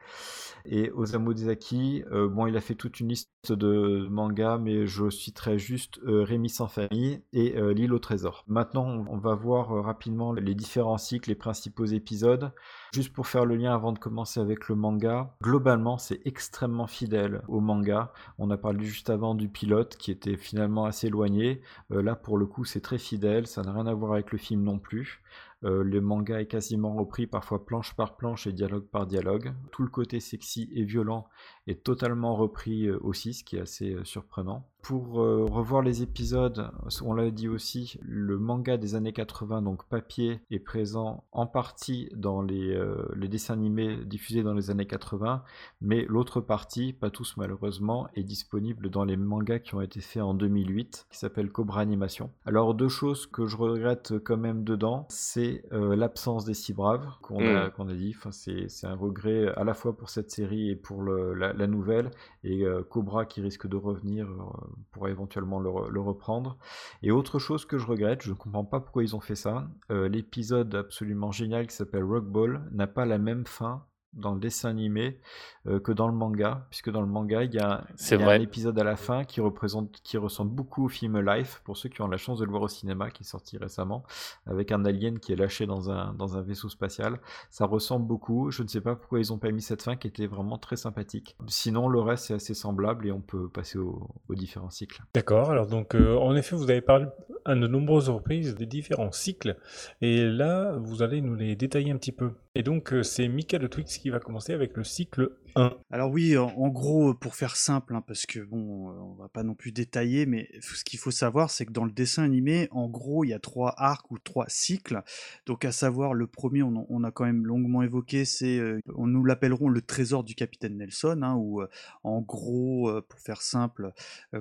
[0.65, 5.57] Et Osamu Dezaki, bon, il a fait toute une liste de mangas, mais je citerai
[5.57, 8.43] juste Rémi sans famille et L'île au trésor.
[8.47, 12.51] Maintenant, on va voir rapidement les différents cycles, les principaux épisodes.
[12.93, 17.41] Juste pour faire le lien avant de commencer avec le manga, globalement c'est extrêmement fidèle
[17.47, 18.13] au manga.
[18.37, 21.61] On a parlé juste avant du pilote qui était finalement assez éloigné.
[21.91, 24.37] Euh, là pour le coup c'est très fidèle, ça n'a rien à voir avec le
[24.37, 25.21] film non plus.
[25.63, 29.53] Euh, le manga est quasiment repris, parfois planche par planche et dialogue par dialogue.
[29.71, 31.27] Tout le côté sexy et violent
[31.67, 34.67] est totalement repris euh, aussi, ce qui est assez euh, surprenant.
[34.81, 36.69] Pour revoir les épisodes,
[37.03, 42.07] on l'a dit aussi, le manga des années 80, donc papier, est présent en partie
[42.15, 42.79] dans les,
[43.15, 45.41] les dessins animés diffusés dans les années 80,
[45.81, 50.21] mais l'autre partie, pas tous malheureusement, est disponible dans les mangas qui ont été faits
[50.21, 52.31] en 2008, qui s'appelle Cobra Animation.
[52.45, 57.07] Alors deux choses que je regrette quand même dedans, c'est euh, l'absence des six braves
[57.21, 57.95] qu'on a, mm.
[57.95, 58.13] dit.
[58.17, 62.11] Enfin, c'est un regret à la fois pour cette série et pour la, nouvelle,
[62.43, 64.43] et euh, Cobra qui risque de revenir euh,
[64.91, 66.57] pour éventuellement le, reprendre.
[67.01, 69.67] Et autre chose que je regrette, je ne comprends pas pourquoi ils ont fait ça,
[69.89, 73.85] l'épisode absolument génial qui s'appelle Rock Ball n'a pas la même fin
[74.15, 75.19] dans le dessin animé
[75.67, 78.83] euh, que dans le manga, puisque dans le manga, il y a, un épisode à
[78.83, 82.17] la fin qui, représente, qui ressemble beaucoup au film Life, pour ceux qui ont la
[82.17, 84.03] chance de le voir au cinéma, qui est sorti récemment,
[84.45, 87.19] avec un alien qui est lâché dans un, dans un vaisseau spatial.
[87.49, 90.07] Ça ressemble beaucoup, je ne sais pas pourquoi ils ont pas mis cette fin qui
[90.07, 91.35] était vraiment très sympathique.
[91.47, 95.01] Sinon, le reste est assez semblable et on peut passer aux différents cycles.
[95.13, 97.05] D'accord, alors donc euh, en effet, vous avez parlé
[97.45, 99.57] à de nombreuses reprises des différents cycles,
[100.01, 102.31] et là, vous allez nous les détailler un petit peu.
[102.55, 105.73] Et donc, euh, c'est Mika de Twix qui va commencer avec le cycle 1.
[105.89, 109.43] Alors oui, en, gros, pour faire simple, hein, parce que bon, euh, on va pas
[109.43, 112.87] non plus détailler, mais ce qu'il faut savoir, c'est que dans le dessin animé, en
[112.89, 115.01] gros, il y a trois arcs ou trois cycles.
[115.45, 119.23] Donc, à savoir, le premier, on, a quand même longuement évoqué, c'est, euh, on nous
[119.23, 121.63] l'appellerons le trésor du capitaine Nelson, hein, où,
[122.03, 123.93] en gros, pour faire simple,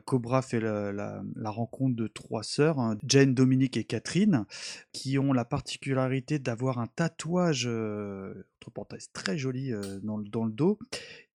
[0.05, 4.47] Cobra fait la, rencontre de trois sœurs, hein, Jane, Dominique et Catherine,
[4.93, 7.69] qui ont la particularité d'avoir un tatouage
[8.65, 9.73] entre parenthèses très joli
[10.03, 10.79] dans, le, dans le dos.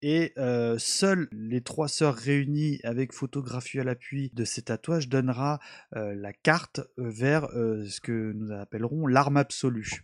[0.02, 0.34] Et
[0.78, 5.60] seules les trois sœurs réunies avec photographie à l'appui de ces tatouages donnera
[5.92, 10.04] la carte vers ce que nous appellerons l'arme absolue.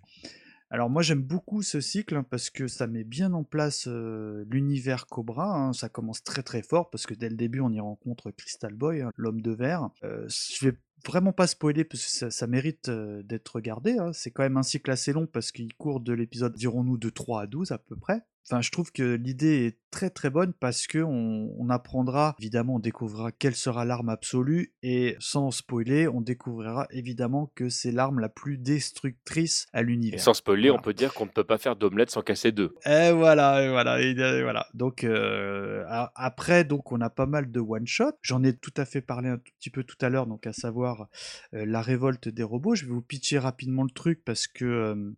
[0.72, 5.06] Alors moi j'aime beaucoup ce cycle hein, parce que ça met bien en place l'univers
[5.06, 5.56] Cobra.
[5.56, 5.74] Hein.
[5.74, 9.02] Ça commence très très fort parce que dès le début on y rencontre Crystal Boy,
[9.02, 9.90] hein, l'homme de verre.
[10.02, 13.96] je vais vraiment pas spoiler parce que ça, mérite d'être regardé.
[14.14, 17.42] C'est quand même un cycle assez long parce qu'il court de l'épisode, dirons-nous, de 3
[17.42, 18.22] à 12 à peu près.
[18.46, 22.80] Enfin, je trouve que l'idée est très très bonne parce que on, apprendra, évidemment, on
[22.80, 28.28] découvrira quelle sera l'arme absolue et sans spoiler, on découvrira évidemment que c'est l'arme la
[28.28, 30.20] plus destructrice à l'univers.
[30.20, 32.76] sans spoiler, on peut dire qu'on ne peut pas faire d'omelette sans casser deux.
[32.88, 34.68] Et voilà, et voilà, et voilà.
[34.74, 35.84] Donc euh,
[36.16, 38.14] après, donc on a pas mal de one shot.
[38.24, 40.54] J'en ai tout à fait parlé un tout petit peu tout à l'heure, donc à
[40.54, 41.08] savoir
[41.54, 42.74] euh, la révolte des robots.
[42.74, 45.12] Je vais vous pitcher rapidement le truc parce que euh,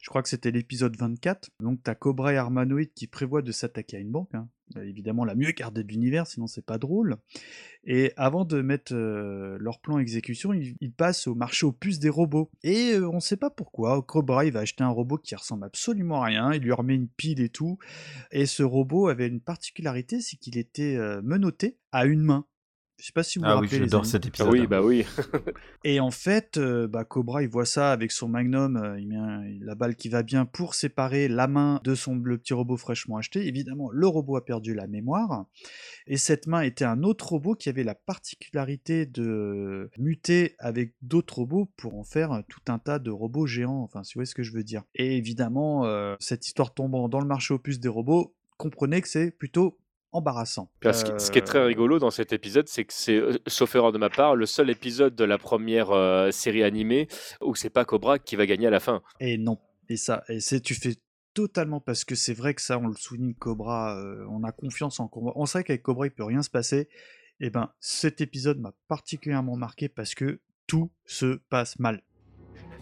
[0.00, 1.50] je crois que c'était l'épisode 24.
[1.58, 4.48] Donc t'as Cobra et Armano qui prévoit de s'attaquer à une Hein.
[4.76, 7.16] Euh, évidemment, la mieux gardée de l'univers, sinon c'est pas drôle.
[7.84, 11.98] Et avant de mettre euh, leur plan en exécution, ils, passent au marché aux puces
[11.98, 12.50] des robots.
[12.62, 14.02] Et euh, on ne sait pas pourquoi.
[14.02, 16.52] Cobra, il va acheter un robot qui ressemble absolument à rien.
[16.52, 17.78] Il lui remet une pile et tout.
[18.30, 22.46] Et ce robot avait une particularité, c'est qu'il était menotté à une main.
[23.00, 23.72] Je sais pas si vous vous ah rappelez.
[23.72, 24.48] Oui, j'adore cet épisode.
[24.48, 25.06] Ah oui, bah oui.
[25.84, 29.58] et en fait, euh, bah, Cobra, il voit ça avec son Magnum, euh, il met
[29.60, 33.16] la balle qui va bien pour séparer la main de son le petit robot fraîchement
[33.16, 33.46] acheté.
[33.46, 35.46] Évidemment, le robot a perdu la mémoire.
[36.06, 41.38] Et cette main était un autre robot qui avait la particularité de muter avec d'autres
[41.38, 43.82] robots pour en faire tout un tas de robots géants.
[43.82, 44.82] Enfin, si vous voyez ce que je veux dire.
[44.94, 49.30] Et évidemment, euh, cette histoire tombant dans le marché opus des robots, comprenez que c'est
[49.30, 49.78] plutôt
[50.12, 50.70] embarrassant.
[50.82, 53.92] Ce, qui, est très euh, rigolo dans cet épisode, c'est que c'est, euh, sauf erreur
[53.92, 57.08] de ma part, le seul épisode de la première euh, série animée
[57.40, 59.02] où c'est pas Cobra qui va gagner à la fin.
[59.20, 59.58] Et non.
[59.88, 60.96] Et ça, et c'est, tu fais
[61.34, 65.08] totalement parce que c'est vrai que ça, on le souligne, Cobra, on a confiance en
[65.08, 65.32] Cobra.
[65.36, 66.88] On sait qu'avec Cobra, il peut rien se passer.
[67.42, 72.02] Et eh ben, cet épisode m'a particulièrement marqué parce que tout se passe mal.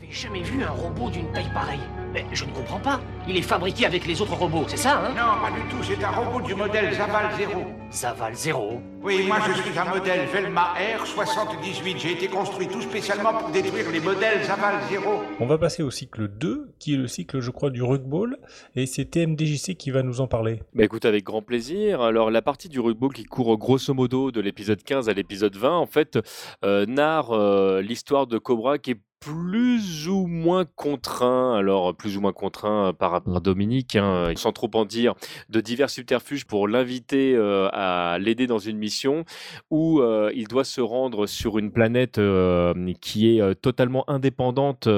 [0.01, 1.81] N'avais jamais vu un robot d'une taille pareille.
[2.13, 3.01] Mais je ne comprends pas.
[3.29, 5.11] Il est fabriqué avec les autres robots, c'est ça, hein?
[5.11, 5.83] Non, pas du tout.
[5.83, 7.65] C'est un robot du modèle Zaval 0.
[7.91, 11.99] Zaval 0 Oui, moi je suis un modèle Velma R78.
[11.99, 15.23] J'ai été construit tout spécialement pour détruire les modèles Zaval 0.
[15.41, 18.39] On va passer au cycle 2, qui est le cycle, je crois, du rugball.
[18.77, 20.63] Et c'est TMDJC qui va nous en parler.
[20.75, 22.03] Bah écoute, avec grand plaisir.
[22.03, 25.77] Alors, la partie du rugball qui court grosso modo de l'épisode 15 à l'épisode 20,
[25.77, 26.19] en fait,
[26.65, 32.21] euh, narre euh, l'histoire de Cobra qui est plus ou moins contraint, alors plus ou
[32.21, 35.15] moins contraint par rapport à Dominique, hein, sans trop en dire,
[35.49, 39.25] de divers subterfuges pour l'inviter euh, à l'aider dans une mission
[39.71, 44.89] où euh, il doit se rendre sur une planète euh, qui est totalement indépendante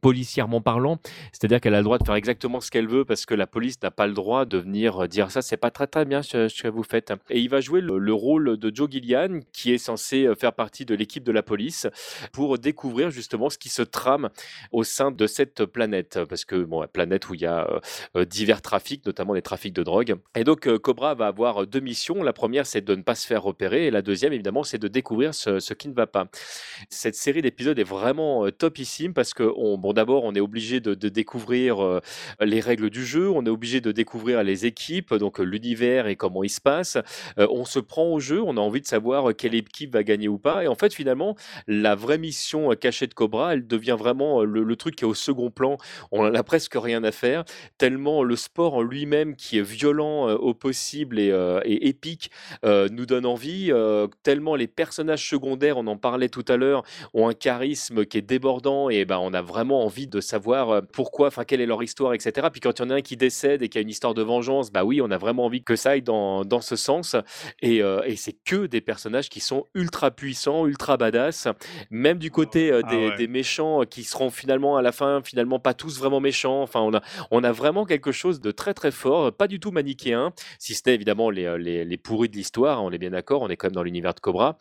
[0.00, 0.98] policièrement parlant,
[1.32, 3.82] c'est-à-dire qu'elle a le droit de faire exactement ce qu'elle veut parce que la police
[3.82, 6.68] n'a pas le droit de venir dire ça, c'est pas très très bien ce, que
[6.68, 7.12] vous faites.
[7.30, 10.94] Et il va jouer le, rôle de Joe Gillian qui est censé faire partie de
[10.94, 11.86] l'équipe de la police
[12.32, 14.28] pour découvrir justement ce qui se trame
[14.72, 16.18] au sein de cette planète.
[16.28, 17.80] Parce que, bon, planète où il y a euh,
[18.16, 20.16] euh, divers trafics, notamment des trafics de drogue.
[20.34, 22.22] Et donc, euh, Cobra va avoir deux missions.
[22.22, 23.86] La première, c'est de ne pas se faire repérer.
[23.86, 26.26] Et la deuxième, évidemment, c'est de découvrir ce, qui ne va pas.
[26.88, 30.94] Cette série d'épisodes est vraiment topissime parce que, on, bon, d'abord, on est obligé de,
[30.94, 32.00] découvrir
[32.40, 33.30] les règles du jeu.
[33.30, 36.98] On est obligé de découvrir les équipes, donc l'univers et comment il se passe.
[37.36, 38.42] on se prend au jeu.
[38.42, 40.64] On a envie de savoir quelle équipe va gagner ou pas.
[40.64, 41.36] Et en fait, finalement,
[41.66, 45.14] la vraie mission cachée de Cobra, Cobra, elle devient vraiment le, truc qui est au
[45.14, 45.76] second plan.
[46.10, 47.44] On n'en a presque rien à faire,
[47.78, 51.32] tellement le sport en lui-même, qui est violent au possible et,
[51.64, 52.30] et épique,
[52.64, 53.70] nous donne envie,
[54.22, 56.82] tellement les personnages secondaires, on en parlait tout à l'heure,
[57.14, 61.28] ont un charisme qui est débordant et ben, on a vraiment envie de savoir pourquoi,
[61.28, 62.48] enfin quelle est leur histoire, etc.
[62.50, 64.22] Puis quand il y en a un qui décède et qui a une histoire de
[64.22, 67.16] vengeance, bah oui, on a vraiment envie que ça aille dans, ce sens.
[67.62, 67.82] Et,
[68.16, 71.48] c'est que des personnages qui sont ultra puissants, ultra badass,
[71.90, 75.74] même du côté ah des, des, méchants qui seront finalement à la fin, finalement pas
[75.74, 76.62] tous vraiment méchants.
[76.62, 79.70] Enfin, on a, on a vraiment quelque chose de très très fort, pas du tout
[79.70, 83.42] manichéen, si ce n'est évidemment les, les, les pourris de l'histoire, on est bien d'accord,
[83.42, 84.58] on est quand même dans l'univers de Cobra.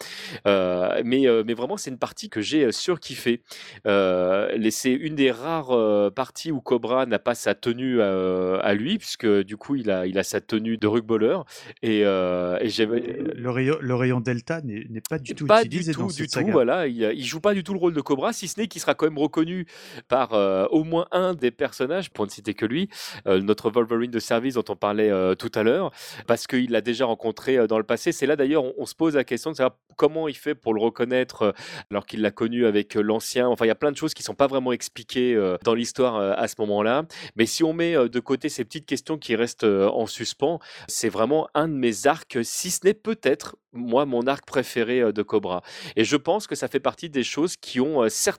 [0.48, 3.42] Euh, mais, mais vraiment, c'est une partie que j'ai surkiffé.
[3.88, 9.28] Euh, c'est une des rares parties où Cobra n'a pas sa tenue à lui, puisque
[9.28, 11.46] du coup, il a, il a sa tenue de rugbyeur.
[11.82, 16.02] Et, et le, rayon, le rayon Delta n'est pas du tout pas utilisé du tout,
[16.04, 18.48] dans du tout, voilà, il, il, joue pas du tout le rôle de Cobra, si
[18.50, 19.66] ce n'est qu'il sera quand même reconnu
[20.08, 20.34] par
[20.72, 22.90] au moins un des personnages, pour ne citer que lui,
[23.26, 25.92] notre Wolverine de service dont on parlait tout à l'heure,
[26.28, 28.12] parce qu'il l'a déjà rencontré dans le passé.
[28.12, 30.74] C'est là d'ailleurs, on, on, se pose la question de savoir comment il fait pour
[30.74, 31.54] le reconnaître
[31.92, 33.48] alors qu'il l'a connu avec l'ancien.
[33.48, 36.48] Enfin, il y a plein de choses qui sont pas vraiment expliquées dans l'histoire à
[36.48, 37.04] ce moment-là.
[37.36, 41.48] Mais si on met de côté ces petites questions qui restent en suspens, c'est vraiment
[41.54, 45.62] un de mes arcs, si ce n'est peut-être moi, mon arc préféré de Cobra.
[45.96, 48.39] Et je pense que ça fait partie des choses qui ont certainement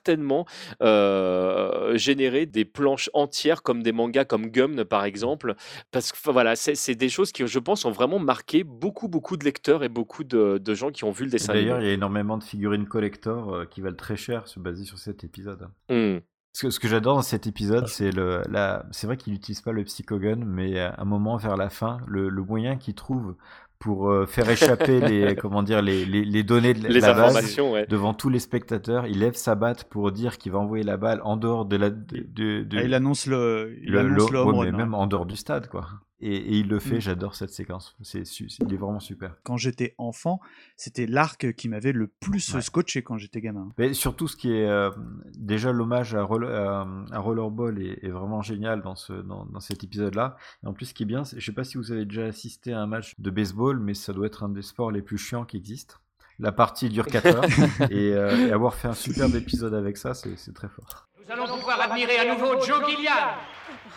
[0.83, 5.55] euh, généré des planches entières comme des mangas comme Gum, par exemple.
[5.91, 9.45] Parce que voilà, c'est des choses qui, je pense, ont vraiment marqué beaucoup, beaucoup de
[9.45, 11.53] lecteurs et beaucoup de, de gens qui ont vu le dessin.
[11.53, 15.25] D'ailleurs, il y a énormément de figurines collector qui valent très cher, basées sur cet
[15.25, 15.69] épisode.
[15.89, 16.19] Mmh.
[16.53, 19.61] Ce que, ce que j'adore dans cet épisode, c'est le, la, c'est vrai qu'il n'utilise
[19.61, 23.37] pas le psychogun, mais à un moment vers la fin, le, le moyen qu'il trouve
[23.81, 27.57] pour euh, faire échapper les comment dire les, les, les données de les la base
[27.89, 29.07] devant tous les spectateurs.
[29.07, 31.91] Il lève sa batte pour dire qu'il va envoyer la balle en dehors de la.
[31.91, 33.77] De, de, ah, il annonce le.
[33.83, 35.87] Il le, annonce le, ouais, mais même en dehors du stade, quoi.
[36.23, 37.01] Et, et, il le fait, mm.
[37.01, 37.97] j'adore cette séquence.
[38.03, 39.37] C'est, il est vraiment super.
[39.43, 40.41] Quand j'étais enfant,
[40.77, 42.61] c'était l'arc qui m'avait le plus ouais.
[42.61, 43.71] scotché quand j'étais gamin.
[43.79, 44.91] Mais surtout, ce qui est euh,
[45.37, 49.61] déjà l'hommage à, roller, à, à, Rollerball est, est, vraiment génial dans, ce, dans, dans
[49.61, 50.37] cet épisode-là.
[50.63, 52.73] Et en plus, ce qui est bien, je sais pas si vous avez déjà assisté
[52.73, 55.45] à un match de baseball, mais ça doit être un des sports les plus chiants
[55.45, 55.97] qui existent.
[56.39, 57.45] La partie dure 4 heures
[57.91, 61.07] et, euh, et, avoir fait un superbe épisode avec ça, c'est, très fort.
[61.19, 63.13] Nous allons pouvoir admirer à nouveau Joe Gillian.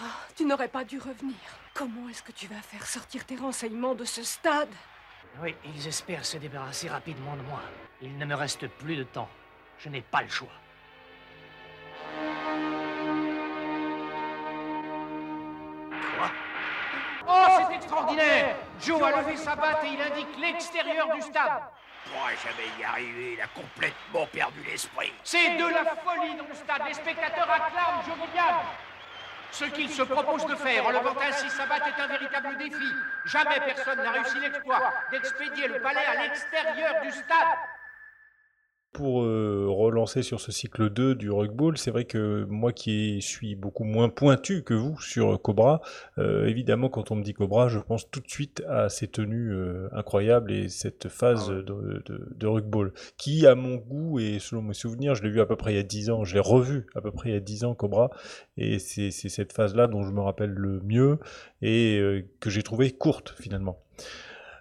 [0.02, 0.06] Oh,
[0.36, 1.36] tu n'aurais pas dû revenir.
[1.74, 4.70] Comment est-ce que tu vas faire sortir tes renseignements de ce stade?
[5.42, 7.62] Oui, ils espèrent se débarrasser rapidement de moi.
[8.02, 9.30] Il ne me reste plus de temps.
[9.80, 10.50] Je n'ai pas le choix.
[16.18, 16.32] Quoi?
[17.28, 21.64] Oh, c'est extraordinaire Joe a levé sa batte et il indique l'extérieur du stade.
[22.06, 25.14] Pourra jamais y arriver, il a complètement perdu l'esprit.
[25.24, 26.82] C'est de la folie dans le stade.
[26.88, 28.18] Les spectateurs acclament Joe.
[29.54, 32.92] Ce qu'il se propose de faire en levant ainsi sa batte est un véritable défi.
[33.26, 37.58] Jamais personne n'a réussi l'exploit d'expédier le palais à l'extérieur du stade.
[38.94, 39.68] Pour euh,
[40.06, 44.64] sur ce cycle 2 du rugball, c'est vrai que moi qui suis beaucoup moins pointu
[44.64, 45.82] que vous sur Cobra,
[46.18, 49.54] euh, évidemment quand on me dit Cobra, je pense tout de suite à ces tenues
[49.54, 54.74] euh, incroyables et cette phase ah de, de, qui à mon goût et selon mes
[54.74, 56.88] souvenirs, je l'ai vu à peu près il y a 10 ans, je l'ai revu
[56.96, 58.10] à peu près il y a 10 ans Cobra,
[58.58, 61.20] et c'est cette phase-là dont je me rappelle le mieux
[61.62, 63.80] et euh, que j'ai trouvé courte finalement.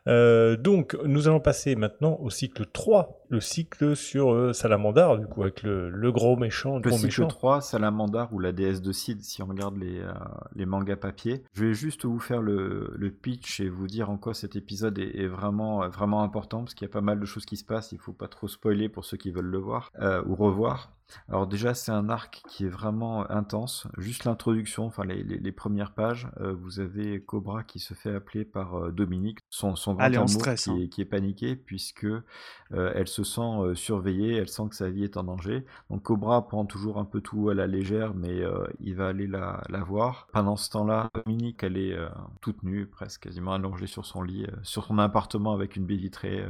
[0.09, 5.27] Euh, donc, nous allons passer maintenant au cycle 3, le cycle sur euh, Salamandar, du
[5.27, 6.77] coup, avec le, le gros méchant.
[6.77, 7.29] Le, le cycle méchant.
[7.29, 10.13] 3, Salamandar ou la déesse de Sid, si on regarde les, euh,
[10.55, 11.43] les mangas papier.
[11.55, 14.99] Je vais juste vous faire le, le, pitch et vous dire en quoi cet épisode
[14.99, 17.65] est, est vraiment, vraiment important, parce qu'il y a pas mal de choses qui se
[17.65, 19.91] passent, il faut pas trop spoiler pour ceux qui veulent le voir
[20.27, 20.93] ou revoir.
[21.29, 23.87] Alors déjà, c'est un arc qui est vraiment intense.
[23.99, 28.15] Juste l'introduction, enfin les, les, les, premières pages, euh, vous avez Cobra qui se fait
[28.15, 30.79] appeler par euh, Dominique, son, son grand amour stress, qui, hein.
[30.81, 32.23] est, qui, est, paniqué puisque euh,
[32.71, 35.65] elle se sent surveillée, elle sent que sa vie est en danger.
[35.91, 38.43] Donc Cobra prend toujours un peu tout à la légère, mais
[38.81, 40.29] il va aller la, voir.
[40.33, 41.97] Pendant ce temps-là, Dominique, elle est
[42.41, 46.45] toute nue, presque quasiment allongée sur son lit, sur son appartement avec une baie vitrée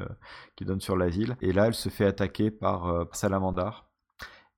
[0.56, 1.36] qui donne sur la ville.
[1.40, 3.92] Et là, elle se fait attaquer par Salamandar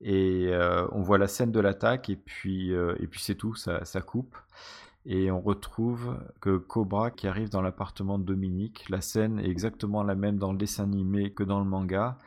[0.05, 3.55] et euh, on voit la scène de l'attaque et puis, euh, et puis c'est tout,
[3.55, 4.37] ça, coupe.
[5.07, 10.03] Et on retrouve que Cobra qui arrive dans l'appartement de Dominique, la scène est exactement
[10.03, 12.19] la même dans le dessin animé que dans le manga.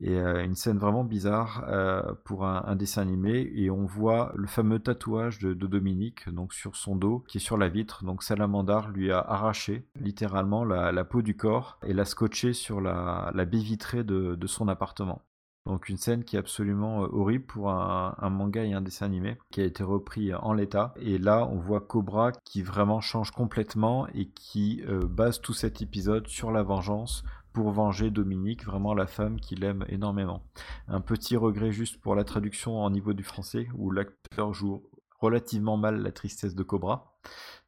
[0.00, 3.52] Et euh, une scène vraiment bizarre euh, pour un, dessin animé.
[3.54, 7.58] Et on voit le fameux tatouage de, Dominique, donc sur son dos, qui est sur
[7.58, 8.04] la vitre.
[8.04, 13.32] Donc Salamandar lui a arraché littéralement la, peau du corps et l'a scotché sur la,
[13.34, 15.22] baie vitrée de son appartement.
[15.66, 19.60] Donc une scène qui est absolument horrible pour un, manga et un dessin animé qui
[19.60, 20.94] a été repris en l'état.
[21.00, 26.28] Et là, on voit Cobra qui vraiment change complètement et qui base tout cet épisode
[26.28, 27.24] sur la vengeance
[27.54, 30.42] pour venger Dominique, vraiment la femme qu'il aime énormément.
[30.88, 34.82] Un petit regret juste pour la traduction en niveau du français, où l'acteur joue
[35.20, 37.13] relativement mal la tristesse de Cobra.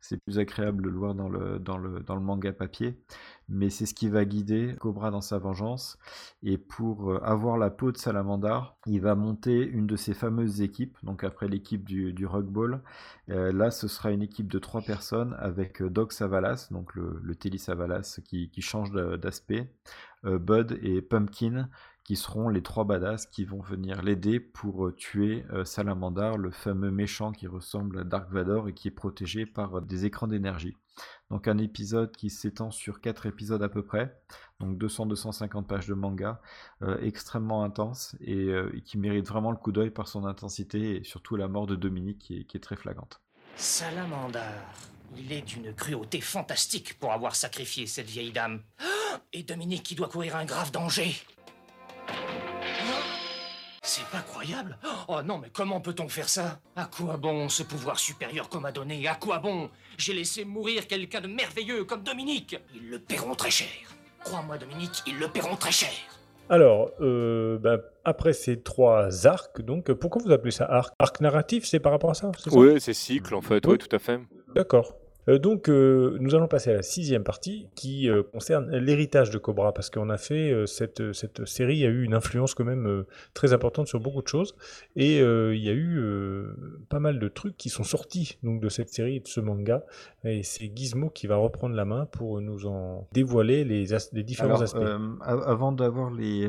[0.01, 2.97] C'est plus agréable de le voir dans le, dans le, dans le manga papier,
[3.49, 5.99] mais c'est ce qui va guider Cobra dans sa vengeance.
[6.43, 10.61] Et pour euh, avoir la peau de Salamandar, il va monter une de ses fameuses
[10.63, 12.83] équipes, donc après l'équipe du, du Rugball.
[13.31, 17.19] Euh, là, ce sera une équipe de trois personnes avec euh, Doc Savalas, donc le,
[17.23, 19.73] le Telly Savalas qui, qui change d'aspect,
[20.25, 21.69] Bud et Pumpkin
[22.07, 26.53] qui seront les trois badass qui vont venir l'aider pour euh, tuer euh, Salamandar, le
[26.53, 30.29] fameux méchant qui ressemble à Dark Vador et qui est protégé par euh, des écrans
[30.29, 30.77] d'énergie.
[31.31, 34.17] Donc un épisode qui s'étend sur quatre épisodes à peu près,
[34.61, 36.41] donc 200-250 pages de manga,
[37.03, 38.49] extrêmement intense et,
[38.83, 42.19] qui mérite vraiment le coup d'œil par son intensité et surtout la mort de Dominique
[42.19, 43.21] qui est, qui est très flagrante.
[43.57, 44.63] Salamandar,
[45.19, 48.63] il est d'une cruauté fantastique pour avoir sacrifié cette vieille dame.
[49.35, 51.15] Et Dominique qui doit courir un grave danger.
[53.97, 54.77] C'est pas croyable
[55.09, 56.61] Oh non, mais comment peut-on faire ça?
[56.77, 59.09] À quoi bon ce pouvoir supérieur qu'on m'a donné?
[59.09, 59.71] À quoi bon?
[59.97, 62.59] J'ai laissé mourir quelqu'un de merveilleux comme Dominique.
[62.75, 63.69] Ils le paieront très cher.
[64.23, 65.89] Crois-moi, Dominique, ils le paieront très cher.
[66.51, 70.93] Alors, euh, ben, après ces trois arcs, donc, pourquoi vous appelez ça arc?
[70.99, 73.99] Arc narratif, c'est par rapport à ça, Oui, c'est cycle en fait, oui, tout à
[73.99, 74.21] fait.
[74.55, 74.93] D'accord.
[75.29, 79.39] Euh, donc, euh, nous allons passer à la sixième partie qui euh, concerne l'héritage de
[79.39, 83.05] Cobra, parce qu'on a fait cette, cette série a eu une influence quand même
[83.35, 84.55] très importante sur beaucoup de choses,
[84.95, 86.03] et il y a eu
[86.89, 89.85] pas mal de trucs qui sont sortis donc de cette série, de ce manga,
[90.25, 94.61] et c'est Gizmo qui va reprendre la main pour nous en dévoiler les, les différents
[94.61, 94.79] aspects.
[95.23, 96.49] avant d'avoir les,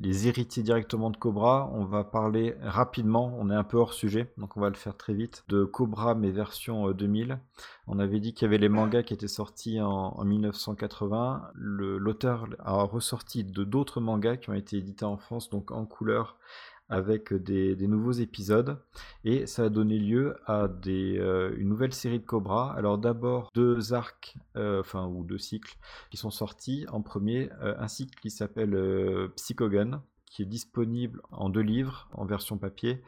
[0.00, 4.32] les héritiers directement de Cobra, on va parler rapidement, on est un peu hors sujet,
[4.38, 7.38] donc on va le faire très vite, de Cobra mais version 2000.
[7.90, 11.50] On avait dit qu'il y avait les mangas qui étaient sortis en, 1980.
[11.54, 16.36] L'auteur a ressorti d'autres mangas qui ont été édités en France, donc en couleur,
[16.90, 18.78] avec des, nouveaux épisodes.
[19.24, 22.74] Et ça a donné lieu à euh, une nouvelle série de Cobra.
[22.74, 25.76] Alors d'abord deux arcs, euh, enfin ou deux cycles
[26.10, 26.84] qui sont sortis.
[26.92, 28.76] En premier, euh, un cycle qui s'appelle
[29.36, 33.02] Psychogun qui est disponible en deux livres en version papier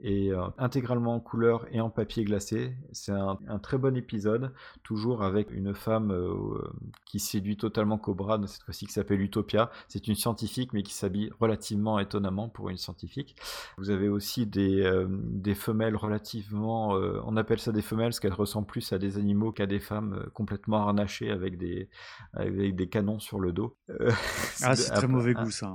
[0.00, 2.76] et euh, intégralement en couleur et en papier glacé.
[2.92, 4.52] C'est un, très bon épisode,
[4.82, 6.60] toujours avec une femme euh,
[7.06, 9.70] qui séduit totalement Cobra, cette fois-ci qui s'appelle Utopia.
[9.88, 13.36] C'est une scientifique mais qui s'habille relativement étonnamment pour une scientifique.
[13.78, 18.32] Vous avez aussi des, euh, des femelles relativement, on appelle ça des femelles parce qu'elles
[18.32, 21.88] ressemblent plus à des animaux qu'à des femmes complètement harnachées avec des,
[22.32, 23.76] avec des canons sur le dos.
[24.62, 25.72] ah, c'est très mauvais goût ça.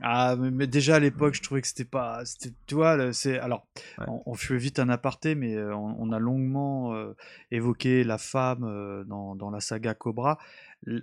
[0.00, 2.22] Ah, mais, déjà à l'époque, je trouvais que c'était pas.
[2.66, 3.38] Tu vois, c'est.
[3.38, 3.66] Alors,
[4.06, 7.16] on, fait vite un aparté, mais euh, on, a longuement euh,
[7.50, 10.38] évoqué la femme euh, dans, dans, la saga Cobra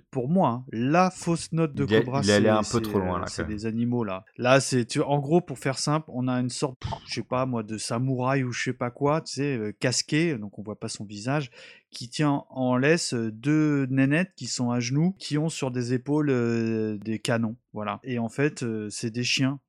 [0.10, 3.66] pour moi, hein, la fausse note de Cobra, c'est un peu trop loin C'est des
[3.66, 4.24] animaux là.
[4.38, 6.78] Là, c'est en gros pour faire simple, on a une sorte,
[7.08, 10.38] je sais pas moi, de samouraï ou je sais pas quoi, tu sais, euh, casqué,
[10.38, 11.52] donc on voit pas son visage,
[11.92, 15.94] qui tient en laisse euh, deux nénettes qui sont à genoux, qui ont sur des
[15.94, 18.00] épaules euh, des canons, voilà.
[18.04, 19.60] Et en fait, c'est des chiens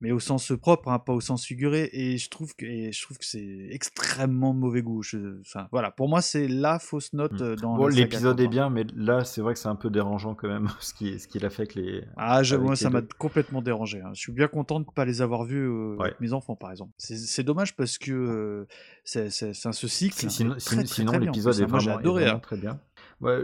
[0.00, 1.90] mais au sens propre, hein, pas au sens figuré.
[1.92, 5.02] Et je trouve que, je trouve que c'est extrêmement mauvais goût.
[5.40, 7.42] enfin, voilà, pour moi, c'est la fausse note mmh.
[7.42, 10.34] euh, dans bon, L'épisode est bien, mais là, c'est vrai que c'est un peu dérangeant
[10.34, 12.04] quand même ce qu'il ce qu'il a fait avec les.
[12.16, 14.00] Ah, je, moi, ça m'a complètement dérangé.
[14.00, 14.10] Hein.
[14.14, 16.70] Je suis bien content de ne pas les avoir vus euh, avec mes enfants, par
[16.70, 16.92] exemple.
[16.96, 18.66] C'est dommage parce que euh,
[19.04, 20.30] c'est un ce cycle.
[20.30, 22.38] Sinon, sinon l'épisode est, vraiment, adoré, hein.
[22.38, 22.80] très bien.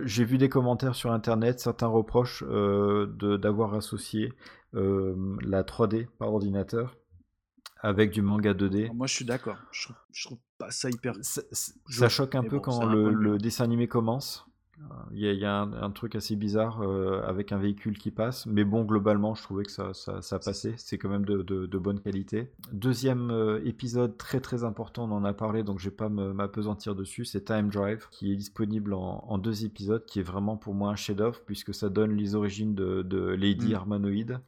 [0.04, 4.32] J'ai vu des commentaires sur internet, certains reprochent d'avoir associé
[4.76, 6.96] la 3D par ordinateur
[7.80, 8.92] avec du manga 2D.
[8.92, 9.58] Moi, je suis d'accord.
[9.70, 9.88] Je,
[10.24, 11.14] trouve pas ça hyper.
[11.22, 14.46] Ça, choque un peu quand le, dessin animé commence.
[15.12, 18.84] Il y a, un, truc assez bizarre euh, avec un véhicule qui passe, mais bon,
[18.84, 20.74] globalement, je trouvais que ça, ça, passait.
[20.76, 22.52] C'est quand même de, de, bonne qualité.
[22.72, 26.94] Deuxième euh, épisode très très important, on en a parlé, donc je vais pas m'apesantir
[26.94, 27.24] dessus.
[27.24, 30.96] C'est Time Drive, qui est disponible en, deux épisodes, qui est vraiment pour moi un
[30.96, 33.74] chef-d'œuvre, puisque ça donne les origines de, Lady mm.
[33.74, 34.40] Harmanoid,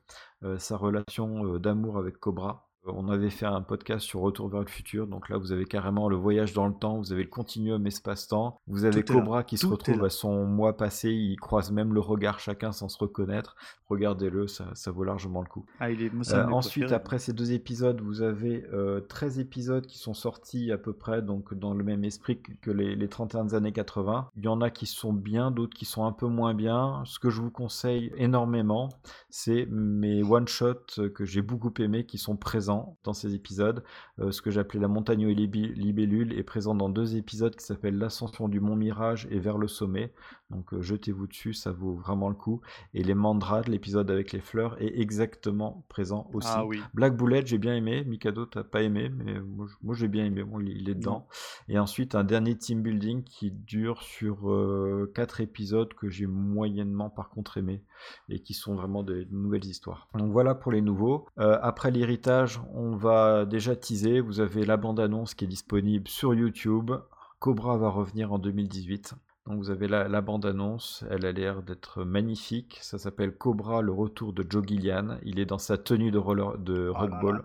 [0.42, 4.66] euh, sa relation d'amour avec Cobra On avait fait un podcast sur Retour vers le
[4.66, 7.86] futur, donc là vous avez carrément le voyage dans le temps, vous avez le continuum
[7.86, 12.00] espace-temps, vous avez Cobra qui se retrouve à son mois passé, ils croisent même le
[12.00, 13.56] regard chacun sans se reconnaître.
[13.88, 15.64] Regardez-le, ça, vaut largement le coup.
[15.80, 18.64] Ah, il est, euh, ensuite, après ces deux épisodes, vous avez
[19.08, 22.96] 13 épisodes qui sont sortis à peu près donc dans le même esprit que les,
[22.96, 24.28] les 31 années 80.
[24.36, 27.02] Il y en a qui sont bien, d'autres qui sont un peu moins bien.
[27.04, 28.90] Ce que je vous conseille énormément,
[29.30, 33.82] c'est mes one-shots que j'ai beaucoup aimé qui sont présents dans ces épisodes.
[34.20, 37.98] Euh, ce que j'appelais La montagne et libellule est présent dans deux épisodes qui s'appellent
[37.98, 40.12] L'ascension du mont Mirage et Vers le sommet.
[40.50, 42.62] Donc euh, jetez-vous dessus, ça vaut vraiment le coup.
[42.94, 46.48] Et les mandras, l'épisode avec les fleurs, est exactement présent aussi.
[46.50, 46.80] Ah oui.
[46.94, 48.02] Black Bullet, j'ai bien aimé.
[48.04, 49.34] Mikado, t'as pas aimé, mais
[49.82, 50.42] moi, j'ai bien aimé.
[50.42, 51.26] Bon, il est dedans.
[51.68, 57.10] Et ensuite, un dernier team building qui dure sur euh, quatre épisodes que j'ai moyennement
[57.10, 57.82] par contre aimé
[58.30, 60.08] et qui sont vraiment de, nouvelles histoires.
[60.14, 61.26] Donc voilà pour les nouveaux.
[61.38, 64.20] Euh, après l'héritage, on va déjà teaser.
[64.20, 66.92] Vous avez la bande-annonce qui est disponible sur YouTube.
[67.38, 69.14] Cobra va revenir en 2018.
[69.48, 72.78] Donc vous avez la, bande-annonce, elle a l'air d'être magnifique.
[72.82, 75.16] Ça s'appelle Cobra, le retour de Joe Gillian.
[75.22, 77.42] Il est dans sa tenue de, roller, de ah rockball.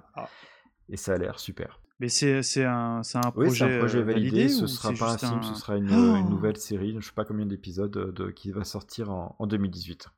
[0.89, 1.79] Et ça a l'air super.
[1.99, 4.49] Mais c'est un, un, projet, un projet validé.
[4.49, 6.91] ce ne sera pas un film, ce sera une, une, nouvelle série.
[6.91, 10.09] Je ne sais pas combien d'épisodes euh, qui va sortir en, en, 2018.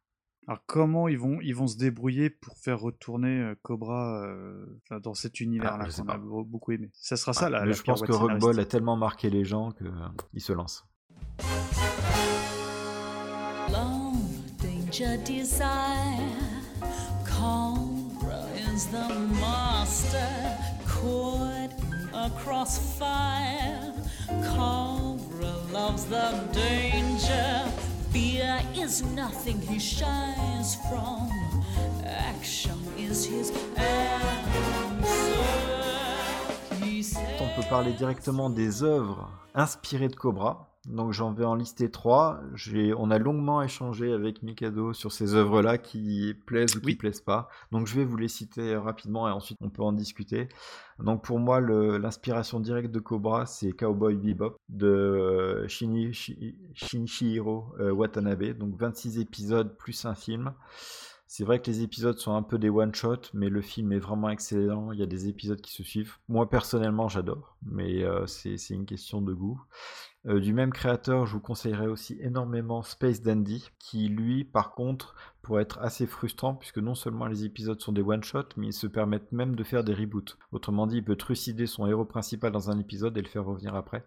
[0.47, 4.65] Alors comment ils vont, ils vont se débrouiller pour faire retourner euh, Cobra euh,
[5.03, 6.89] dans cet univers-là ah, qu'on a beaucoup aimé?
[6.95, 7.71] Ça sera ça, là.
[7.71, 9.71] je pense que Rockball a tellement marqué les gens
[10.31, 10.87] qu'ils se lancent.
[13.69, 16.29] Long danger desire,
[17.25, 19.09] Cobra is the
[19.39, 20.57] master,
[20.87, 23.93] caught in a crossfire.
[24.43, 27.65] Cobra loves the danger,
[28.11, 31.29] fear is nothing he shies from,
[32.05, 35.35] action is his answer.
[37.41, 40.67] On peut parler directement des œuvres inspirées de Cobra.
[40.87, 42.41] Donc j'en vais en lister trois.
[42.97, 47.49] On a longuement échangé avec Mikado sur ces œuvres-là qui plaisent ou qui plaisent pas.
[47.71, 50.47] Donc je vais vous les citer rapidement et ensuite on peut en discuter.
[50.99, 58.57] Donc pour moi, l'inspiration directe de Cobra, c'est Cowboy Bebop de euh, Shinichiro euh, Watanabe.
[58.57, 60.53] Donc 26 épisodes plus un film.
[61.27, 64.29] C'est vrai que les épisodes sont un peu des one-shots, mais le film est vraiment
[64.29, 64.91] excellent.
[64.91, 66.17] Il y a des épisodes qui se suivent.
[66.29, 69.59] Moi, personnellement, j'adore, mais euh, c'est une question de goût.
[70.27, 75.15] Euh, du même créateur, je vous conseillerais aussi énormément Space Dandy, qui lui, par contre,
[75.41, 78.87] pourrait être assez frustrant, puisque non seulement les épisodes sont des one-shots, mais ils se
[78.87, 80.37] permettent même de faire des reboots.
[80.51, 83.75] Autrement dit, il peut trucider son héros principal dans un épisode et le faire revenir
[83.75, 84.03] après.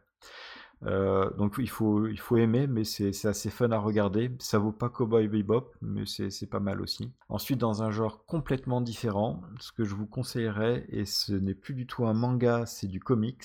[0.84, 4.30] Euh, donc il faut, aimer, mais c'est assez fun à regarder.
[4.38, 7.12] Ça vaut pas Cowboy Bebop, mais c'est pas mal aussi.
[7.28, 11.74] Ensuite, dans un genre complètement différent, ce que je vous conseillerais, et ce n'est plus
[11.74, 13.44] du tout un manga, c'est du comics,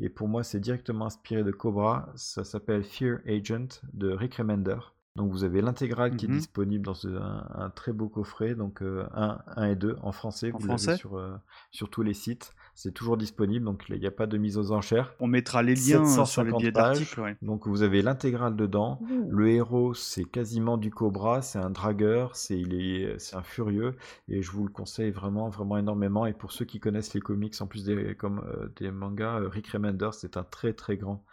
[0.00, 2.08] et pour moi, c'est directement inspiré de Cobra.
[2.16, 4.78] Ça s'appelle Fear Agent de Rick Remender.
[5.16, 6.38] Donc vous avez l'intégrale qui est mhm.
[6.38, 10.96] disponible dans un, très beau coffret, donc 1, euh, et 2 en français, vous l'avez
[10.96, 11.36] sur, euh,
[11.70, 12.52] sur tous les sites.
[12.74, 15.14] C'est toujours disponible, donc il n'y a pas de mise aux enchères.
[15.20, 17.36] On mettra les liens sur le billet d'article.
[17.42, 19.00] Donc vous avez l'intégrale dedans.
[19.28, 23.94] Le héros, c'est quasiment du Cobra, c'est un dragueur, c'est il est, c'est un furieux,
[24.28, 26.26] et je vous le conseille vraiment, vraiment énormément.
[26.26, 29.68] Et pour ceux qui connaissent les comics, en plus des, comme, euh, des mangas, Rick
[29.68, 31.24] Remender, c'est un très très grand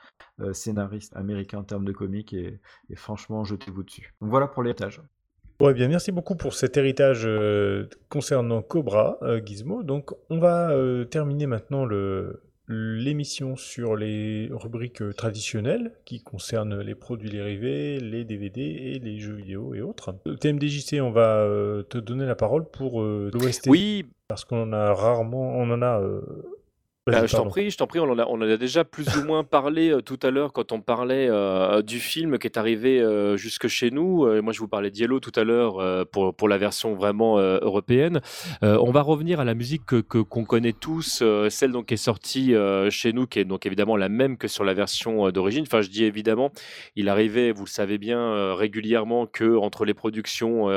[0.53, 2.59] scénariste américain en termes de comics, et,
[2.89, 4.13] et franchement, je vous dessus.
[4.22, 4.63] Donc voilà pour
[5.61, 9.83] Ouais, bien, merci beaucoup pour cet héritage euh, concernant Cobra, euh, Gizmo.
[9.83, 16.95] Donc, on va euh, terminer maintenant le, l'émission sur les rubriques traditionnelles qui concernent les
[16.95, 20.15] produits dérivés, les DVD et les jeux vidéo et autres.
[20.39, 21.45] TMDJC, on va
[21.88, 23.67] te donner la parole pour l'OST.
[23.67, 24.07] Oui.
[24.27, 26.01] Parce qu'on en a rarement, on en a
[27.07, 29.23] bah, je t'en prie, je t'en prie, on en a, on a déjà plus ou
[29.26, 33.02] moins parlé euh, tout à l'heure quand on parlait euh, du film qui est arrivé
[33.02, 34.28] euh, jusque chez nous.
[34.44, 38.22] moi, je vous parlais d'Yellow tout à l'heure pour, pour la version vraiment européenne.
[38.61, 42.53] on va revenir à la musique que qu'on connaît tous, celle donc qui est sortie
[42.90, 45.64] chez nous, qui est donc évidemment la même que sur la version d'origine.
[45.64, 46.52] Enfin, je dis évidemment,
[46.95, 50.68] il arrivait, vous le savez bien, régulièrement que entre les productions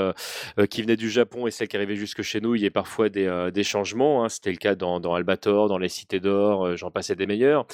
[0.71, 3.09] qui venaient du Japon et celles qui arrivaient jusque chez nous, il y ait parfois
[3.11, 4.25] des, des changements.
[4.25, 4.29] Hein.
[4.29, 7.67] C'était le cas dans, dans Albator, dans les cités d'or, j'en passais des meilleurs.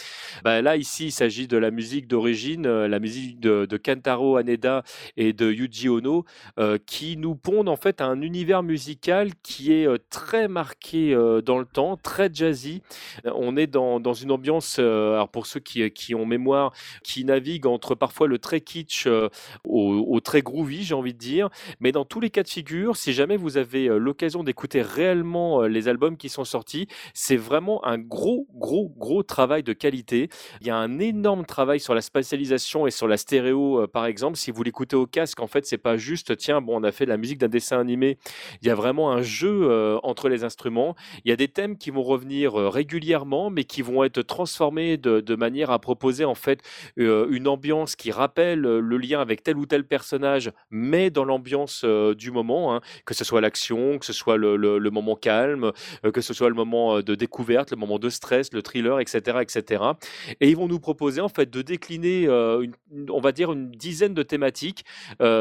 [0.44, 4.82] Bah, là, ici, il s'agit de la musique d'origine, la musique de, de, Kentaro Haneda
[5.16, 6.24] et de Yuji Ono,
[6.86, 11.14] qui nous pondent en fait un univers musical qui est très marqué
[11.44, 12.82] dans le temps, très jazzy.
[13.24, 16.72] On est dans, dans une ambiance, alors pour ceux qui, qui ont mémoire,
[17.04, 19.30] qui navigue entre parfois le très kitsch au,
[19.64, 21.48] au très groovy, j'ai envie de dire.
[21.80, 25.88] Mais dans tous les cas de figure, si jamais vous avez l'occasion d'écouter réellement les
[25.88, 30.28] albums qui sont sortis, c'est vraiment un gros, gros, gros travail de qualité.
[30.60, 34.36] Il y a un énorme travail sur la spatialisation et sur la stéréo, par exemple.
[34.36, 37.06] Si vous l'écoutez au casque, en fait, c'est pas juste, tiens, bon, on a fait
[37.06, 38.18] la musique d'un dessin animé.
[38.62, 40.94] Il y a vraiment un jeu entre les instruments.
[41.24, 45.20] Il y a des thèmes qui vont revenir régulièrement, mais qui vont être transformés de,
[45.20, 46.60] de manière à proposer, en fait,
[46.96, 52.30] une ambiance qui rappelle le lien avec tel ou tel personnage, mais dans l'ambiance du
[52.30, 55.72] moment, hein, que ce soit l'action, que ce soit le, le, moment calme,
[56.12, 59.82] que ce soit le moment de découverte, le moment de stress, le thriller, etc., etc.
[60.40, 62.74] Et ils vont nous proposer en fait de décliner, une,
[63.10, 64.84] on va dire, une dizaine de thématiques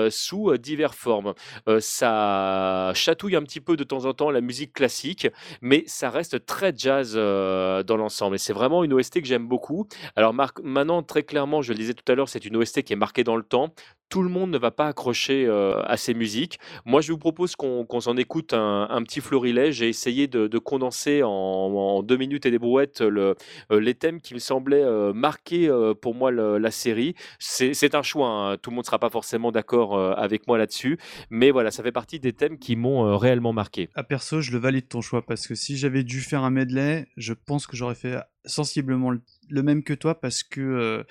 [0.10, 1.34] sous diverses formes.
[1.80, 5.28] ça chatouille un petit peu de temps en temps la musique classique,
[5.62, 8.36] mais ça reste très jazz dans l'ensemble.
[8.36, 9.88] Et c'est vraiment une OST que j'aime beaucoup.
[10.16, 12.96] Alors maintenant, très clairement, je le disais tout à l'heure, c'est une OST qui est
[12.96, 13.74] marquée dans le temps
[14.10, 16.60] tout le monde ne va pas accrocher à ces musiques.
[16.86, 19.76] Moi, je vous propose qu'on s'en écoute un, petit florilège.
[19.76, 23.36] J'ai essayé de, condenser en, deux minutes et des brouettes le,
[23.70, 25.70] les thèmes qui me semblaient marquer
[26.02, 27.16] pour moi la série.
[27.40, 28.30] C'est un choix.
[28.30, 28.58] Hein.
[28.58, 30.98] Tout le monde ne sera pas forcément d'accord avec moi là-dessus.
[31.30, 33.90] Mais voilà, ça fait partie des thèmes qui m'ont réellement marqué.
[33.96, 37.08] À perso, je le valide ton choix parce que si j'avais dû faire un medley,
[37.18, 41.06] je pense que j'aurais fait sensiblement le, même que toi parce que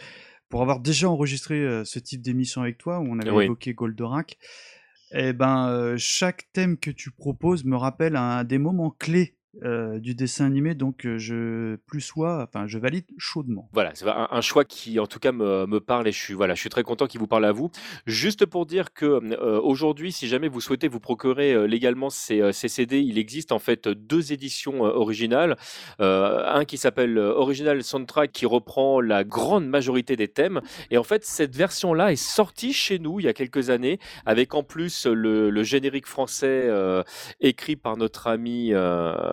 [0.48, 4.38] pour avoir déjà enregistré ce type d'émission avec toi, où on avait évoqué Goldorak,
[5.12, 10.14] eh ben, chaque thème que tu proposes me rappelle un, des moments clés euh, du
[10.14, 13.68] dessin animé, donc euh, je plus enfin je valide chaudement.
[13.72, 16.54] Voilà, c'est un, choix qui en tout cas me, me, parle et je suis voilà,
[16.54, 17.70] je suis très content qu'il vous parle à vous.
[18.06, 22.68] Juste pour dire que euh, aujourd'hui, si jamais vous souhaitez vous procurer légalement ces, ces,
[22.68, 25.56] CD, il existe en fait deux éditions originales.
[25.98, 30.60] un qui s'appelle Original Soundtrack qui reprend la grande majorité des thèmes
[30.90, 34.54] et en fait cette version-là est sortie chez nous il y a quelques années avec
[34.54, 36.70] en plus le générique français
[37.40, 38.72] écrit par notre ami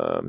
[0.05, 0.21] euh,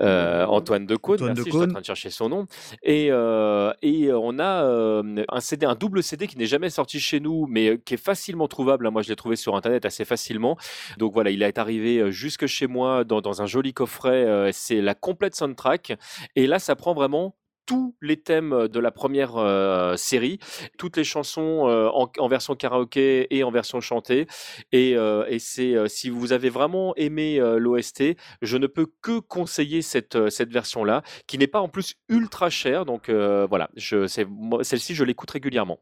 [0.00, 2.46] euh, Antoine Decaune, merci, je suis en train de chercher son nom.
[2.82, 7.20] Et, euh, et on a un CD, un double CD qui n'est jamais sorti chez
[7.20, 8.90] nous, mais qui est facilement trouvable.
[8.90, 10.56] Moi, je l'ai trouvé sur Internet assez facilement.
[10.98, 14.50] Donc voilà, il est arrivé jusque chez moi dans, dans un joli coffret.
[14.52, 15.96] C'est la complète soundtrack.
[16.34, 17.36] Et là, ça prend vraiment
[17.66, 19.34] tous les thèmes de la première
[19.98, 20.38] série,
[20.78, 21.66] toutes les chansons
[22.18, 24.26] en, version karaoké et en version chantée.
[24.72, 24.96] Et,
[25.38, 31.02] c'est si vous avez vraiment aimé l'OST, je ne peux que conseiller cette, cette version-là,
[31.26, 32.84] qui n'est pas en plus ultra chère.
[32.84, 35.80] Donc voilà, celle-ci, je l'écoute régulièrement.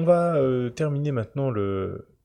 [0.00, 0.40] On va
[0.74, 1.52] terminer maintenant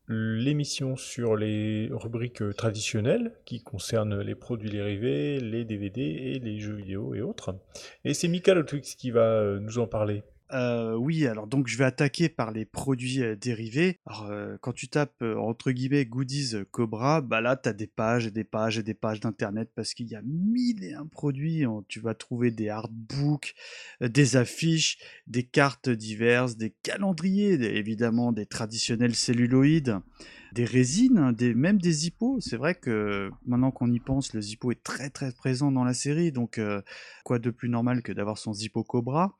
[0.07, 6.76] l'émission sur les rubriques traditionnelles qui concernent les produits dérivés, les DVD et les jeux
[6.76, 7.53] vidéo et autres.
[8.06, 10.23] Et c'est Mika Lotwix qui va nous en parler.
[10.51, 13.99] Euh, oui, alors donc je vais attaquer par les produits euh, dérivés.
[14.05, 18.27] Alors, euh, quand tu tapes entre guillemets goodies Cobra, bah là tu as des pages
[18.27, 21.63] et des pages et des pages d'internet parce qu'il y a mille et un produits.
[21.88, 23.55] Tu vas trouver des artbooks,
[24.01, 29.99] des affiches, des cartes diverses, des calendriers, évidemment des traditionnels celluloïdes
[30.56, 32.40] des résines, hein, des, même des hippos.
[32.40, 35.94] C'est vrai que maintenant qu'on y pense, le zippo est très très présent dans la
[35.94, 36.60] série, donc
[37.23, 39.38] quoi de plus normal que d'avoir son zippo Cobra?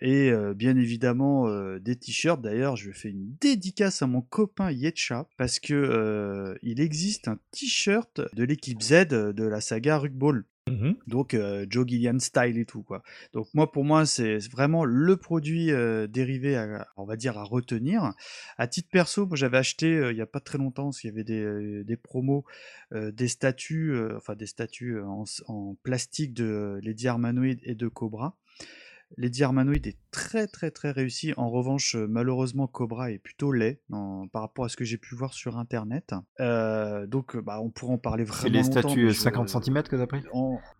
[0.00, 1.48] Et bien évidemment
[1.78, 2.40] des t-shirts.
[2.40, 8.20] D'ailleurs, je fais une dédicace à mon copain Yetcha parce que il existe un t-shirt
[8.34, 10.44] de l'équipe Z de la saga Rugball.
[10.70, 11.36] Mmh donc
[11.68, 13.02] Joe Gillian style et tout quoi.
[13.32, 15.70] Donc moi pour moi c'est vraiment le produit
[16.08, 18.12] dérivé à, on va dire à retenir.
[18.58, 21.12] À titre perso, moi j'avais acheté il y a pas très longtemps, parce qu'il y
[21.12, 22.44] avait des, des promos,
[22.92, 28.36] des statues, enfin des statues en, en, plastique de Lady Armanoid et de Cobra.
[29.16, 31.32] Lady Armanoid est très très très réussi.
[31.36, 33.80] En revanche, euh, malheureusement, Cobra est plutôt laid
[34.32, 36.14] par rapport à ce que j'ai pu voir sur internet.
[36.40, 38.42] Euh, donc, bah, on pourra en parler vraiment.
[38.42, 40.22] C'est les statues 50 cm que t'as pris?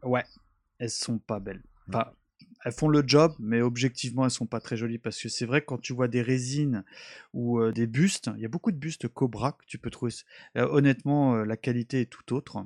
[0.02, 0.24] Ouais,
[0.78, 1.62] elles sont pas belles.
[2.64, 5.60] elles font le job, mais objectivement, elles sont pas très jolies parce que c'est vrai
[5.60, 6.84] que quand tu vois des résines
[7.32, 10.12] ou euh, des bustes, il y a beaucoup de bustes Cobra que tu peux trouver.
[10.54, 12.64] honnêtement, la qualité est tout autre.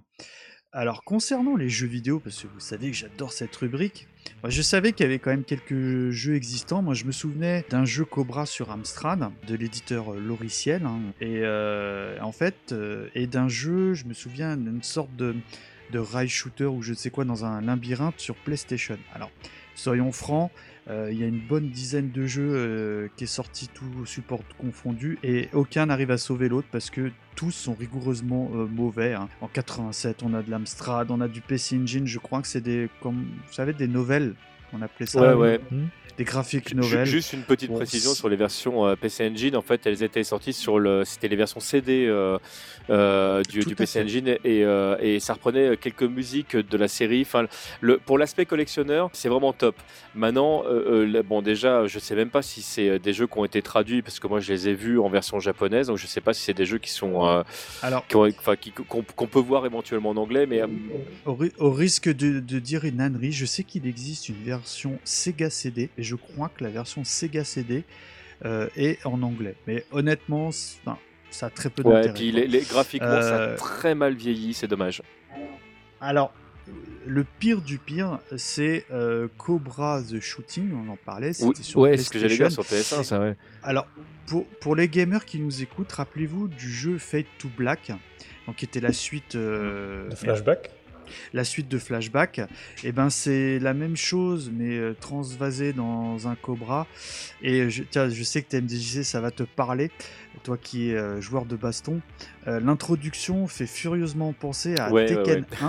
[0.76, 4.08] Alors concernant les jeux vidéo, parce que vous savez que j'adore cette rubrique,
[4.44, 6.82] je savais qu'il y avait quand même quelques jeux existants.
[6.82, 10.84] Moi je me souvenais d'un jeu Cobra sur Amstrad de l'éditeur euh, Loriciel.
[10.84, 11.00] Hein.
[11.22, 15.34] et euh, en fait, euh, et d'un jeu, je me souviens d'une sorte de,
[15.92, 18.98] de rail shooter ou je ne sais quoi dans un labyrinthe sur PlayStation.
[19.14, 19.30] Alors
[19.74, 20.50] soyons francs,
[20.88, 25.18] il y a une bonne dizaine de jeux euh, qui est sorti tout support confondu
[25.22, 29.14] et aucun n'arrive à sauver l'autre parce que tous sont rigoureusement euh, mauvais.
[29.14, 29.28] Hein.
[29.40, 32.60] En 87, on a de l'Amstrad, on a du PC Engine, je crois que c'est
[32.60, 34.34] des, comme vous savez, des nouvelles.
[34.72, 35.20] On appelait ça.
[35.20, 35.60] Ouais, ouais.
[35.70, 35.86] Hmm
[36.16, 37.06] des graphiques nouvelles.
[37.06, 39.56] Juste une petite précision sur les versions euh, PC Engine.
[39.56, 42.38] En fait, elles étaient sorties sur le, c'était les versions CD euh,
[42.90, 44.60] euh, du, PC Engine et,
[45.00, 47.22] et, ça reprenait quelques musiques de la série.
[47.22, 47.46] Enfin,
[47.80, 49.76] le, pour l'aspect collectionneur, c'est vraiment top.
[50.14, 50.64] Maintenant,
[51.24, 54.20] bon, déjà, je sais même pas si c'est des jeux qui ont été traduits parce
[54.20, 56.54] que moi, je les ai vus en version japonaise, donc je sais pas si c'est
[56.54, 57.44] des jeux qui sont,
[57.82, 60.62] alors, qu'on peut voir éventuellement en anglais, mais
[61.24, 65.90] au, risque de, de, dire une ânerie, je sais qu'il existe une version Sega CD
[65.98, 67.84] je crois que la version Sega CD
[68.44, 69.54] euh, est en anglais.
[69.66, 72.08] Mais honnêtement, ça a très peu d'intérêt.
[72.08, 75.02] Ouais, puis les, graphiquement, ça a euh, très mal vieilli, c'est dommage.
[76.02, 76.34] Alors,
[77.06, 81.32] le pire du pire, c'est euh, Cobra The Shooting, on en parlait.
[81.40, 83.36] Oui, ouais, c'est ce que j'allais dire sur PS1, ça, ouais.
[83.62, 83.86] Alors,
[84.26, 87.90] pour, pour les gamers qui nous écoutent, rappelez-vous du jeu Fate to Black,
[88.46, 89.34] donc, qui était la suite.
[89.34, 90.75] de Flashback?
[91.32, 92.44] La suite de Flashback, et
[92.84, 96.86] eh ben c'est la même chose mais euh, transvasé dans un Cobra.
[97.42, 99.90] Et je, tiens, je sais que TMDJC ça va te parler,
[100.42, 102.00] toi qui es euh, joueur de baston.
[102.46, 105.68] Euh, l'introduction fait furieusement penser à Tekken 1,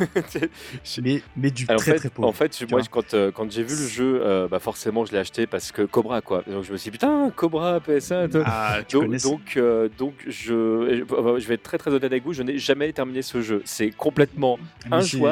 [1.03, 2.27] mais, mais du très très pauvre.
[2.27, 5.71] En fait, moi quand, quand j'ai vu le jeu, bah forcément je l'ai acheté parce
[5.71, 6.43] que Cobra quoi.
[6.47, 8.43] Donc je me suis dit putain Cobra PS1.
[8.45, 9.59] Ah, donc donc,
[9.97, 11.03] donc, je,
[11.37, 13.61] je vais être très très honnête avec vous, je n'ai jamais terminé ce jeu.
[13.65, 14.59] C'est complètement
[14.91, 15.26] injouable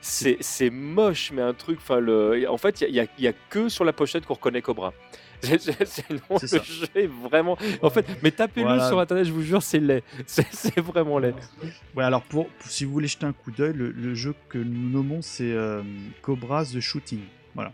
[0.00, 1.78] c'est moche, mais un truc.
[1.80, 2.46] Enfin, le...
[2.48, 4.92] En fait, il n'y a, y a, que sur la pochette qu'on reconnaît Cobra.
[5.44, 7.56] Sinon, le jeu est vraiment.
[7.82, 10.02] En fait, mais tapez-le sur internet, je vous jure, c'est laid.
[10.26, 11.34] C'est vraiment laid.
[11.94, 15.22] Ouais, alors pour, si vous voulez jeter un coup d'œil, le, jeu que nous nommons
[15.22, 15.82] c'est euh,
[16.22, 17.20] Cobra The Shooting.
[17.54, 17.72] Voilà.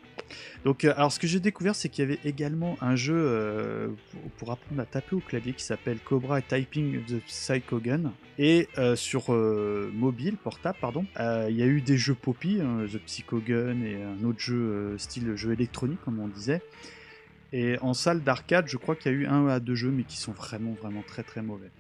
[0.65, 3.89] Donc, euh, alors ce que j'ai découvert, c'est qu'il y avait également un jeu euh,
[4.37, 8.13] pour, apprendre à taper au clavier qui s'appelle Cobra Typing the Psycho Gun.
[8.39, 12.99] Et euh, sur mobile, portable, pardon, il y a eu des jeux Poppy, hein, The
[12.99, 16.63] Psycho Gun et un autre jeu style jeu électronique, comme on disait.
[17.53, 20.05] Et en salle d'arcade, je crois qu'il y a eu un à deux jeux, mais
[20.05, 21.71] qui sont vraiment, vraiment très, très mauvais.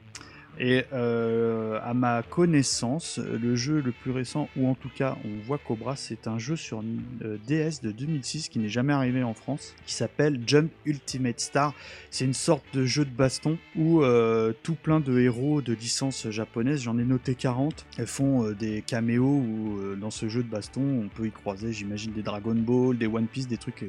[0.63, 5.43] Et euh, à ma connaissance, le jeu le plus récent, ou en tout cas on
[5.47, 6.83] voit Cobra, c'est un jeu sur
[7.25, 11.73] euh, DS de 2006 qui n'est jamais arrivé en France, qui s'appelle Jump Ultimate Star.
[12.11, 16.29] C'est une sorte de jeu de baston où euh, tout plein de héros de licence
[16.29, 20.83] japonaise, j'en ai noté 40, elles font des caméos où dans ce jeu de baston
[21.05, 23.83] on peut y croiser, j'imagine, des Dragon Ball, des One Piece, des trucs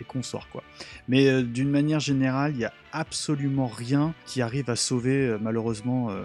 [0.00, 0.62] et consorts quoi.
[1.08, 5.38] Mais euh, d'une manière générale, il n'y a absolument rien qui arrive à sauver euh,
[5.40, 6.22] malheureusement euh,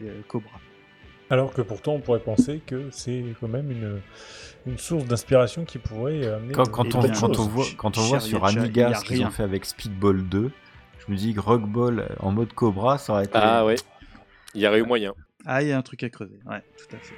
[0.00, 0.60] les Cobras.
[1.30, 4.00] Alors que pourtant on pourrait penser que c'est quand même une,
[4.66, 8.20] une source d'inspiration qui pourrait amener quand, quand, on, quand, on, voit, quand on voit
[8.20, 10.50] sur Amiga ce qu'ils ont fait avec Speedball 2,
[10.98, 13.32] Je me dis que Rock Ball en mode Cobra, ça aurait été.
[13.34, 13.76] Ah ouais,
[14.54, 15.14] il y aurait eu moyen.
[15.46, 17.14] Ah, il y a un truc à creuser, ouais, tout à fait.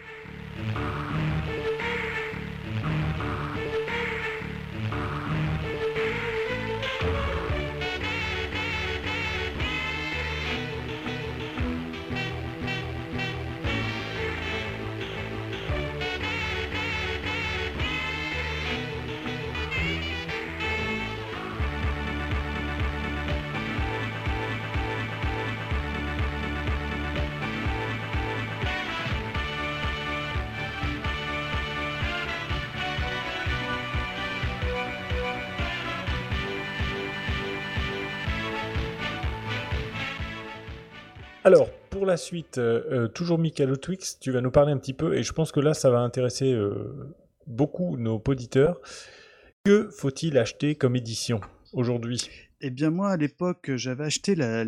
[41.47, 44.93] Alors, pour la suite, euh, euh, toujours Michael Twix, tu vas nous parler un petit
[44.93, 47.15] peu, et je pense que là, ça va intéresser euh,
[47.47, 48.81] beaucoup nos auditeurs.
[49.65, 51.41] Que faut-il acheter comme édition
[51.73, 52.29] aujourd'hui?
[52.63, 54.65] Eh bien moi à l'époque j'avais acheté la,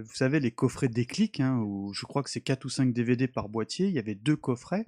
[0.00, 3.26] vous savez les coffrets déclic hein, où je crois que c'est 4 ou 5 DVD
[3.26, 4.86] par boîtier, il y avait deux coffrets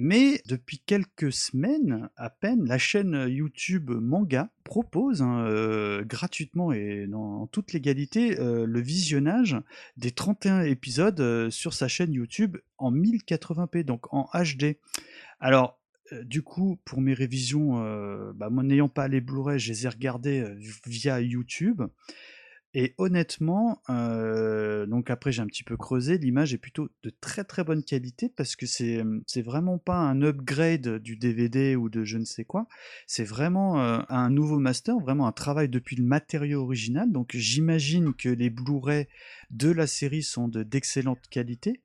[0.00, 7.08] mais depuis quelques semaines à peine, la chaîne YouTube Manga propose hein, euh, gratuitement et
[7.08, 9.56] dans toute légalité euh, le visionnage
[9.96, 14.76] des 31 épisodes euh, sur sa chaîne YouTube en 1080p, donc en HD.
[15.40, 15.80] Alors,
[16.22, 17.74] du coup, pour mes révisions,
[18.32, 20.42] bah, moi n'ayant pas les Blu-ray, je les ai regardés
[20.86, 21.82] via YouTube.
[22.80, 27.42] Et honnêtement, euh, donc après j'ai un petit peu creusé, l'image est plutôt de très
[27.42, 32.04] très bonne qualité parce que c'est c'est vraiment pas un upgrade du DVD ou de
[32.04, 32.68] je ne sais quoi,
[33.08, 37.10] c'est vraiment euh, un nouveau master, vraiment un travail depuis le matériau original.
[37.10, 39.08] Donc j'imagine que les Blu-ray
[39.50, 41.82] de la série sont d'excellente qualité.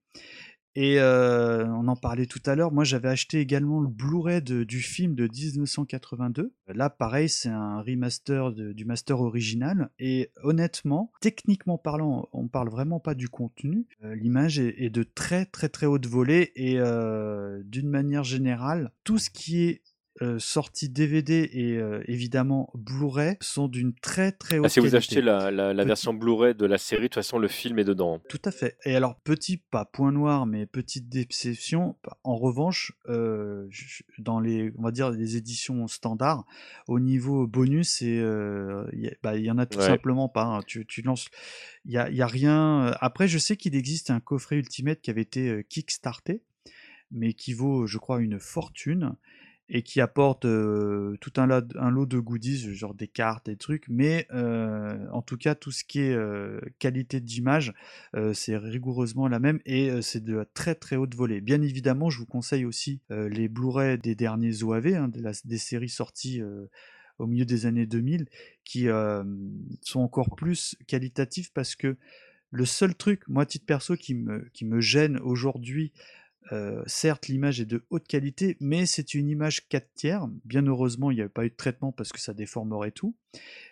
[0.75, 4.81] Et euh, on en parlait tout à l'heure, moi j'avais acheté également le Blu-ray du
[4.81, 6.53] film de 1982.
[6.67, 9.89] Là pareil, c'est un remaster du master original.
[9.99, 13.85] Et honnêtement, techniquement parlant, on parle vraiment pas du contenu.
[14.03, 19.17] Euh, l'image est, de très très très haute volée et euh, d'une manière générale, tout
[19.17, 19.81] ce qui est
[20.23, 24.95] euh, sorties DVD et euh, évidemment Blu-ray sont d'une très très haute ah, si vous
[24.95, 28.21] achetez la, la, version Blu-ray de la série, de toute façon le film est dedans.
[28.29, 28.77] Tout à fait.
[28.85, 31.97] Et alors petit, pas point noir, mais petite déception.
[32.23, 33.67] En revanche, euh,
[34.17, 36.45] dans les, on va dire les éditions standards,
[36.87, 40.45] au niveau bonus, il bah, y, en a tout simplement pas.
[40.45, 40.61] Hein.
[40.65, 41.27] Tu, tu, lances,
[41.83, 42.95] il y a, y a, rien.
[43.01, 46.43] Après, je sais qu'il existe un coffret Ultimate qui avait été kickstarté,
[47.11, 49.17] mais qui vaut, je crois, une fortune
[49.75, 53.89] et qui apporte tout un lot, un lot, de goodies, genre des cartes, des trucs,
[53.89, 56.15] mais en tout cas tout ce qui est
[56.77, 57.73] qualité d'image,
[58.33, 61.41] c'est rigoureusement la même et c'est de très très haute volée.
[61.41, 65.11] Bien évidemment, je vous conseille aussi les Blu-ray des derniers OAV, hein,
[65.43, 66.41] des séries sorties
[67.17, 68.27] au milieu des années 2000,
[68.63, 68.87] qui
[69.81, 71.97] sont encore plus qualitatifs parce que
[72.51, 74.15] le seul truc, moi, titre perso, qui
[74.53, 75.91] qui me gêne aujourd'hui
[76.85, 80.27] certes, l'image est de haute qualité, mais c'est une image 4 tiers.
[80.45, 83.15] Bien heureusement, il n'y avait pas eu de traitement parce que ça déformerait tout.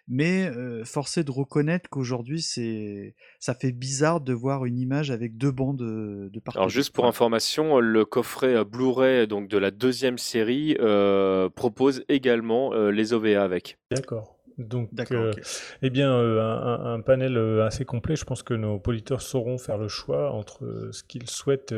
[0.07, 0.52] Mais
[0.84, 5.77] forcé de reconnaître qu'aujourd'hui, c'est ça fait bizarre de voir une image avec deux bandes
[5.77, 10.76] de, de Alors juste pour information, le coffret Blu-ray donc de la deuxième série
[11.56, 13.77] propose également les OVA avec.
[13.91, 14.40] D'accord.
[14.67, 15.31] Donc, euh,
[15.81, 18.15] eh bien, euh, un, panel euh, assez complet.
[18.15, 21.75] Je pense que nos auditeurs sauront faire le choix entre ce qu'ils souhaitent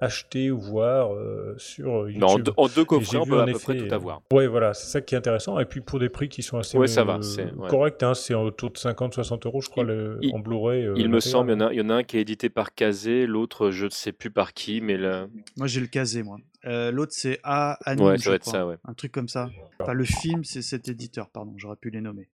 [0.00, 1.10] acheter ou voir
[1.56, 2.50] sur YouTube.
[2.56, 4.22] en, deux coffrets, on peut à peu près tout avoir.
[4.32, 5.58] Oui, voilà, c'est ça qui est intéressant.
[5.58, 7.20] Et puis pour des prix qui sont assez ouais, ça va,
[7.68, 10.88] corrects, hein, c'est autour de 50-60 euros, je crois, le, en Blu-ray.
[10.96, 12.48] il me semble, il y, en a, il y en a un qui est édité
[12.48, 15.28] par Kazé, l'autre, je ne sais plus par qui, mais le...
[15.56, 16.38] Moi, j'ai le Kazé, moi.
[16.64, 18.76] L'autre, c'est A Anime, ouais, ça ça, ouais.
[18.84, 19.48] Un truc comme ça.
[19.80, 22.28] Enfin, le film, c'est cet éditeur, pardon, j'aurais pu les nommer.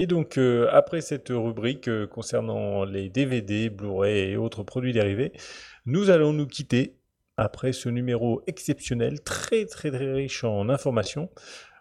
[0.00, 5.32] Et donc, euh, après cette rubrique euh, concernant les DVD, Blu-ray et autres produits dérivés,
[5.86, 6.94] nous allons nous quitter
[7.36, 11.28] après ce numéro exceptionnel, très très très riche en informations.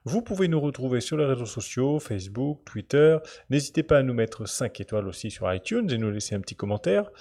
[0.03, 3.17] Vous pouvez nous retrouver sur les réseaux sociaux, Facebook, Twitter.
[3.51, 6.55] N'hésitez pas à nous mettre 5 étoiles aussi sur iTunes et nous laisser un petit
[6.55, 7.11] commentaire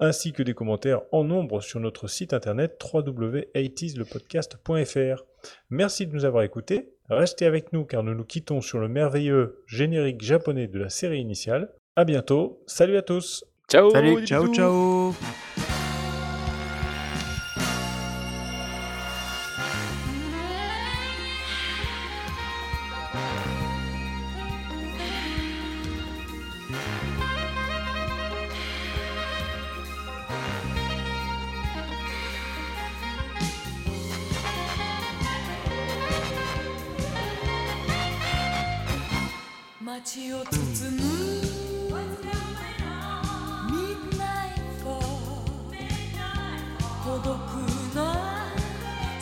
[0.00, 5.24] ainsi que des commentaires en nombre sur notre site internet www.80slepodcast.fr.
[5.70, 6.92] Merci de nous avoir écoutés.
[7.08, 11.20] Restez avec nous car nous nous quittons sur le merveilleux générique japonais de la série
[11.20, 11.72] initiale.
[11.94, 12.62] A bientôt.
[12.66, 13.44] Salut à tous.
[13.68, 13.90] Ciao.
[13.90, 14.26] Salut.
[14.26, 15.14] Ciao, ciao.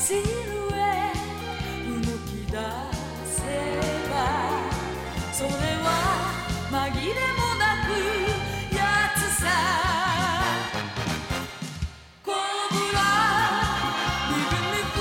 [0.07, 0.21] 動き
[2.53, 2.61] 出
[3.25, 3.41] せ
[4.11, 4.13] ば
[5.33, 5.49] それ
[5.81, 5.89] は
[6.71, 7.01] 紛れ
[7.33, 7.89] もなく
[8.75, 9.49] やつさ
[12.23, 12.33] コ
[12.69, 13.01] ブラ
[14.29, 15.01] リズミく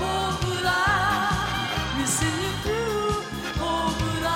[0.00, 0.02] コ
[0.46, 0.72] ブラ
[1.98, 2.32] 見せに
[2.64, 2.72] く
[3.60, 4.32] コブラ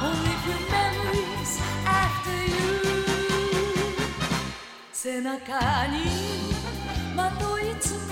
[0.00, 1.52] Only few memories
[1.84, 2.56] after you
[4.90, 5.52] 背中
[5.88, 6.08] に
[7.14, 8.03] まといつも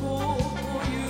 [0.00, 1.09] for you.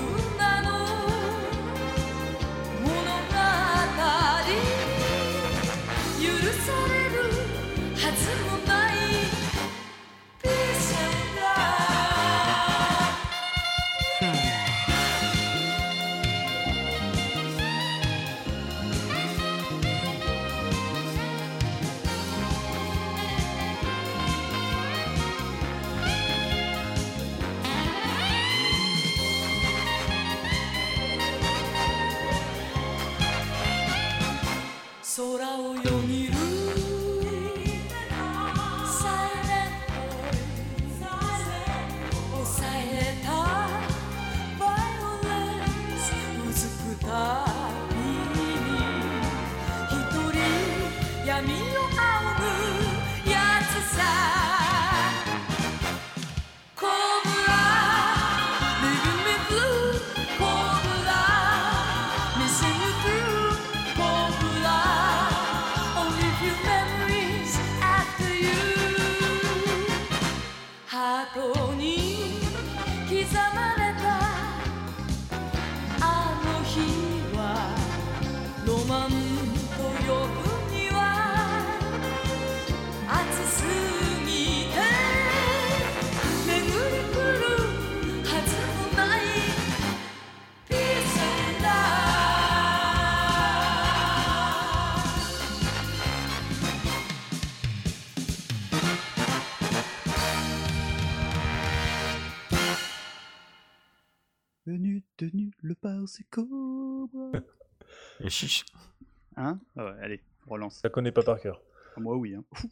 [110.70, 111.60] Ça connaît pas par cœur.
[111.96, 112.34] Ah, Moi, oui.
[112.34, 112.44] Hein.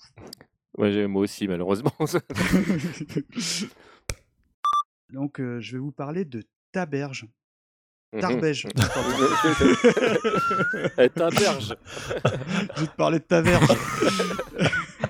[0.77, 1.93] Ouais, moi aussi, malheureusement.
[5.13, 6.43] Donc, euh, je vais vous parler de
[6.73, 7.27] Taberge.
[8.13, 8.21] Mhm.
[8.21, 8.67] Tarbège.
[10.99, 11.75] Eh, Taberge.
[12.77, 13.67] je vais te parler de Taberge.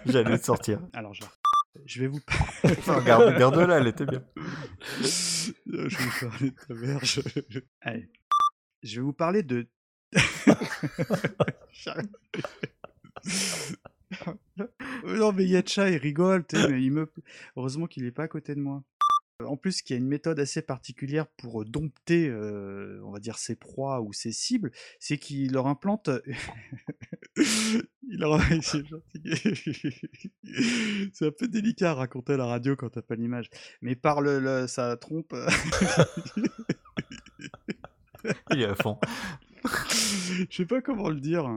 [0.06, 0.80] J'allais le sortir.
[0.92, 1.22] Alors, je,
[1.84, 2.20] je vais vous
[2.64, 4.22] Enfin, garde- garde-la, elle était bien.
[5.02, 7.20] je vais vous parler de Taberge.
[7.82, 8.10] Allez.
[8.82, 9.68] Je vais vous parler de.
[14.10, 14.38] J'arrête.
[15.04, 17.12] non, mais Yetcha, il rigole, mais il me...
[17.56, 18.82] Heureusement qu'il n'est pas à côté de moi.
[19.44, 23.38] En plus, qu'il y a une méthode assez particulière pour dompter, euh, on va dire,
[23.38, 26.10] ses proies ou ses cibles, c'est qu'il leur implante.
[27.36, 28.40] il leur...
[31.12, 33.48] c'est un peu délicat à raconter à la radio quand t'as pas l'image.
[33.80, 35.32] Mais par le, le- sa trompe.
[38.50, 38.98] Il est à fond.
[39.64, 41.48] Je sais pas comment le dire.